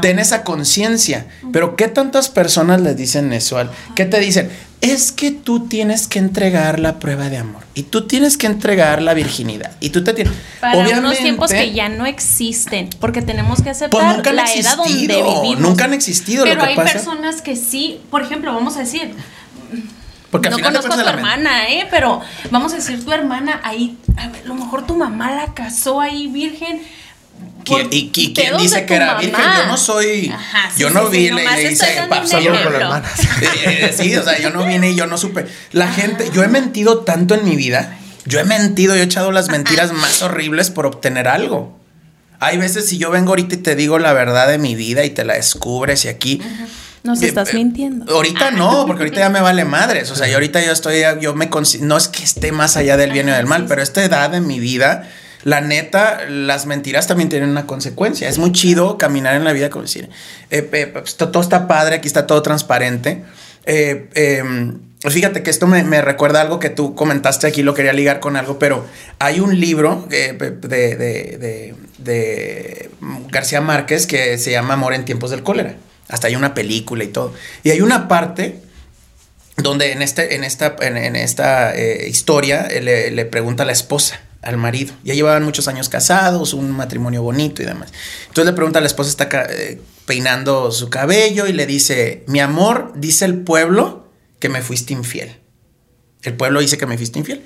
[0.00, 1.26] Ten esa conciencia.
[1.52, 3.58] Pero ¿qué tantas personas le dicen eso?
[3.94, 4.50] ¿Qué te dicen?
[4.80, 9.02] Es que tú tienes que entregar la prueba de amor y tú tienes que entregar
[9.02, 13.62] la virginidad y tú te tienes para unos tiempos que ya no existen porque tenemos
[13.62, 18.00] que aceptar pues la edad donde vivimos nunca han existido pero hay personas que sí
[18.10, 19.14] por ejemplo vamos a decir
[20.30, 21.86] porque no conozco a tu hermana, ¿eh?
[21.90, 26.26] Pero vamos a decir, tu hermana ahí, a, lo mejor tu mamá la casó ahí
[26.26, 26.82] virgen.
[27.90, 29.44] ¿Y, quién dice que era virgen?
[29.56, 30.32] Yo no soy.
[30.76, 31.86] yo no vine y hice
[32.26, 33.12] solo con hermanas.
[33.96, 35.46] sí, o sea, yo no vine y yo no supe.
[35.72, 37.98] La gente, yo he mentido tanto en mi vida.
[38.24, 41.78] Yo he mentido y he echado las mentiras más horribles por obtener algo.
[42.40, 45.10] Hay veces si yo vengo ahorita y te digo la verdad de mi vida y
[45.10, 46.42] te la descubres y aquí.
[47.08, 48.14] Nos estás mintiendo.
[48.14, 50.10] Ahorita no, porque ahorita ya me vale madres.
[50.10, 51.48] O sea, yo ahorita yo estoy, yo me
[51.80, 54.42] no es que esté más allá del bien y del mal, pero esta edad de
[54.42, 55.08] mi vida,
[55.42, 58.28] la neta, las mentiras también tienen una consecuencia.
[58.28, 60.10] Es muy chido caminar en la vida como decir,
[60.50, 63.24] eh, eh, pues, todo está padre, aquí está todo transparente.
[63.64, 68.20] Eh, em, fíjate que esto me, recuerda algo que tú comentaste aquí, lo quería ligar
[68.20, 68.84] con algo, pero
[69.18, 72.90] hay un libro de, de, de
[73.30, 75.76] García Márquez que se llama Amor en tiempos del cólera.
[76.08, 77.34] Hasta hay una película y todo.
[77.62, 78.60] Y hay una parte
[79.56, 84.20] donde en, este, en esta, en, esta eh, historia eh, le, pregunta a la esposa,
[84.40, 84.94] al marido.
[85.04, 87.92] Ya llevaban muchos años casados, un matrimonio bonito y demás.
[88.28, 92.40] Entonces le pregunta a la esposa, está eh, peinando su cabello y le dice, mi
[92.40, 94.08] amor, dice el pueblo
[94.38, 95.36] que me fuiste infiel.
[96.22, 97.44] El pueblo dice que me fuiste infiel.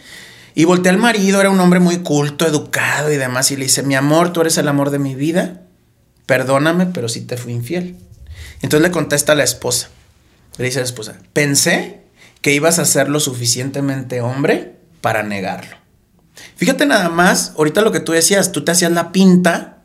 [0.55, 3.83] Y voltea al marido, era un hombre muy culto, educado y demás, y le dice,
[3.83, 5.63] mi amor, tú eres el amor de mi vida,
[6.27, 7.97] perdóname, pero sí te fui infiel.
[8.63, 9.91] Entonces le contesta a la esposa.
[10.57, 12.01] Le dice a la esposa, pensé
[12.41, 15.77] que ibas a ser lo suficientemente hombre para negarlo.
[16.57, 19.79] Fíjate nada más, ahorita lo que tú decías, tú te hacías la pinta,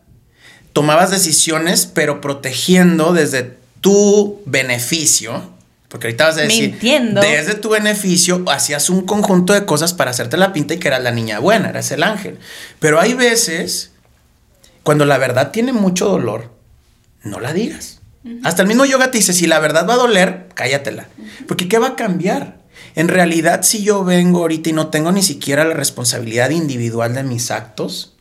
[0.73, 5.51] tomabas decisiones, pero protegiendo desde tu beneficio,
[5.87, 7.21] porque ahorita vas a decir, Mintiendo.
[7.21, 11.01] desde tu beneficio hacías un conjunto de cosas para hacerte la pinta y que eras
[11.01, 12.37] la niña buena, eras el ángel.
[12.79, 13.91] Pero hay veces,
[14.83, 16.51] cuando la verdad tiene mucho dolor,
[17.23, 17.96] no la digas.
[18.43, 21.07] Hasta el mismo yoga te dice, si la verdad va a doler, cállatela.
[21.47, 22.57] Porque ¿qué va a cambiar?
[22.95, 27.23] En realidad, si yo vengo ahorita y no tengo ni siquiera la responsabilidad individual de
[27.23, 28.17] mis actos,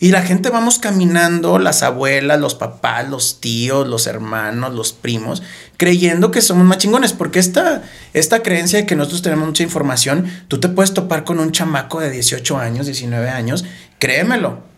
[0.00, 5.42] y la gente vamos caminando, las abuelas, los papás, los tíos, los hermanos, los primos,
[5.76, 7.82] creyendo que somos más chingones, porque esta,
[8.12, 12.00] esta creencia de que nosotros tenemos mucha información, tú te puedes topar con un chamaco
[12.00, 13.64] de 18 años, 19 años,
[13.98, 14.73] créemelo,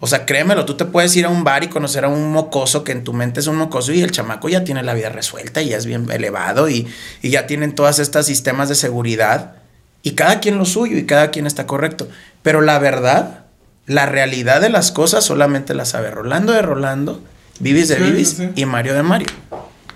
[0.00, 2.84] o sea, créemelo, tú te puedes ir a un bar y conocer a un mocoso
[2.84, 5.60] que en tu mente es un mocoso y el chamaco ya tiene la vida resuelta
[5.60, 6.86] y ya es bien elevado y,
[7.22, 9.54] ya tienen todas estas sistemas de seguridad
[10.02, 12.08] y cada quien lo suyo y cada quien está correcto.
[12.42, 13.46] Pero la verdad,
[13.86, 17.20] la realidad de las cosas solamente la sabe Rolando de Rolando,
[17.58, 19.28] Vivis de Vivis y Mario de Mario.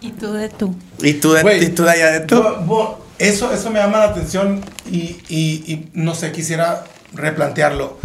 [0.00, 0.74] Y tú de tú.
[1.00, 2.42] Y tú de, y tú de allá de tú.
[3.20, 6.82] Eso, eso me llama la atención y, y no sé, quisiera
[7.14, 8.00] replantearlo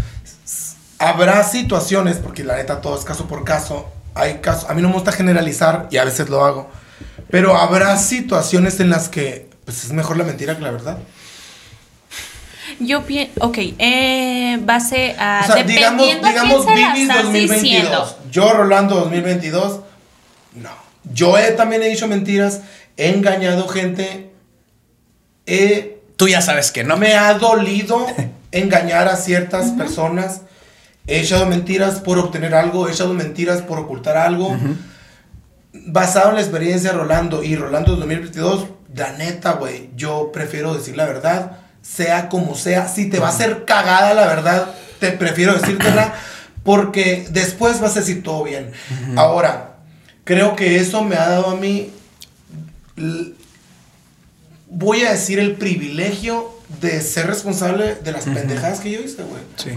[0.99, 4.89] habrá situaciones, porque la neta todo es caso por caso, hay casos, a mí no
[4.89, 6.69] me gusta generalizar y a veces lo hago,
[7.29, 10.97] pero habrá situaciones en las que pues, es mejor la mentira que la verdad.
[12.79, 15.45] Yo pienso, ok, eh, base a...
[15.47, 18.15] O sea, digamos, digamos Vivis 2022.
[18.31, 19.79] Yo, Rolando 2022,
[20.55, 20.69] No.
[21.13, 22.61] Yo he, también he dicho mentiras,
[22.97, 24.31] he engañado gente,
[25.45, 25.99] he...
[26.17, 26.97] Tú ya sabes que no.
[26.97, 28.05] Me ha dolido
[28.51, 30.41] engañar a ciertas personas.
[31.07, 34.57] He echado mentiras por obtener algo, he echado mentiras por ocultar algo.
[35.73, 40.97] Basado en la experiencia de Rolando y Rolando 2022, la neta, güey, yo prefiero decir
[40.97, 42.88] la verdad, sea como sea.
[42.88, 46.13] Si te va a hacer cagada la verdad, te prefiero decírtela
[46.63, 48.71] porque después vas a decir todo bien.
[49.15, 49.77] Ahora,
[50.25, 51.91] creo que eso me ha dado a mí,
[54.69, 56.51] voy a decir, el privilegio
[56.81, 59.41] de ser responsable de las pendejadas que yo hice, güey.
[59.55, 59.69] Sí.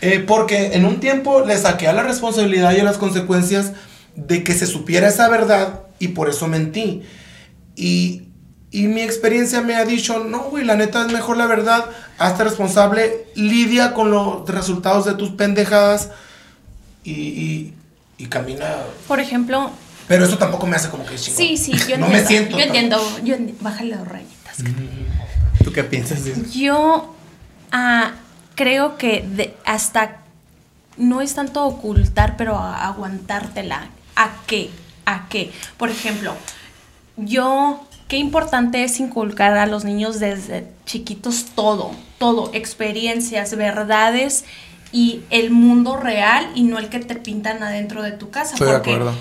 [0.00, 3.72] Eh, porque en un tiempo le saqué a la responsabilidad y a las consecuencias
[4.14, 7.02] de que se supiera esa verdad y por eso mentí.
[7.74, 8.22] Y,
[8.72, 11.86] mi experiencia me ha dicho, no, güey, la neta es mejor la verdad,
[12.18, 16.10] hazte responsable, lidia con los resultados de tus pendejadas
[17.02, 17.72] y,
[18.18, 18.66] y, camina.
[19.08, 19.70] Por ejemplo...
[20.08, 21.38] Pero eso tampoco me hace como que chingón.
[21.38, 22.08] Sí, sí, yo no entiendo.
[22.08, 22.58] me siento.
[22.58, 24.58] Yo entiendo, yo bájale dos rayitas.
[25.64, 26.42] ¿Tú qué piensas de eso?
[26.52, 27.14] Yo
[27.72, 28.12] ah,
[28.56, 30.22] creo que de, hasta
[30.96, 33.86] no es tanto ocultar, pero aguantártela.
[34.16, 34.70] ¿A qué?
[35.04, 35.52] ¿A qué?
[35.76, 36.34] Por ejemplo,
[37.16, 44.44] yo, qué importante es inculcar a los niños desde chiquitos todo, todo, experiencias, verdades
[44.90, 48.54] y el mundo real y no el que te pintan adentro de tu casa.
[48.54, 49.18] Estoy porque, de acuerdo.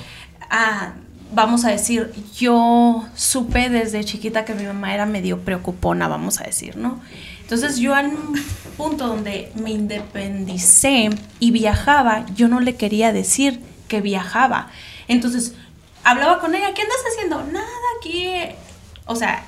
[0.49, 0.93] Ah,
[1.33, 6.45] vamos a decir, yo supe desde chiquita que mi mamá era medio preocupona, vamos a
[6.45, 7.01] decir, ¿no?
[7.41, 8.33] Entonces yo un
[8.77, 14.69] punto donde me independicé y viajaba, yo no le quería decir que viajaba.
[15.07, 15.53] Entonces
[16.03, 17.43] hablaba con ella, ¿qué andas haciendo?
[17.43, 17.67] Nada,
[17.99, 18.29] aquí.
[19.05, 19.45] O sea,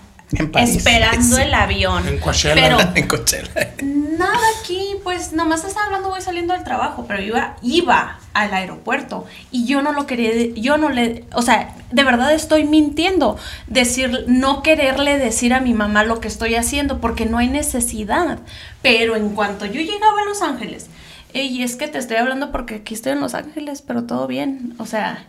[0.56, 2.08] esperando el avión.
[2.08, 2.92] En Coachella.
[2.96, 3.74] en Coachella.
[3.82, 9.26] Nada aquí, pues nomás estaba hablando, voy saliendo del trabajo, pero iba, iba al aeropuerto.
[9.52, 14.26] Y yo no lo quería, yo no le, o sea, de verdad estoy mintiendo, decir,
[14.28, 18.40] no quererle decir a mi mamá lo que estoy haciendo porque no hay necesidad,
[18.82, 20.88] pero en cuanto yo llegaba a Los Ángeles,
[21.34, 24.76] y es que te estoy hablando porque aquí estoy en Los Ángeles, pero todo bien,
[24.78, 25.28] o sea,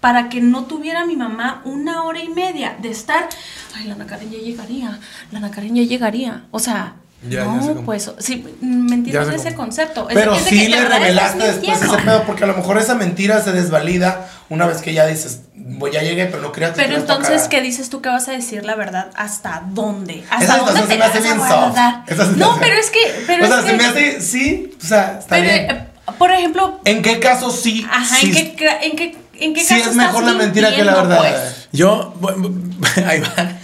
[0.00, 3.28] para que no tuviera mi mamá una hora y media de estar,
[3.74, 4.98] ay, la ya llegaría,
[5.30, 6.44] la ya llegaría.
[6.50, 10.06] O sea, no, pues, sí, ¿me entiendes ese concepto?
[10.12, 14.28] Pero sí le revelaste después ese pedo, porque a lo mejor esa mentira se desvalida
[14.48, 15.40] una vez que ya dices,
[15.92, 18.76] ya llegué, pero no quería Pero entonces, ¿qué dices tú que vas a decir la
[18.76, 19.10] verdad?
[19.16, 20.24] ¿Hasta dónde?
[20.30, 23.00] ¿Hasta dónde te vas a No, pero es que...
[23.26, 25.70] Pero o sea, se me hace, sí, o sea, está bien.
[25.70, 25.86] Eh,
[26.18, 26.80] por ejemplo...
[26.84, 27.86] ¿En qué caso sí?
[27.90, 31.18] Ajá, ¿en, qué, ¿en qué ¿En qué sí es mejor la mentira que la verdad.
[31.18, 31.65] Pues?
[31.76, 32.14] Yo,
[33.06, 33.58] ahí va.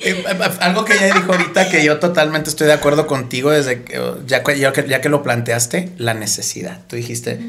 [0.00, 0.24] Eh,
[0.60, 4.42] algo que ella dijo ahorita que yo totalmente estoy de acuerdo contigo desde que ya,
[4.72, 6.80] ya que lo planteaste, la necesidad.
[6.86, 7.40] Tú dijiste,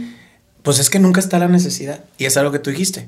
[0.61, 2.03] pues es que nunca está la necesidad.
[2.17, 3.07] Y es algo que tú dijiste.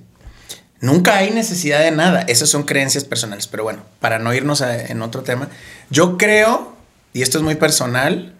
[0.80, 2.22] Nunca hay necesidad de nada.
[2.22, 3.48] Esas son creencias personales.
[3.48, 5.50] Pero bueno, para no irnos en otro tema,
[5.90, 6.76] yo creo,
[7.14, 8.34] y esto es muy personal,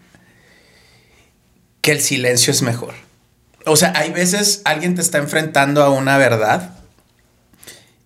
[1.82, 2.94] que el silencio es mejor.
[3.66, 6.81] O sea, hay veces alguien te está enfrentando a una verdad.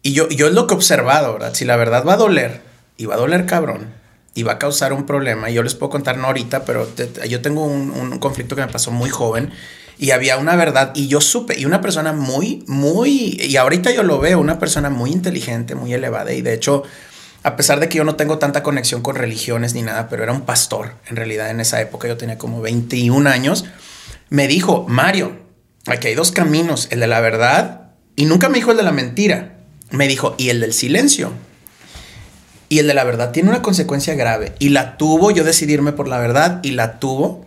[0.07, 1.53] Y yo, yo es lo que he observado, ¿verdad?
[1.55, 2.61] Si la verdad va a doler,
[2.97, 3.93] y va a doler cabrón,
[4.35, 6.87] y va a causar un problema, y yo les puedo contar no ahorita, pero
[7.29, 9.51] yo tengo un, un, conflicto que me pasó muy joven,
[9.99, 14.05] y había una verdad, y yo supe, y una persona muy, muy, y ahorita yo
[14.05, 16.85] lo veo, una persona muy inteligente, muy elevada, y de hecho,
[17.43, 20.31] a pesar de que yo no tengo tanta conexión con religiones ni nada, pero era
[20.31, 23.65] un pastor, en realidad en esa época yo tenía como 21 años,
[24.29, 25.37] me dijo, Mario,
[25.89, 28.93] aquí hay dos caminos, el de la verdad y nunca me dijo el de la
[28.93, 29.56] mentira.
[29.91, 31.33] Me dijo, y el del silencio.
[32.69, 34.55] Y el de la verdad tiene una consecuencia grave.
[34.59, 37.47] Y la tuvo, yo decidirme por la verdad, y la tuvo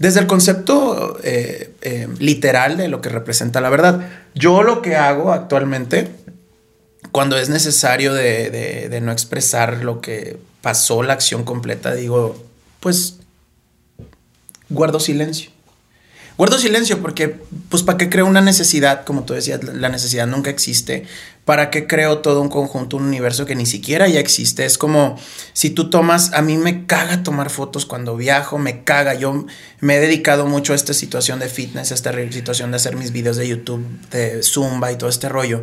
[0.00, 4.08] desde el concepto eh, eh, literal de lo que representa la verdad.
[4.34, 6.08] Yo lo que hago actualmente,
[7.12, 12.42] cuando es necesario de, de no expresar lo que pasó, la acción completa, digo,
[12.80, 13.18] pues
[14.70, 15.50] guardo silencio.
[16.38, 17.36] Guardo silencio porque,
[17.68, 19.04] pues, ¿para qué creo una necesidad?
[19.04, 21.04] Como tú decías, la necesidad nunca existe.
[21.44, 24.64] ¿Para qué creo todo un conjunto, un universo que ni siquiera ya existe?
[24.64, 25.18] Es como
[25.52, 29.14] si tú tomas, a mí me caga tomar fotos cuando viajo, me caga.
[29.14, 29.46] Yo
[29.80, 33.10] me he dedicado mucho a esta situación de fitness, a esta situación de hacer mis
[33.10, 35.62] videos de YouTube, de Zumba y todo este rollo.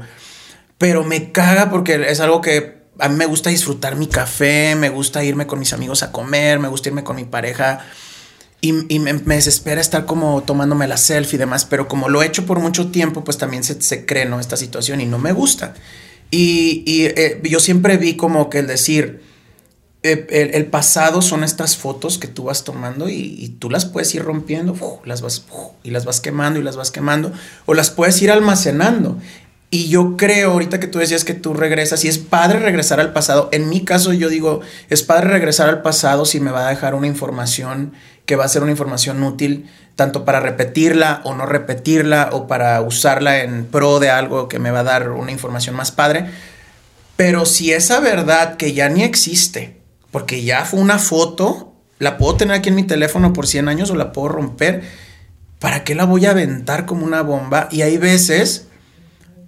[0.77, 4.89] Pero me caga porque es algo que a mí me gusta disfrutar mi café, me
[4.89, 7.85] gusta irme con mis amigos a comer, me gusta irme con mi pareja
[8.59, 12.45] y, me, desespera estar como tomándome la selfie y demás, pero como lo he hecho
[12.45, 14.39] por mucho tiempo, pues también se, se cree, ¿no?
[14.39, 15.75] Esta situación y no me gusta.
[16.31, 19.21] Y, y eh, yo siempre vi como que el decir,
[20.03, 24.23] eh, el, pasado son estas fotos que tú vas tomando y, tú las puedes ir
[24.23, 24.75] rompiendo,
[25.05, 25.45] las vas,
[25.83, 27.31] y las vas quemando y las vas quemando,
[27.65, 29.17] o las puedes ir almacenando.
[29.69, 33.11] Y yo creo, ahorita que tú decías que tú regresas, y es padre regresar al
[33.11, 33.49] pasado.
[33.51, 36.95] En mi caso, yo digo, es padre regresar al pasado si me va a dejar
[36.95, 37.91] una información
[38.27, 42.79] que va a ser una información útil, tanto para repetirla o no repetirla, o para
[42.81, 46.29] usarla en pro de algo que me va a dar una información más padre.
[47.15, 49.77] Pero si esa verdad que ya ni existe,
[50.11, 53.89] porque ya fue una foto, la puedo tener aquí en mi teléfono por 100 años
[53.89, 54.83] o la puedo romper,
[55.59, 57.69] ¿para qué la voy a aventar como una bomba?
[57.71, 58.67] Y hay veces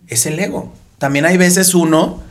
[0.08, 0.74] es el ego.
[1.00, 2.24] También hay veces uno,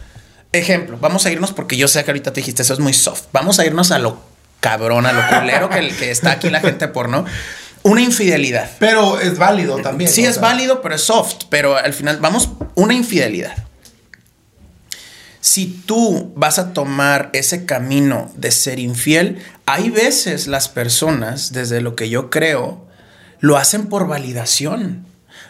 [0.53, 3.25] ejemplo, vamos a irnos porque yo sé que ahorita te dijiste eso es muy soft.
[3.33, 4.28] Vamos a irnos a lo
[4.61, 7.25] cabrón, a lo culero que, que está aquí la gente por no.
[7.83, 8.71] Una infidelidad.
[8.79, 10.11] Pero es válido también.
[10.11, 11.45] Sí, es válido, pero es soft.
[11.49, 13.57] Pero al final, vamos, una infidelidad.
[15.41, 21.81] Si tú vas a tomar ese camino de ser infiel, hay veces las personas, desde
[21.81, 22.87] lo que yo creo,
[23.41, 25.07] lo hacen por validación.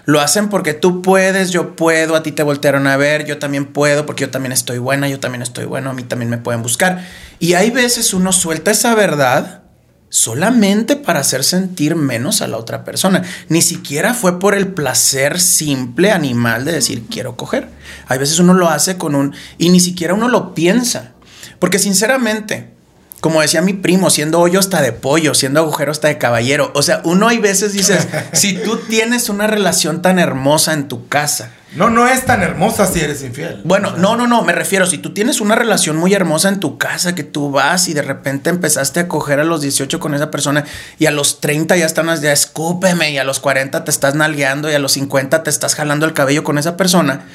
[0.08, 3.66] Lo hacen porque tú puedes, yo puedo, a ti te voltearon a ver, yo también
[3.66, 6.62] puedo, porque yo también estoy buena, yo también estoy bueno, a mí también me pueden
[6.62, 7.04] buscar.
[7.38, 9.64] Y hay veces uno suelta esa verdad
[10.08, 13.22] solamente para hacer sentir menos a la otra persona.
[13.50, 17.68] Ni siquiera fue por el placer simple animal de decir quiero coger.
[18.06, 19.34] Hay veces uno lo hace con un...
[19.58, 21.12] y ni siquiera uno lo piensa.
[21.58, 22.72] Porque sinceramente,
[23.20, 26.70] como decía mi primo, siendo hoyo hasta de pollo, siendo agujero hasta de caballero.
[26.74, 31.08] O sea, uno hay veces dices, si tú tienes una relación tan hermosa en tu
[31.08, 31.52] casa.
[31.74, 33.60] No, no es tan hermosa si eres infiel.
[33.64, 36.78] Bueno, no, no, no, me refiero, si tú tienes una relación muy hermosa en tu
[36.78, 40.30] casa, que tú vas y de repente empezaste a coger a los 18 con esa
[40.30, 40.64] persona
[40.98, 44.70] y a los 30 ya están, ya escúpeme y a los 40 te estás nalgueando
[44.70, 47.26] y a los 50 te estás jalando el cabello con esa persona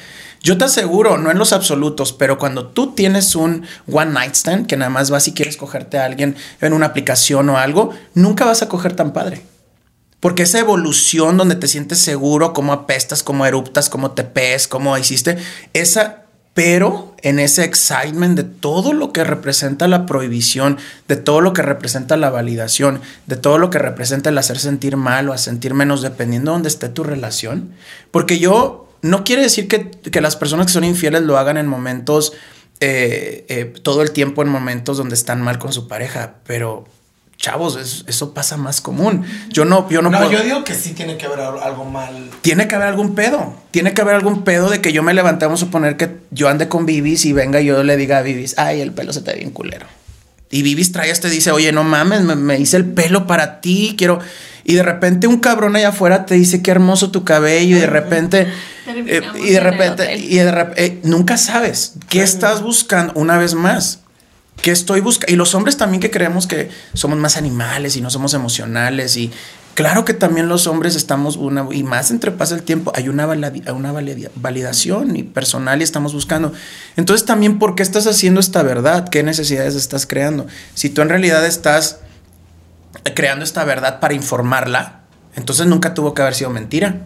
[0.44, 4.66] yo te aseguro, no en los absolutos, pero cuando tú tienes un one night stand,
[4.66, 8.44] que nada más vas y quieres cogerte a alguien en una aplicación o algo, nunca
[8.44, 9.42] vas a coger tan padre.
[10.20, 14.98] Porque esa evolución donde te sientes seguro, cómo apestas, cómo eruptas, cómo te pes, cómo
[14.98, 15.38] hiciste,
[15.72, 20.76] esa, pero en ese excitement de todo lo que representa la prohibición,
[21.08, 24.98] de todo lo que representa la validación, de todo lo que representa el hacer sentir
[24.98, 27.70] mal o a sentir menos dependiendo de dónde esté tu relación.
[28.10, 32.32] Porque yo no quiere decir que, las personas que son infieles lo hagan en momentos,
[32.80, 36.86] eh, eh, todo el tiempo en momentos donde están mal con su pareja, pero
[37.36, 39.26] chavos, eso pasa más común.
[39.50, 42.30] Yo no, yo no, no yo digo que sí tiene que haber algo mal.
[42.40, 43.54] Tiene que haber algún pedo.
[43.72, 46.48] Tiene que haber algún pedo de que yo me levanté, vamos a suponer que yo
[46.48, 49.20] ande con Vivis y venga y yo le diga a Vivis, ay, el pelo se
[49.20, 49.84] te ve bien culero.
[50.50, 53.96] Y Vivis trae este dice, oye, no mames, me, me hice el pelo para ti,
[53.98, 54.20] quiero.
[54.64, 57.86] Y de repente un cabrón allá afuera te dice qué hermoso tu cabello y de
[57.86, 58.48] repente
[58.86, 63.54] eh, y de repente y de repente eh, nunca sabes qué estás buscando una vez
[63.54, 64.00] más.
[64.62, 65.32] ¿Qué estoy buscando?
[65.32, 69.32] Y los hombres también que creemos que somos más animales y no somos emocionales y
[69.74, 73.26] claro que también los hombres estamos una y más entre pasa el tiempo hay una,
[73.26, 73.92] una
[74.36, 76.52] validación y personal y estamos buscando.
[76.96, 80.46] Entonces también por qué estás haciendo esta verdad, qué necesidades estás creando.
[80.74, 81.98] Si tú en realidad estás
[83.14, 85.00] creando esta verdad para informarla,
[85.34, 87.02] entonces nunca tuvo que haber sido mentira.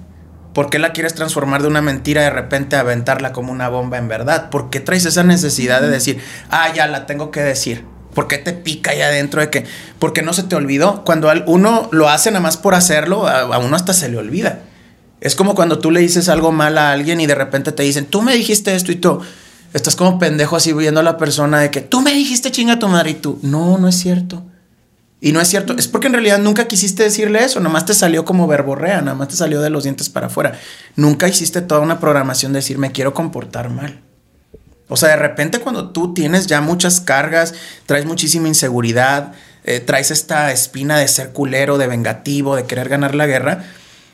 [0.59, 3.97] ¿Por qué la quieres transformar de una mentira de repente a aventarla como una bomba
[3.97, 4.51] en verdad?
[4.51, 6.19] ¿Por qué traes esa necesidad de decir,
[6.51, 7.85] ah, ya la tengo que decir?
[8.13, 9.67] ¿Por qué te pica ahí adentro de que,
[10.01, 11.05] porque no se te olvidó?
[11.05, 14.63] Cuando uno lo hace nada más por hacerlo, a, uno hasta se le olvida.
[15.21, 18.07] Es como cuando tú le dices algo mal a alguien y de repente te dicen,
[18.07, 19.21] tú me dijiste esto y tú,
[19.75, 22.89] estás como pendejo así viendo a la persona de que tú me dijiste chinga tu
[22.89, 24.45] madre y tú, no, no es cierto.
[25.21, 28.25] Y no es cierto, es porque en realidad nunca quisiste decirle eso, nomás te salió
[28.25, 30.59] como verborrea, nada más te salió de los dientes para afuera.
[30.95, 34.01] Nunca hiciste toda una programación de decir me quiero comportar mal.
[34.89, 37.55] O sea, de repente cuando tú tienes ya muchas cargas,
[37.87, 39.33] traes muchísima inseguridad,
[39.65, 43.65] eh, traes esta espina de ser culero, de vengativo, de querer ganar la guerra,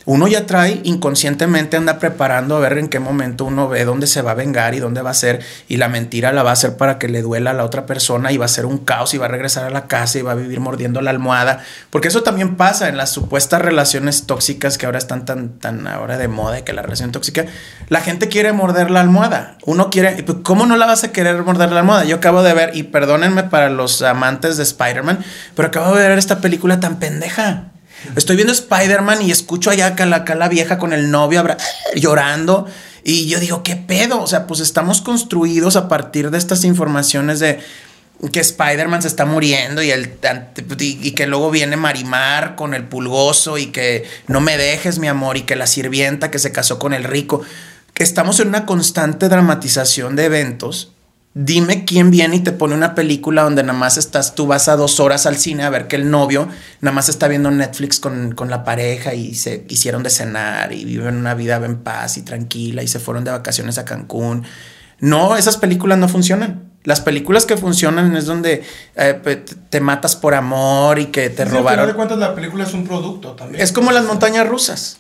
[0.06, 4.20] uno ya trae inconscientemente, anda preparando a ver en qué momento uno ve dónde se
[4.20, 5.40] va a vengar y dónde va a ser.
[5.68, 8.31] Y la mentira la va a hacer para que le duela a la otra persona
[8.31, 10.32] y va a ser un caos y va a regresar a la casa y va
[10.32, 11.64] a vivir mordiendo la almohada.
[11.90, 16.18] Porque eso también pasa en las supuestas relaciones tóxicas que ahora están tan, tan ahora
[16.18, 17.47] de moda, que la relación tóxica,
[17.89, 19.56] la gente quiere morder la almohada.
[19.64, 22.05] Uno quiere, pues, ¿cómo no la vas a querer morder la almohada?
[22.05, 25.24] Yo acabo de ver, y perdónenme para los amantes de Spider-Man,
[25.55, 27.73] pero acabo de ver esta película tan pendeja.
[28.16, 31.44] Estoy viendo Spider-Man y escucho allá la, la vieja con el novio
[31.94, 32.66] llorando.
[33.02, 34.22] Y yo digo, ¿qué pedo?
[34.22, 37.60] O sea, pues estamos construidos a partir de estas informaciones de
[38.32, 40.16] que Spider-Man se está muriendo y, el,
[40.78, 45.36] y, que luego viene Marimar con el pulgoso y que no me dejes, mi amor,
[45.36, 47.43] y que la sirvienta que se casó con el rico.
[47.93, 50.93] Que estamos en una constante dramatización de eventos
[51.36, 54.77] Dime quién viene y te pone una película donde nada más estás, tú vas a
[54.77, 56.48] dos horas al cine a ver que el novio
[56.81, 60.85] nada más está viendo Netflix con, con la pareja y se hicieron de cenar y
[60.85, 64.44] viven una vida en paz y tranquila y se fueron de vacaciones a Cancún.
[65.01, 66.70] No, esas películas no funcionan.
[66.85, 68.62] Las películas que funcionan es donde
[68.94, 71.66] eh, te matas por amor y que te Sí, robaron.
[71.66, 73.61] Al final de cuentas, la película es un producto también.
[73.61, 74.98] Es como las montañas rusas.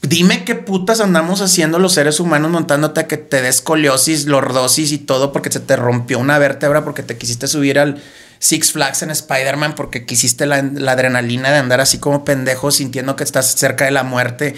[0.00, 4.92] Dime qué putas andamos haciendo los seres humanos montándote a que te des escoliosis, lordosis
[4.92, 8.00] y todo porque se te rompió una vértebra, porque te quisiste subir al
[8.38, 13.16] Six Flags en Spider-Man, porque quisiste la, la adrenalina de andar así como pendejo sintiendo
[13.16, 14.54] que estás cerca de la muerte.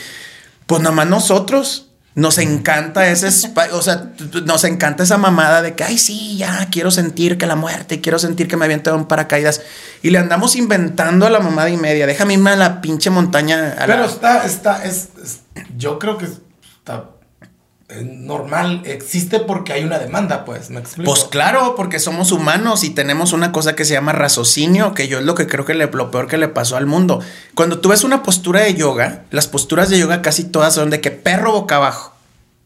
[0.67, 1.90] Pues nada más nosotros.
[2.17, 3.29] Nos encanta ese,
[3.73, 4.11] o sea,
[4.45, 8.19] nos encanta esa mamada de que, ay, sí, ya quiero sentir que la muerte, quiero
[8.19, 9.63] sentir que me aviento un paracaídas.
[10.03, 12.07] Y le andamos inventando a la mamada y media.
[12.09, 13.75] Déjame irme a la pinche montaña.
[13.79, 15.41] a la- Pero está, está, es, es-
[15.77, 17.05] yo creo que está
[18.05, 21.11] normal, existe porque hay una demanda, pues, me explico.
[21.11, 25.19] Pues claro, porque somos humanos y tenemos una cosa que se llama raciocinio, que yo
[25.19, 27.21] es lo que creo que le- lo peor que le pasó al mundo.
[27.55, 31.01] Cuando tú ves una postura de yoga, las posturas de yoga casi todas son de
[31.01, 32.15] que perro boca abajo,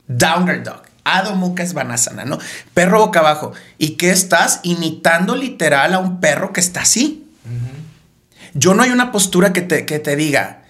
[0.09, 2.38] downward dog, Adho Mukha Svanasana, ¿no?
[2.72, 3.52] Perro boca abajo.
[3.78, 7.26] ¿Y qué estás imitando literal a un perro que está así?
[8.55, 10.62] Yo no hay una postura que te, que te diga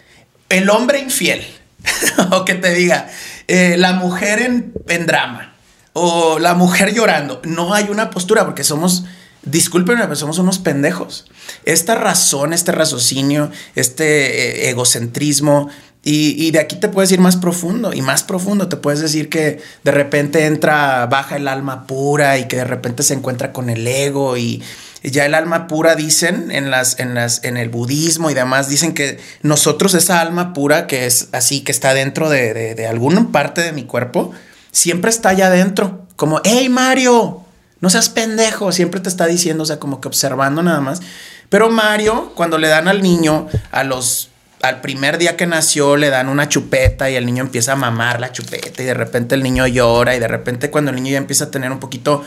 [0.48, 1.44] el hombre infiel
[2.32, 3.08] o que te diga
[3.48, 5.54] eh, la mujer en, en drama
[5.92, 7.40] o la mujer llorando.
[7.44, 9.04] No hay una postura porque somos,
[9.42, 11.26] discúlpenme, pero somos unos pendejos.
[11.64, 15.68] Esta razón, este raciocinio, este eh, egocentrismo.
[16.06, 18.68] Y, y de aquí te puedes ir más profundo y más profundo.
[18.68, 23.02] Te puedes decir que de repente entra, baja el alma pura y que de repente
[23.02, 24.62] se encuentra con el ego y,
[25.10, 28.94] ya el alma pura dicen en las en las en el budismo y demás dicen
[28.94, 33.60] que nosotros esa alma pura que es así que está dentro de, de, alguna parte
[33.60, 34.32] de mi cuerpo
[34.72, 37.42] siempre está allá adentro como hey Mario
[37.80, 41.00] no seas pendejo siempre te está diciendo o sea como que observando nada más.
[41.50, 44.30] Pero Mario cuando le dan al niño a los
[44.62, 48.20] al primer día que nació le dan una chupeta y el niño empieza a mamar
[48.20, 51.18] la chupeta y de repente el niño llora y de repente cuando el niño ya
[51.18, 52.24] empieza a tener un poquito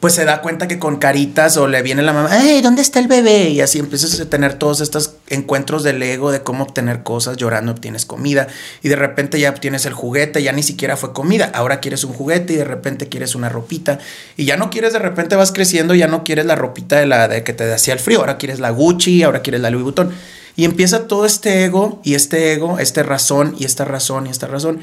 [0.00, 2.98] pues se da cuenta que con caritas o le viene la mamá, ¡Ey, ¿dónde está
[2.98, 3.50] el bebé?
[3.50, 7.72] Y así empiezas a tener todos estos encuentros del ego de cómo obtener cosas, llorando
[7.72, 8.48] obtienes comida
[8.82, 12.14] y de repente ya obtienes el juguete, ya ni siquiera fue comida, ahora quieres un
[12.14, 13.98] juguete y de repente quieres una ropita
[14.36, 17.28] y ya no quieres, de repente vas creciendo, ya no quieres la ropita de la
[17.28, 20.10] de que te hacía el frío, ahora quieres la Gucci, ahora quieres la Louis Vuitton
[20.56, 24.46] y empieza todo este ego y este ego, este razón y esta razón y esta
[24.46, 24.80] razón.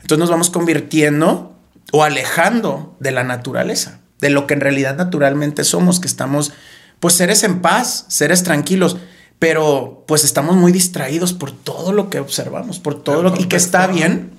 [0.00, 1.54] Entonces nos vamos convirtiendo
[1.92, 6.52] o alejando de la naturaleza de lo que en realidad naturalmente somos, que estamos,
[7.00, 8.96] pues seres en paz, seres tranquilos,
[9.38, 13.56] pero pues estamos muy distraídos por todo lo que observamos, por todo lo y que
[13.56, 14.30] está bien,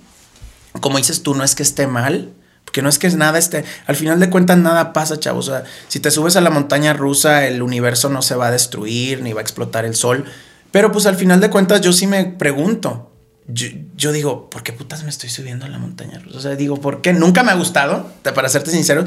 [0.82, 2.34] como dices tú, no es que esté mal,
[2.64, 5.64] porque no es que nada esté, al final de cuentas nada pasa, chavos, o sea,
[5.88, 9.34] si te subes a la montaña rusa, el universo no se va a destruir, ni
[9.34, 10.26] va a explotar el sol,
[10.72, 13.12] pero pues al final de cuentas yo sí me pregunto,
[13.48, 16.38] yo, yo, digo, ¿por qué putas me estoy subiendo a la montaña rusa?
[16.38, 17.14] O sea, digo, ¿por qué?
[17.14, 19.06] Nunca me ha gustado, para serte sincero,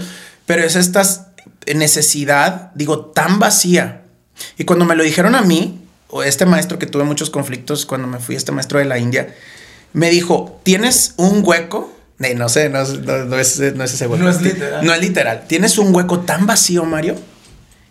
[0.48, 1.02] pero es esta
[1.74, 4.04] necesidad, digo, tan vacía.
[4.56, 8.08] Y cuando me lo dijeron a mí, o este maestro que tuve muchos conflictos cuando
[8.08, 9.34] me fui, este maestro de la India,
[9.92, 11.94] me dijo, ¿tienes un hueco?
[12.20, 14.24] Eh, no sé, no, no, no, es, no es ese hueco.
[14.24, 14.86] No es literal.
[14.86, 15.44] No es literal.
[15.46, 17.16] Tienes un hueco tan vacío, Mario,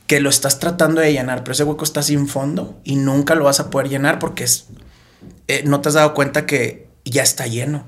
[0.08, 3.44] que lo estás tratando de llenar, pero ese hueco está sin fondo y nunca lo
[3.44, 4.66] vas a poder llenar porque es,
[5.48, 7.86] eh, no te has dado cuenta que ya está lleno.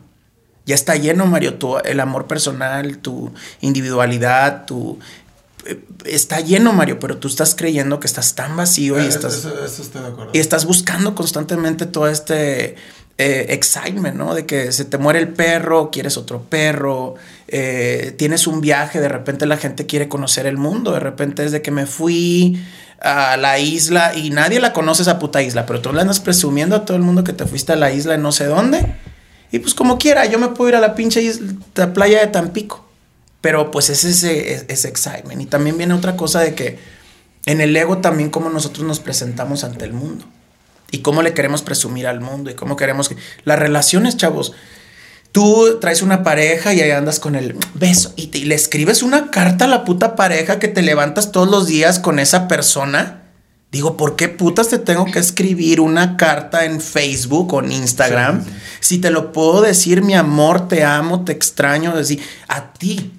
[0.69, 3.31] Ya está lleno, Mario, tu, el amor personal, tu
[3.61, 4.99] individualidad, tu...
[5.65, 9.35] eh, está lleno, Mario, pero tú estás creyendo que estás tan vacío y Eso- estás...
[9.37, 10.31] eso- eso estoy de acuerdo.
[10.33, 12.75] Y estás buscando constantemente todo este
[13.17, 14.33] eh, excitement, ¿no?
[14.35, 17.15] De que se te muere el perro, quieres otro perro,
[17.47, 21.61] eh, tienes un viaje, de repente la gente quiere conocer el mundo, de repente desde
[21.61, 22.63] que me fui
[23.01, 26.75] a la isla y nadie la conoce esa puta isla, pero tú le andas presumiendo
[26.75, 28.85] a todo el mundo que te fuiste a la isla en no sé dónde.
[29.51, 32.27] Y pues como quiera, yo me puedo ir a la pinche isla, la playa de
[32.27, 32.85] Tampico.
[33.41, 35.41] Pero pues es ese, es- ese excitement.
[35.41, 36.77] Y también viene otra cosa de que
[37.45, 40.26] en el ego también como nosotros nos presentamos ante el mundo.
[40.91, 42.49] Y cómo le queremos presumir al mundo.
[42.51, 43.15] Y cómo queremos que...
[43.45, 44.53] Las relaciones, chavos.
[45.31, 48.13] Tú traes una pareja y ahí andas con el beso.
[48.15, 51.49] Y, te- y le escribes una carta a la puta pareja que te levantas todos
[51.49, 53.23] los días con esa persona.
[53.71, 58.43] Digo, ¿por qué putas te tengo que escribir una carta en Facebook o en Instagram?
[58.43, 58.57] Sí, sí.
[58.79, 63.11] Si te lo puedo decir, mi amor, te amo, te extraño, decir a ti.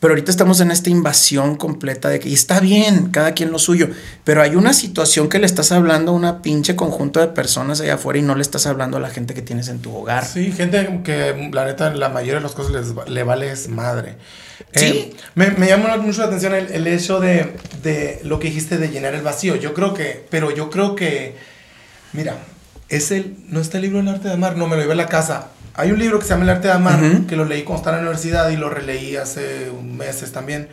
[0.00, 3.58] Pero ahorita estamos en esta invasión completa de que y está bien, cada quien lo
[3.58, 3.90] suyo,
[4.24, 7.94] pero hay una situación que le estás hablando a una pinche conjunto de personas allá
[7.94, 10.24] afuera y no le estás hablando a la gente que tienes en tu hogar.
[10.24, 14.16] Sí, gente que la neta la mayoría de las cosas les, le vale es madre.
[14.74, 14.86] Sí.
[14.86, 18.78] Eh, me, me llama mucho la atención el, el hecho de, de lo que dijiste
[18.78, 19.56] de llenar el vacío.
[19.56, 21.36] Yo creo que, pero yo creo que,
[22.14, 22.38] mira,
[22.88, 24.96] es el, no está el libro El arte de amar, no me lo llevé a
[24.96, 25.48] la casa.
[25.74, 27.26] Hay un libro que se llama El arte de amar, Ujú.
[27.26, 30.68] que lo leí cuando estaba en la universidad y lo releí hace meses también.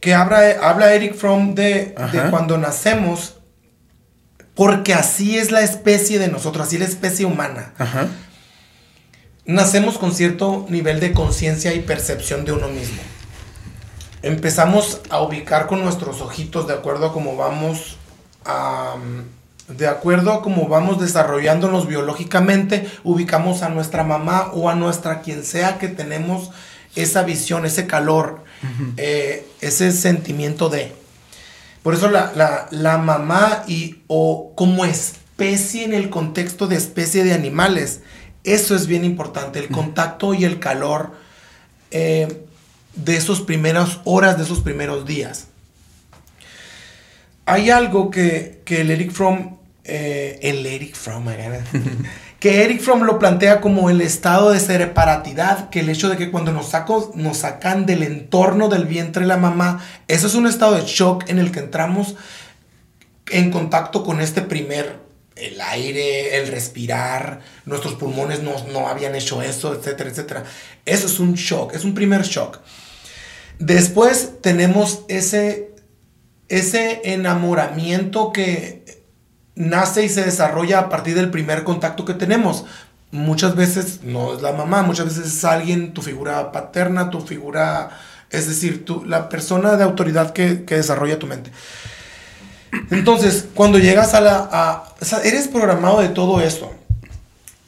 [0.00, 3.36] Que habla, habla Eric Fromm de, de cuando nacemos,
[4.54, 7.72] porque así es la especie de nosotros, así es la especie humana.
[9.44, 13.00] Nacemos con cierto nivel de conciencia y percepción de uno mismo.
[14.22, 17.96] Empezamos a ubicar con nuestros ojitos de acuerdo a cómo vamos
[18.44, 18.94] a,
[19.76, 25.44] de acuerdo a cómo vamos desarrollándonos biológicamente, ubicamos a nuestra mamá o a nuestra quien
[25.44, 26.50] sea que tenemos
[26.96, 28.44] esa visión, ese calor,
[28.96, 30.92] eh, ese sentimiento de.
[31.82, 37.24] Por eso la, la- la mamá y o como especie en el contexto de especie
[37.24, 38.00] de animales,
[38.44, 41.12] eso es bien importante, el contacto y el calor
[41.90, 42.44] eh,
[42.96, 45.46] de esos primeras horas, de esos primeros días.
[47.46, 49.56] Hay algo que, que el Eric Fromm,
[49.90, 51.26] eh, el Eric Fromm,
[52.40, 56.30] que Eric Fromm lo plantea como el estado de separatidad, que el hecho de que
[56.30, 60.46] cuando nos, saco- nos sacan del entorno del vientre de la mamá, eso es un
[60.46, 62.14] estado de shock en el que entramos
[63.30, 64.96] en contacto con este primer,
[65.36, 70.44] el aire, el respirar, nuestros pulmones no, no habían hecho eso, etcétera, etcétera.
[70.86, 72.58] Eso es un shock, es un primer shock.
[73.58, 75.70] Después tenemos ese,
[76.48, 78.99] ese enamoramiento que
[79.54, 82.64] nace y se desarrolla a partir del primer contacto que tenemos.
[83.12, 87.90] Muchas veces no es la mamá, muchas veces es alguien, tu figura paterna, tu figura,
[88.30, 91.50] es decir, tu, la persona de autoridad que, que desarrolla tu mente.
[92.90, 94.48] Entonces, cuando llegas a la...
[94.52, 94.84] a-
[95.24, 96.72] eres programado de todo esto.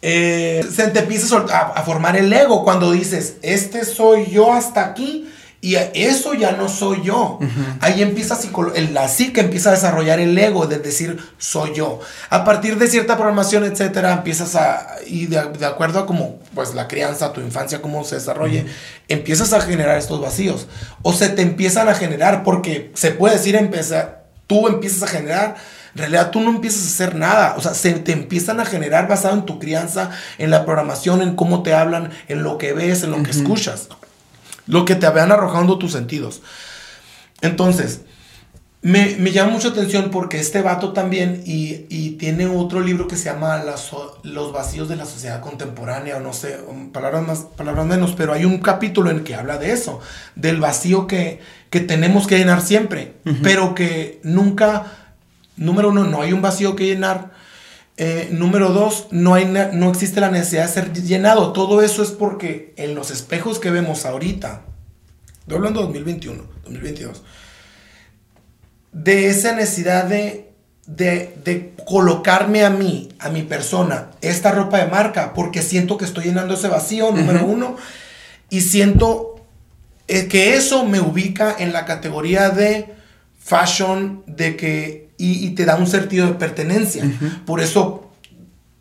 [0.01, 4.85] Eh, se te empieza a- a formar el ego cuando dices, este soy yo hasta
[4.85, 5.29] aquí
[5.65, 7.39] y eso ya no soy yo.
[7.81, 8.37] Ahí empieza
[8.75, 12.01] el- la psique empieza a desarrollar el ego de decir, soy yo.
[12.31, 16.75] A partir de cierta programación, etcétera, empiezas a, y de, de acuerdo a cómo, pues
[16.75, 18.67] la crianza, tu infancia, cómo se desarrolle,
[19.09, 20.67] empiezas a generar estos vacíos.
[21.03, 25.55] O se te empiezan a generar porque se puede decir empezar, tú empiezas a generar,
[25.95, 29.07] en realidad tú no empiezas a hacer nada, o sea, se te empiezan a generar
[29.07, 33.05] basado en tu crianza, en la programación, en cómo te hablan, en lo que ves,
[33.05, 33.89] en lo que escuchas,
[34.67, 36.43] lo que te van arrojando tus sentidos.
[37.41, 38.03] Entonces,
[38.83, 43.17] me, me llama mucha atención porque este vato también, y, y tiene otro libro que
[43.17, 43.63] se llama
[44.25, 48.33] Los vacíos de la sociedad contemporánea, o no sé, um, palabras más, palabras menos, pero
[48.33, 50.01] hay un capítulo en el que habla de eso,
[50.35, 51.41] del vacío que,
[51.71, 54.87] que tenemos que llenar siempre, pero que nunca,
[55.57, 57.31] número uno, no hay un vacío que llenar.
[57.99, 61.53] Eh, número dos, no, hay no existe la necesidad de ser llenado.
[61.53, 64.63] Todo eso es porque en los espejos que vemos ahorita,
[65.41, 67.23] estoy hablando de 2021, 2022,
[68.93, 70.53] de esa necesidad de,
[70.87, 76.05] de, de colocarme a mí, a mi persona, esta ropa de marca, porque siento que
[76.05, 77.77] estoy llenando ese vacío, número uno,
[78.51, 79.33] y siento
[80.09, 82.95] eh, que eso me ubica en la categoría de
[83.39, 87.05] fashion, de que, y, y te da un sentido de pertenencia.
[87.47, 88.11] Por eso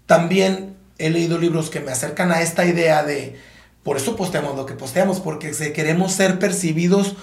[0.05, 3.39] también he leído libros que me acercan a esta idea de,
[3.84, 7.15] por eso posteamos lo que posteamos, porque queremos ser percibidos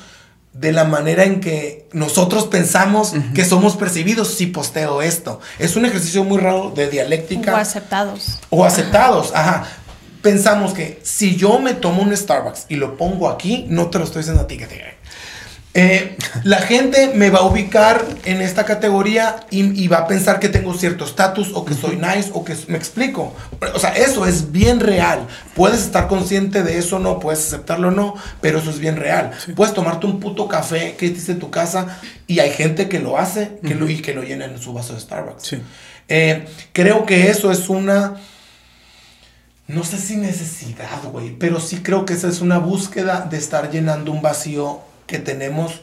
[0.52, 5.40] de la manera en que nosotros pensamos que somos percibidos si posteo esto.
[5.58, 8.38] Es un ejercicio muy raro de dialéctica O aceptados.
[8.50, 9.66] o aceptados, ajá.
[10.22, 14.04] Pensamos que si yo me tomo un Starbucks y lo pongo aquí, no te lo
[14.04, 14.98] estoy diciendo a ti que te...
[15.74, 20.40] Eh, la gente me va a ubicar en esta categoría y, y va a pensar
[20.40, 23.34] que tengo cierto estatus o que soy nice o que me explico.
[23.74, 25.26] O sea, eso es bien real.
[25.54, 28.96] Puedes estar consciente de eso o no, puedes aceptarlo o no, pero eso es bien
[28.96, 29.30] real.
[29.54, 33.18] Puedes tomarte un puto café que hiciste en tu casa y hay gente que lo
[33.18, 35.46] hace que lo, y que lo llena en su vaso de Starbucks.
[35.46, 35.62] Sí.
[36.08, 38.14] Eh, creo que eso es una...
[39.68, 43.70] No sé si necesidad, güey, pero sí creo que esa es una búsqueda de estar
[43.70, 45.80] llenando un vacío que tenemos,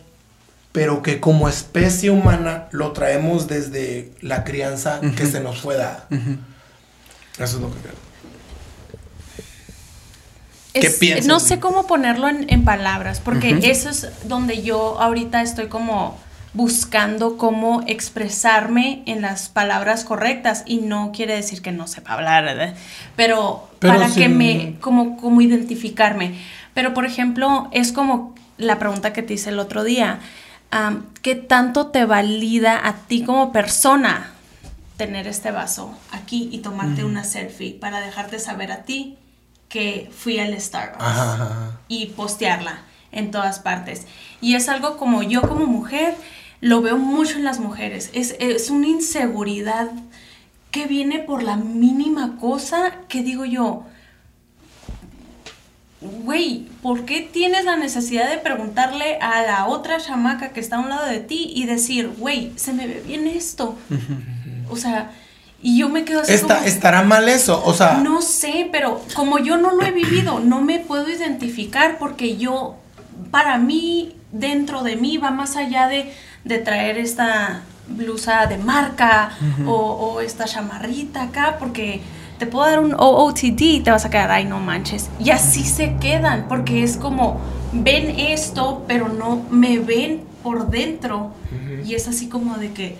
[0.71, 6.07] pero que como especie humana lo traemos desde la crianza que se nos fue dada.
[6.09, 7.95] Eso es lo que creo.
[10.73, 14.99] ¿Qué Es- piensas, No sé cómo ponerlo en, en palabras, porque eso es donde yo
[14.99, 16.17] ahorita estoy como
[16.53, 22.43] buscando cómo expresarme en las palabras correctas y no quiere decir que no sepa hablar,
[22.45, 22.73] ¿verdad?
[23.17, 26.35] pero, Pero para sí- que me, como, como identificarme.
[26.73, 30.19] Pero por ejemplo, es como la pregunta que te hice el otro día.
[31.21, 34.31] ¿Qué tanto te valida a ti como persona
[34.97, 39.17] tener este vaso aquí y tomarte una selfie para dejarte saber a ti
[39.69, 41.05] que fui al Starbucks
[41.87, 42.79] y postearla
[43.11, 44.05] en todas partes?
[44.41, 46.15] Y es algo como yo como mujer
[46.61, 48.09] lo veo mucho en las mujeres.
[48.13, 49.91] Es, es una inseguridad
[50.71, 53.85] que viene por la mínima cosa que digo yo,
[56.01, 60.79] güey, ¿por qué tienes la necesidad de preguntarle a la otra chamaca que está a
[60.79, 63.75] un lado de ti y decir, güey, se me ve bien esto?
[64.69, 65.11] o sea,
[65.61, 66.33] y yo me quedo así.
[66.33, 67.61] ¿Estará mal eso?
[67.65, 67.95] O sea.
[67.95, 72.75] No sé, pero como yo no lo he vivido, no me puedo identificar porque yo,
[73.31, 76.13] para mí, dentro de mí, va más allá de,
[76.43, 79.31] de traer esta blusa de marca
[79.65, 82.01] o, o esta chamarrita acá, porque
[82.45, 85.09] te puedo dar un OOTD y te vas a quedar, ay, no manches.
[85.19, 87.41] Y así se quedan, porque es como,
[87.73, 91.31] ven esto, pero no me ven por dentro.
[91.83, 92.97] Y es así como de que...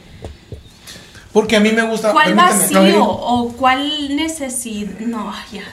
[1.32, 2.12] Porque a mí me gusta...
[2.12, 4.98] ¿Cuál vacío o cuál necesidad?
[5.00, 5.64] No, ya.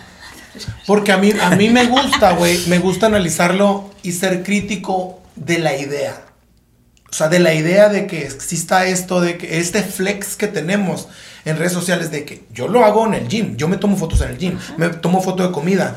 [0.86, 5.58] Porque a mí, a mí me gusta, güey, me gusta analizarlo y ser crítico de
[5.60, 6.26] la idea.
[7.10, 11.08] O sea, de la idea de que exista esto, de que este flex que tenemos
[11.44, 14.20] en redes sociales de que yo lo hago en el gym, yo me tomo fotos
[14.20, 15.96] en el gym, me tomo fotos de comida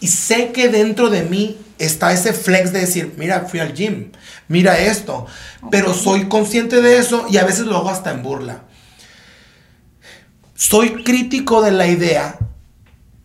[0.00, 4.10] y sé que dentro de mí está ese flex de decir, mira, fui al gym,
[4.48, 5.26] mira esto,
[5.70, 8.62] pero soy consciente de eso y a veces lo hago hasta en burla.
[10.54, 12.38] Soy crítico de la idea,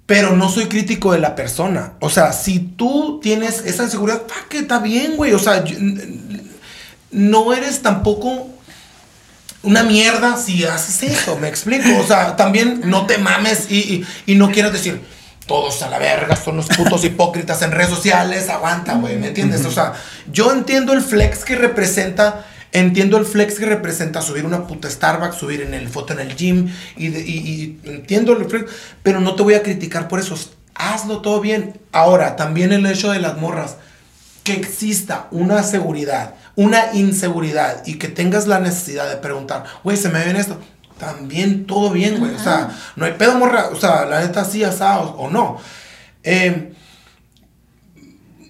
[0.05, 1.93] pero no soy crítico de la persona.
[2.01, 5.31] O sea, si tú tienes esa inseguridad, que está bien, güey.
[5.31, 5.63] O sea,
[7.11, 8.49] no eres tampoco
[9.63, 11.89] una mierda si haces eso, me explico.
[11.99, 15.01] O sea, también no te mames y, no quieras decir,
[15.45, 19.65] todos a la verga, son los putos hipócritas en redes sociales, aguanta, güey, ¿me entiendes?
[19.65, 19.93] O sea,
[20.31, 25.35] yo entiendo el flex que representa, entiendo el flex que representa subir una puta Starbucks,
[25.35, 28.71] subir en el foto en el gym, y, y entiendo el flex,
[29.03, 30.35] pero no te voy a criticar por eso.
[30.73, 31.79] Hazlo todo bien.
[31.91, 33.75] Ahora, también el hecho de las morras,
[34.43, 40.09] que exista una seguridad una inseguridad y que tengas la necesidad de preguntar, güey, se
[40.09, 40.57] me ven esto,
[41.01, 42.35] también todo bien, güey.
[42.35, 45.57] O sea, no hay pedo morra, o sea, la neta sí asado o no.
[46.23, 46.73] Em,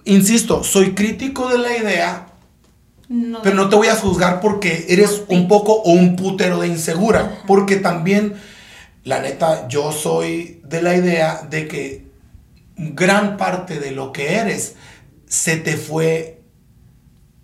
[0.03, 2.27] insisto, soy crítico de la idea,
[3.43, 7.41] pero no te voy a juzgar porque eres un poco o un putero de insegura,
[7.47, 8.35] porque también,
[9.03, 12.05] la neta, yo soy de la idea de que
[12.75, 14.75] gran parte de lo que eres
[15.27, 16.40] se te fue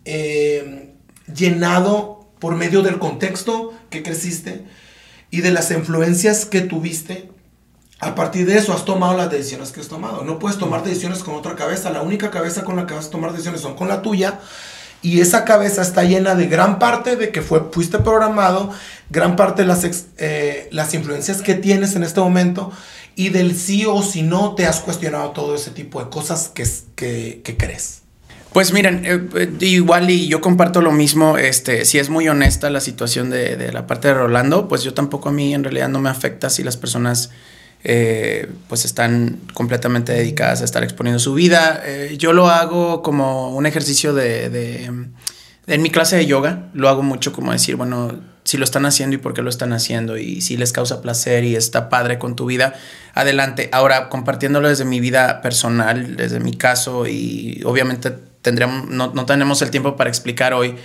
[0.07, 0.93] eh,
[1.33, 4.63] llenado por medio del contexto que creciste
[5.29, 7.29] y de las influencias que tuviste.
[7.99, 10.23] A partir de eso has tomado las decisiones que has tomado.
[10.23, 11.89] No puedes tomar decisiones con otra cabeza.
[11.89, 14.39] La única cabeza con la que vas a tomar decisiones son con la tuya.
[15.01, 18.71] Y esa cabeza está llena de gran parte de que fue, fuiste programado,
[19.09, 19.83] gran parte de las,
[20.17, 22.71] eh, las influencias que tienes en este momento
[23.15, 26.65] y del sí o si no te has cuestionado todo ese tipo de cosas que,
[26.95, 28.03] que, que crees.
[28.57, 32.71] Pues miren, eh, eh, igual y yo comparto lo mismo, este, si es muy honesta
[32.71, 35.99] la situación de, la parte de Rolando, pues yo tampoco a mí en realidad no
[35.99, 37.29] me afecta si las personas
[37.83, 41.83] eh, pues están completamente dedicadas a estar exponiendo su vida.
[42.17, 44.85] yo lo hago como un ejercicio de, de,
[45.67, 49.17] en mi clase de yoga, lo hago mucho como decir, bueno, si lo están haciendo
[49.17, 52.35] y por qué lo están haciendo y si les causa placer y está padre con
[52.35, 52.73] tu vida,
[53.13, 53.69] adelante.
[53.71, 59.61] Ahora, compartiéndolo desde mi vida personal, desde mi caso y obviamente tendríamos, no, no, tenemos
[59.61, 60.75] el tiempo para explicar hoy,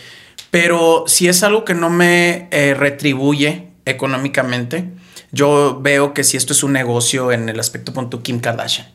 [0.50, 4.90] pero si es algo que no me eh, retribuye económicamente,
[5.30, 8.86] yo veo que si esto es un negocio en el aspecto punto Kim Kardashian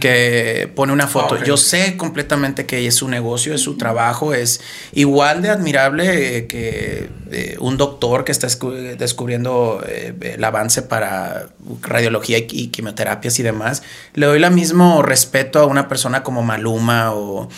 [0.00, 1.42] que pone una foto.
[1.44, 4.60] Yo sé completamente que es su negocio, es su trabajo, es
[4.92, 11.48] igual de admirable eh, que eh, un doctor que está descubriendo eh, el avance para
[11.82, 13.82] radiología y, quimioterapias y demás.
[14.14, 17.48] Le doy el mismo respeto a una persona como Maluma o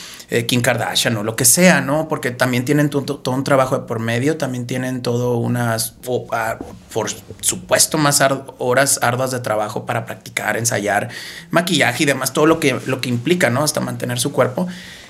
[0.47, 2.09] Kim Kardashian o lo que sea, ¿no?
[2.09, 5.95] Porque también tienen todo, un trabajo de por medio, también tienen todo unas,
[6.33, 6.59] ah,
[6.93, 7.09] por
[7.41, 8.23] supuesto, más
[8.59, 11.09] horas arduas de trabajo para practicar, ensayar,
[11.51, 13.63] maquillaje y demás más todo lo que, lo que implica, ¿no?
[13.63, 14.67] Hasta mantener su cuerpo.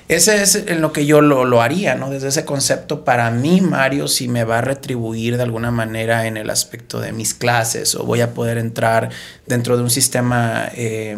[0.07, 2.11] Ese es en lo que yo lo, lo, haría, ¿no?
[2.11, 6.37] Desde ese concepto, para mí, Mario, si me va a retribuir de alguna manera en
[6.37, 9.09] el aspecto de mis clases o voy a poder entrar
[9.47, 11.17] dentro de un sistema eh,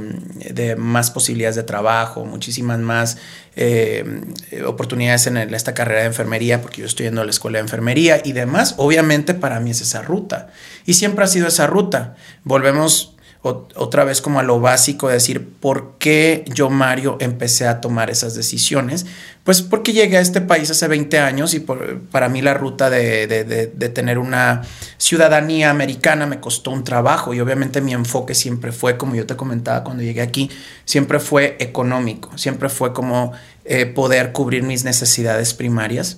[0.54, 3.18] de más posibilidades de trabajo, muchísimas más
[3.58, 4.22] eh,
[4.66, 8.22] oportunidades en esta carrera de enfermería, porque yo estoy yendo a la escuela de enfermería
[8.24, 10.48] y demás, obviamente para mí es esa ruta.
[10.86, 12.16] Y siempre ha sido esa ruta.
[12.46, 18.10] Volvemos otra vez como a lo básico, decir, ¿por qué yo, Mario, empecé a tomar
[18.10, 19.06] esas decisiones?
[19.44, 23.72] Pues porque llegué a este país hace 20 años y para mí la ruta de,
[23.94, 24.64] tener una
[24.98, 29.36] ciudadanía americana me costó un trabajo y obviamente mi enfoque siempre fue, como yo te
[29.36, 30.50] comentaba cuando llegué aquí,
[30.84, 33.32] siempre fue económico, siempre fue como
[33.64, 36.18] eh, poder cubrir mis necesidades primarias.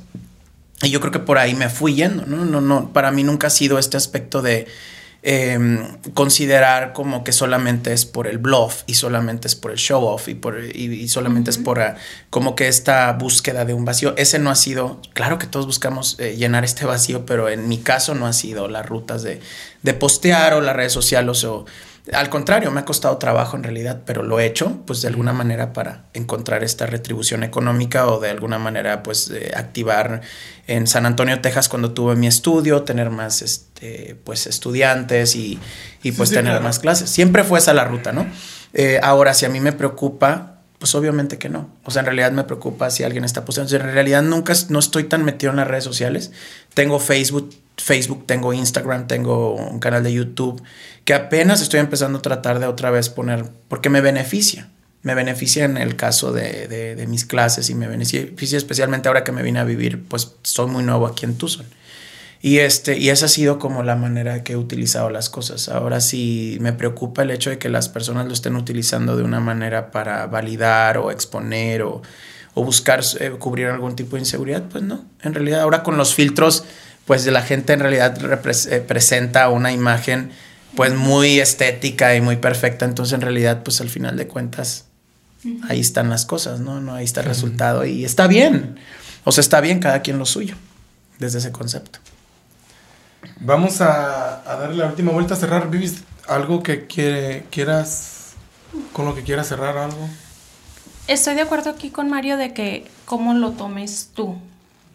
[0.82, 2.46] Y yo creo que por ahí me fui yendo, ¿no?
[2.46, 4.66] No, no, para mí nunca ha sido este aspecto de
[5.22, 10.06] Em, considerar como que solamente es por el bluff y solamente es por el show
[10.06, 11.98] off y, por, y, solamente es por ah,
[12.30, 14.14] como que esta búsqueda de un vacío.
[14.16, 17.80] Ese no ha sido, claro que todos buscamos eh, llenar este vacío, pero en mi
[17.80, 19.42] caso no ha sido las rutas de,
[19.84, 21.66] de postear o las redes sociales o
[22.14, 25.34] al contrario, me ha costado trabajo en realidad, pero lo he hecho pues de alguna
[25.34, 30.22] manera para encontrar esta retribución económica o de alguna manera pues activar
[30.66, 33.69] en San Antonio, Texas cuando tuve mi estudio, tener más este,
[34.24, 35.60] pues estudiantes y,
[36.16, 37.10] pues tener más clases.
[37.10, 38.28] Siempre fue esa la ruta, ¿no?
[38.74, 41.70] Eh, ahora, si a mí me preocupa, pues obviamente que no.
[41.84, 43.76] O sea, en realidad me preocupa si alguien está posteando.
[43.76, 46.32] En realidad nunca no estoy tan metido en las redes sociales.
[46.74, 50.62] Tengo Facebook, Facebook, tengo Instagram, tengo un canal de YouTube
[51.04, 54.70] que apenas estoy empezando a tratar de otra vez poner, porque me beneficia.
[55.02, 59.32] Me beneficia en el caso de, de, mis clases y me beneficia especialmente ahora que
[59.32, 61.66] me vine a vivir, pues soy muy nuevo aquí en Tucson.
[62.42, 65.68] Y, este, y esa ha sido como la manera que he utilizado las cosas.
[65.68, 69.42] Ahora sí me preocupa el hecho de que las personas lo estén utilizando de una
[69.42, 72.02] manera para validar o exponer o,
[72.54, 74.64] o buscar eh, cubrir algún tipo de inseguridad.
[74.70, 76.64] Pues no, en realidad ahora con los filtros,
[77.06, 80.32] pues la gente en realidad representa eh, una imagen
[80.76, 82.86] pues muy estética y muy perfecta.
[82.86, 84.86] Entonces en realidad pues al final de cuentas
[85.68, 86.80] ahí están las cosas, ¿no?
[86.80, 88.78] no ahí está el resultado y está bien.
[89.26, 90.56] O sea, está bien cada quien lo suyo
[91.18, 92.00] desde ese concepto.
[93.40, 95.70] Vamos a, darle la última vuelta a cerrar.
[95.70, 98.34] ¿Vivis algo que quiere, quieras,
[98.94, 100.10] con lo que quieras cerrar algo?
[101.08, 104.38] Estoy de acuerdo aquí con Mario de que cómo lo tomes tú,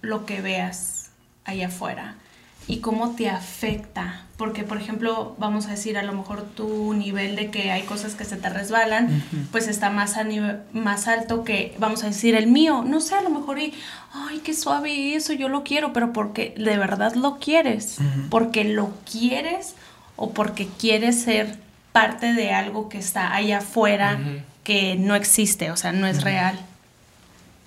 [0.01, 1.11] lo que veas
[1.45, 2.17] allá afuera
[2.66, 4.23] y cómo te afecta.
[4.36, 8.15] Porque, por ejemplo, vamos a decir, a lo mejor tu nivel de que hay cosas
[8.15, 9.23] que se te resbalan,
[9.53, 12.82] pues está más, a nivel, más alto que, vamos a decir, el mío.
[12.85, 13.74] No sé, a lo mejor, y,
[14.12, 17.99] ay, qué suave eso, yo lo quiero, pero porque de verdad lo quieres.
[18.28, 19.74] Porque lo quieres
[20.16, 21.59] o porque quieres ser
[21.93, 24.19] parte de algo que está allá afuera
[24.65, 26.59] que no existe, o sea, no es real.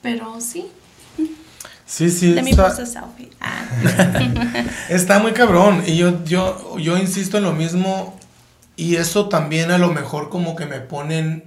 [0.01, 0.65] Pero sí,
[1.87, 2.33] Sí, sí.
[2.33, 3.29] De está, mi selfie.
[3.39, 3.65] Ah.
[4.89, 5.83] está muy cabrón.
[5.87, 8.19] Y yo, yo, yo insisto en lo mismo.
[8.75, 11.45] Y eso también a lo mejor como que me ponen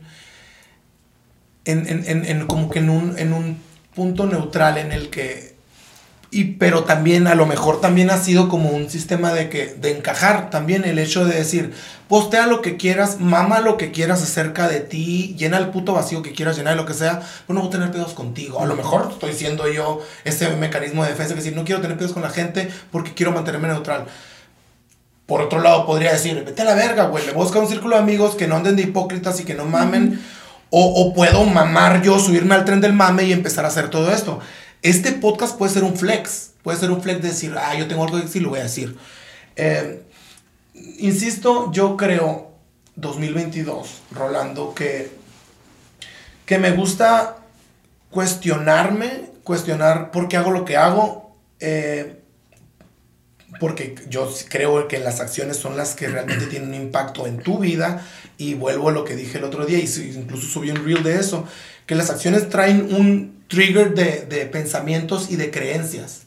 [1.66, 3.58] en, en, en, como que en un, en un
[3.94, 5.49] punto neutral en el que
[6.32, 9.96] y pero también a lo mejor también ha sido como un sistema de que de
[9.96, 11.72] encajar también el hecho de decir
[12.08, 16.22] postea lo que quieras mama lo que quieras acerca de ti llena el puto vacío
[16.22, 18.60] que quieras llenar lo que sea pues no voy a tener pedos contigo.
[18.60, 21.98] A lo mejor estoy siendo yo ese mecanismo de defensa que decir no quiero tener
[21.98, 24.06] pedos con la gente porque quiero mantenerme neutral.
[25.26, 28.02] Por otro lado podría decir vete a la verga güey me busca un círculo de
[28.02, 30.20] amigos que no anden de hipócritas y que no mamen
[30.70, 34.12] o, o puedo mamar yo subirme al tren del mame y empezar a hacer todo
[34.12, 34.38] esto
[34.82, 36.52] este podcast puede ser un flex.
[36.62, 38.64] Puede ser un flex de decir, ah, yo tengo algo que decir, lo voy a
[38.64, 38.96] decir.
[39.56, 40.02] Eh,
[40.98, 42.52] insisto, yo creo,
[42.96, 45.10] 2022, Rolando, que,
[46.44, 47.38] que me gusta
[48.10, 51.34] cuestionarme, cuestionar por qué hago lo que hago.
[51.60, 52.16] Eh,
[53.58, 57.58] porque yo creo que las acciones son las que realmente tienen un impacto en tu
[57.58, 58.06] vida.
[58.38, 61.16] Y vuelvo a lo que dije el otro día, y incluso subí un reel de
[61.16, 61.46] eso,
[61.90, 66.20] que las acciones traen un trigger de, pensamientos y de creencias.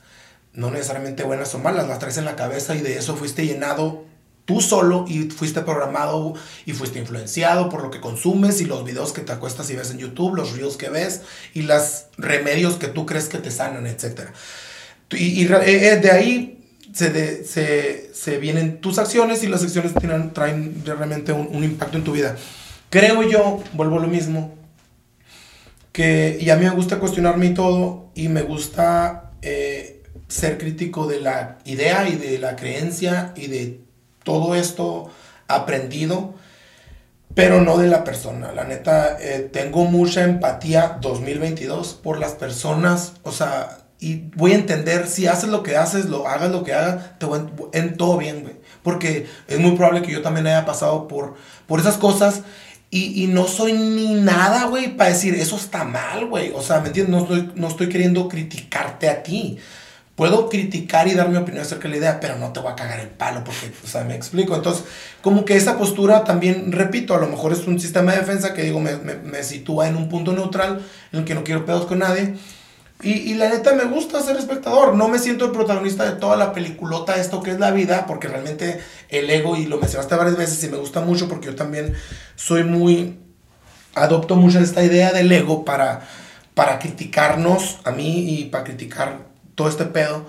[0.51, 4.03] No necesariamente buenas o malas, las traes en la cabeza y de eso fuiste llenado
[4.43, 6.33] tú solo y fuiste programado
[6.65, 9.91] y fuiste influenciado por lo que consumes y los videos que te acuestas y ves
[9.91, 11.21] en YouTube, los reels que ves
[11.53, 14.31] y los remedios que tú crees que te sanan, etc.
[15.11, 16.61] Y, eh, eh, de ahí
[16.93, 17.45] se,
[18.13, 22.11] se, vienen tus acciones y las acciones tienen, traen realmente un, un impacto en tu
[22.11, 22.35] vida.
[22.89, 24.61] Creo yo, vuelvo a lo mismo,
[25.93, 31.07] que, y a mí me gusta cuestionarme y todo, y me gusta eh, ser crítico
[31.07, 33.79] de la idea y de la creencia y de
[34.23, 35.09] todo esto
[35.47, 36.33] aprendido,
[37.35, 38.51] pero no de la persona.
[38.51, 44.55] La neta, eh, tengo mucha empatía 2022 por las personas, o sea, y voy a
[44.55, 47.41] entender, si haces lo que haces, lo hagas lo que hagas, te voy
[47.71, 48.55] en, todo bien, güey.
[48.81, 51.35] Porque es muy probable que yo también haya pasado por,
[51.67, 52.41] por esas cosas
[52.95, 56.51] y, no soy ni nada, güey, para decir, eso está mal, güey.
[56.53, 57.11] O sea, ¿me entiendes?
[57.15, 59.57] No estoy, no estoy queriendo criticarte a ti.
[60.15, 62.75] puedo criticar y dar mi opinión acerca de la idea, pero no te voy a
[62.75, 64.55] cagar el palo porque, o sea, me explico.
[64.55, 64.83] Entonces,
[65.23, 68.61] como que esa postura también, repito, a lo mejor es un sistema de defensa que
[68.61, 71.87] digo, me, me, me sitúa en un punto neutral en el que no quiero pedos
[71.87, 72.35] con nadie.
[73.01, 76.37] Y, y, la neta me gusta ser espectador, no me siento el protagonista de toda
[76.37, 78.79] la peliculota, esto que es la vida, porque realmente
[79.09, 81.95] el ego, y lo mencionaste varias veces y me gusta mucho porque yo también
[82.35, 83.19] soy muy,
[83.95, 86.07] adopto mucho esta idea del ego para,
[86.53, 89.19] para criticarnos a mí y para criticar
[89.55, 90.25] todo este pedo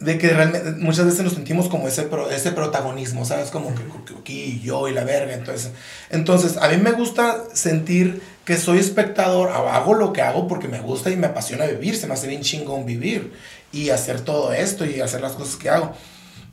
[0.00, 3.50] de que realmente muchas veces nos sentimos como ese, ese protagonismo, ¿sabes?
[3.50, 3.82] Como que,
[4.20, 5.34] aquí yo y la verga.
[5.34, 5.72] Entonces,
[6.10, 10.80] entonces, a mí me gusta sentir que soy espectador, hago lo que hago porque me
[10.80, 13.34] gusta y me apasiona vivir, se me hace bien chingón vivir
[13.72, 15.92] y hacer todo esto y hacer las cosas que hago.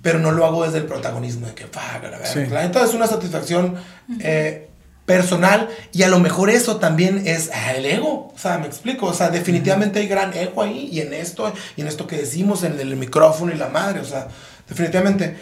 [0.01, 2.25] Pero no lo hago desde el protagonismo de que, fuck, la.
[2.25, 2.39] Sí.
[2.39, 3.75] Entonces, es una satisfacción
[4.19, 4.67] eh,
[5.05, 9.05] personal y a lo mejor eso también es ah, el ego, o sea, me explico,
[9.05, 12.63] o sea, definitivamente hay gran ego ahí y en esto, y en esto que decimos,
[12.63, 14.27] en el micrófono y la madre, o sea,
[14.67, 15.37] definitivamente.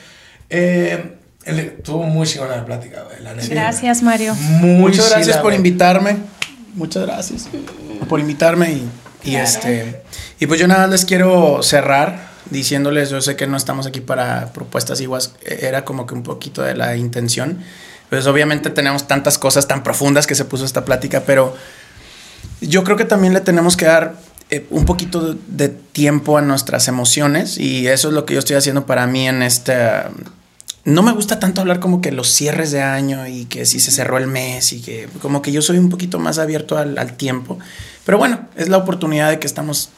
[0.51, 3.47] Eh, estuvo muy chingona la plática, la neta.
[3.49, 4.35] Gracias, Mario.
[4.35, 6.31] Muchas gracias por invitarme.
[6.73, 7.49] Muchas gracias
[8.09, 8.89] por invitarme y,
[9.23, 9.45] y claro.
[9.45, 10.03] este
[10.39, 14.51] y pues yo nada les quiero cerrar diciéndoles, yo sé que no estamos aquí para
[14.53, 17.59] propuestas iguales, era como que un poquito de la intención
[18.13, 21.55] pues obviamente tenemos tantas cosas tan profundas que se puso esta plática, pero
[22.61, 24.17] yo creo que también le tenemos que dar
[24.51, 28.55] eh, un poquito de tiempo a nuestras emociones y eso es lo que yo estoy
[28.55, 29.73] haciendo para mí en este...
[30.85, 33.91] No me gusta tanto hablar como que los cierres de año y que si se
[33.91, 37.15] cerró el mes y que como que yo soy un poquito más abierto al, al
[37.15, 37.57] tiempo.
[38.05, 39.89] Pero bueno, es la oportunidad de que estamos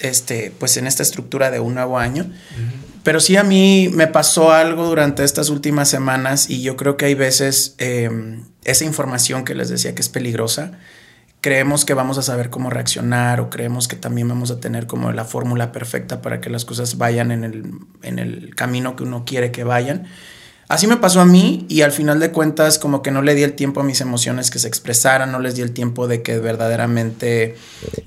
[0.00, 2.24] este, pues en esta estructura de un nuevo año.
[2.24, 2.86] Uh -huh.
[3.06, 7.04] Pero sí a mí me pasó algo durante estas últimas semanas y yo creo que
[7.04, 8.10] hay veces eh,
[8.64, 10.72] esa información que les decía que es peligrosa,
[11.46, 15.12] creemos que vamos a saber cómo reaccionar o creemos que también vamos a tener como
[15.12, 19.24] la fórmula perfecta para que las cosas vayan en el, en el camino que uno
[19.24, 20.08] quiere que vayan.
[20.66, 23.44] Así me pasó a mí y al final de cuentas como que no le di
[23.44, 26.40] el tiempo a mis emociones que se expresaran, no les di el tiempo de que
[26.40, 27.54] verdaderamente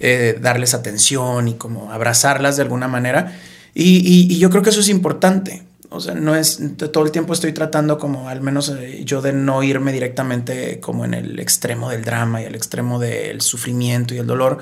[0.01, 3.39] eh, darles atención y como abrazarlas de alguna manera.
[3.73, 5.63] Y, yo creo que eso es importante.
[5.91, 9.33] O sea, no es todo el tiempo estoy tratando como al menos eh, yo de
[9.33, 14.19] no irme directamente como en el extremo del drama y el extremo del sufrimiento y
[14.19, 14.59] el dolor.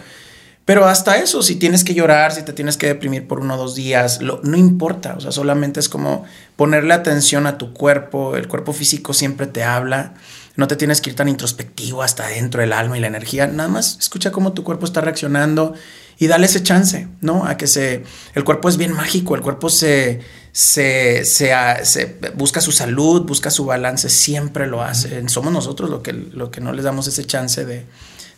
[0.67, 3.57] Pero hasta eso, si tienes que llorar, si te tienes que deprimir por uno o
[3.57, 5.15] dos días, no importa.
[5.15, 6.25] O sea, solamente es como
[6.57, 8.35] ponerle atención a tu cuerpo.
[8.35, 10.15] El cuerpo físico siempre te habla.
[10.57, 13.47] No te tienes que ir tan introspectivo hasta dentro del alma y la energía.
[13.47, 15.73] Nada más escucha cómo tu cuerpo está reaccionando
[16.17, 17.45] y dale ese chance, ¿no?
[17.45, 18.03] A que se...
[18.33, 20.19] El cuerpo es bien mágico, el cuerpo se,
[20.57, 21.53] se, se,
[21.83, 25.29] se busca su salud, busca su balance, siempre lo hace.
[25.29, 27.85] Somos nosotros lo que, lo que no les damos ese chance de,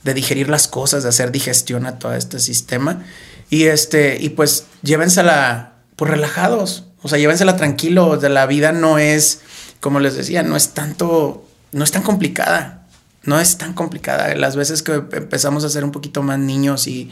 [0.04, 3.06] de digerir las cosas, de hacer digestión a todo este sistema.
[3.50, 8.98] Y, este, y pues llévensela pues relajados, o sea, llévensela tranquilos, de la vida no
[8.98, 9.40] es,
[9.80, 12.86] como les decía, no es tanto, no es tan complicada,
[13.24, 14.36] no es tan complicada.
[14.36, 17.12] Las veces que empezamos a ser un poquito más niños y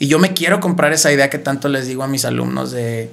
[0.00, 3.10] y yo me quiero comprar esa idea que tanto les digo a mis alumnos de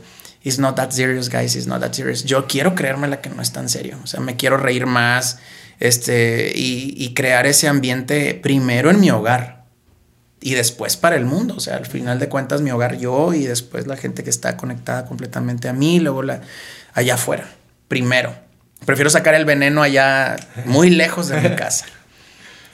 [0.48, 2.24] It's not that serious, guys, it's not that serious.
[2.24, 3.98] Yo quiero creérmela que no es tan serio.
[4.02, 5.40] O sea, me quiero reír más
[5.80, 9.65] este, y, y crear ese ambiente primero en mi hogar
[10.40, 11.56] y después para el mundo.
[11.57, 14.56] O sea, al final de cuentas, mi hogar yo y después la gente que está
[14.56, 16.41] conectada completamente a mí, luego la,
[16.94, 17.49] allá afuera.
[17.90, 18.34] Primero.
[18.86, 21.86] Prefiero sacar el veneno allá muy lejos de mi casa.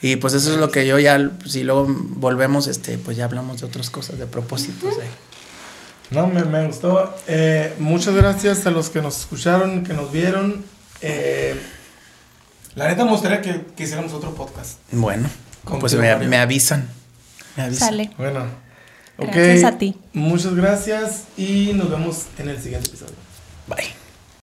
[0.00, 3.60] Y pues eso es lo que yo ya, si luego volvemos, este, pues ya hablamos
[3.60, 4.94] de otras cosas, de propósitos.
[4.98, 5.08] Eh.
[6.10, 7.14] No, me, me gustó.
[7.26, 10.64] Eh, muchas gracias a los que nos escucharon, que nos vieron.
[11.00, 11.58] Eh,
[12.74, 14.78] la neta me gustaría que, que, hiciéramos otro podcast.
[14.92, 15.28] Bueno,
[15.80, 16.88] pues me, me, avisan.
[17.56, 17.88] me, avisan.
[17.88, 18.10] Sale.
[18.18, 18.46] Bueno.
[19.16, 19.64] Gracias okay.
[19.64, 19.96] a ti.
[20.12, 23.14] Muchas gracias y nos vemos en el siguiente episodio.
[23.68, 24.03] Bye.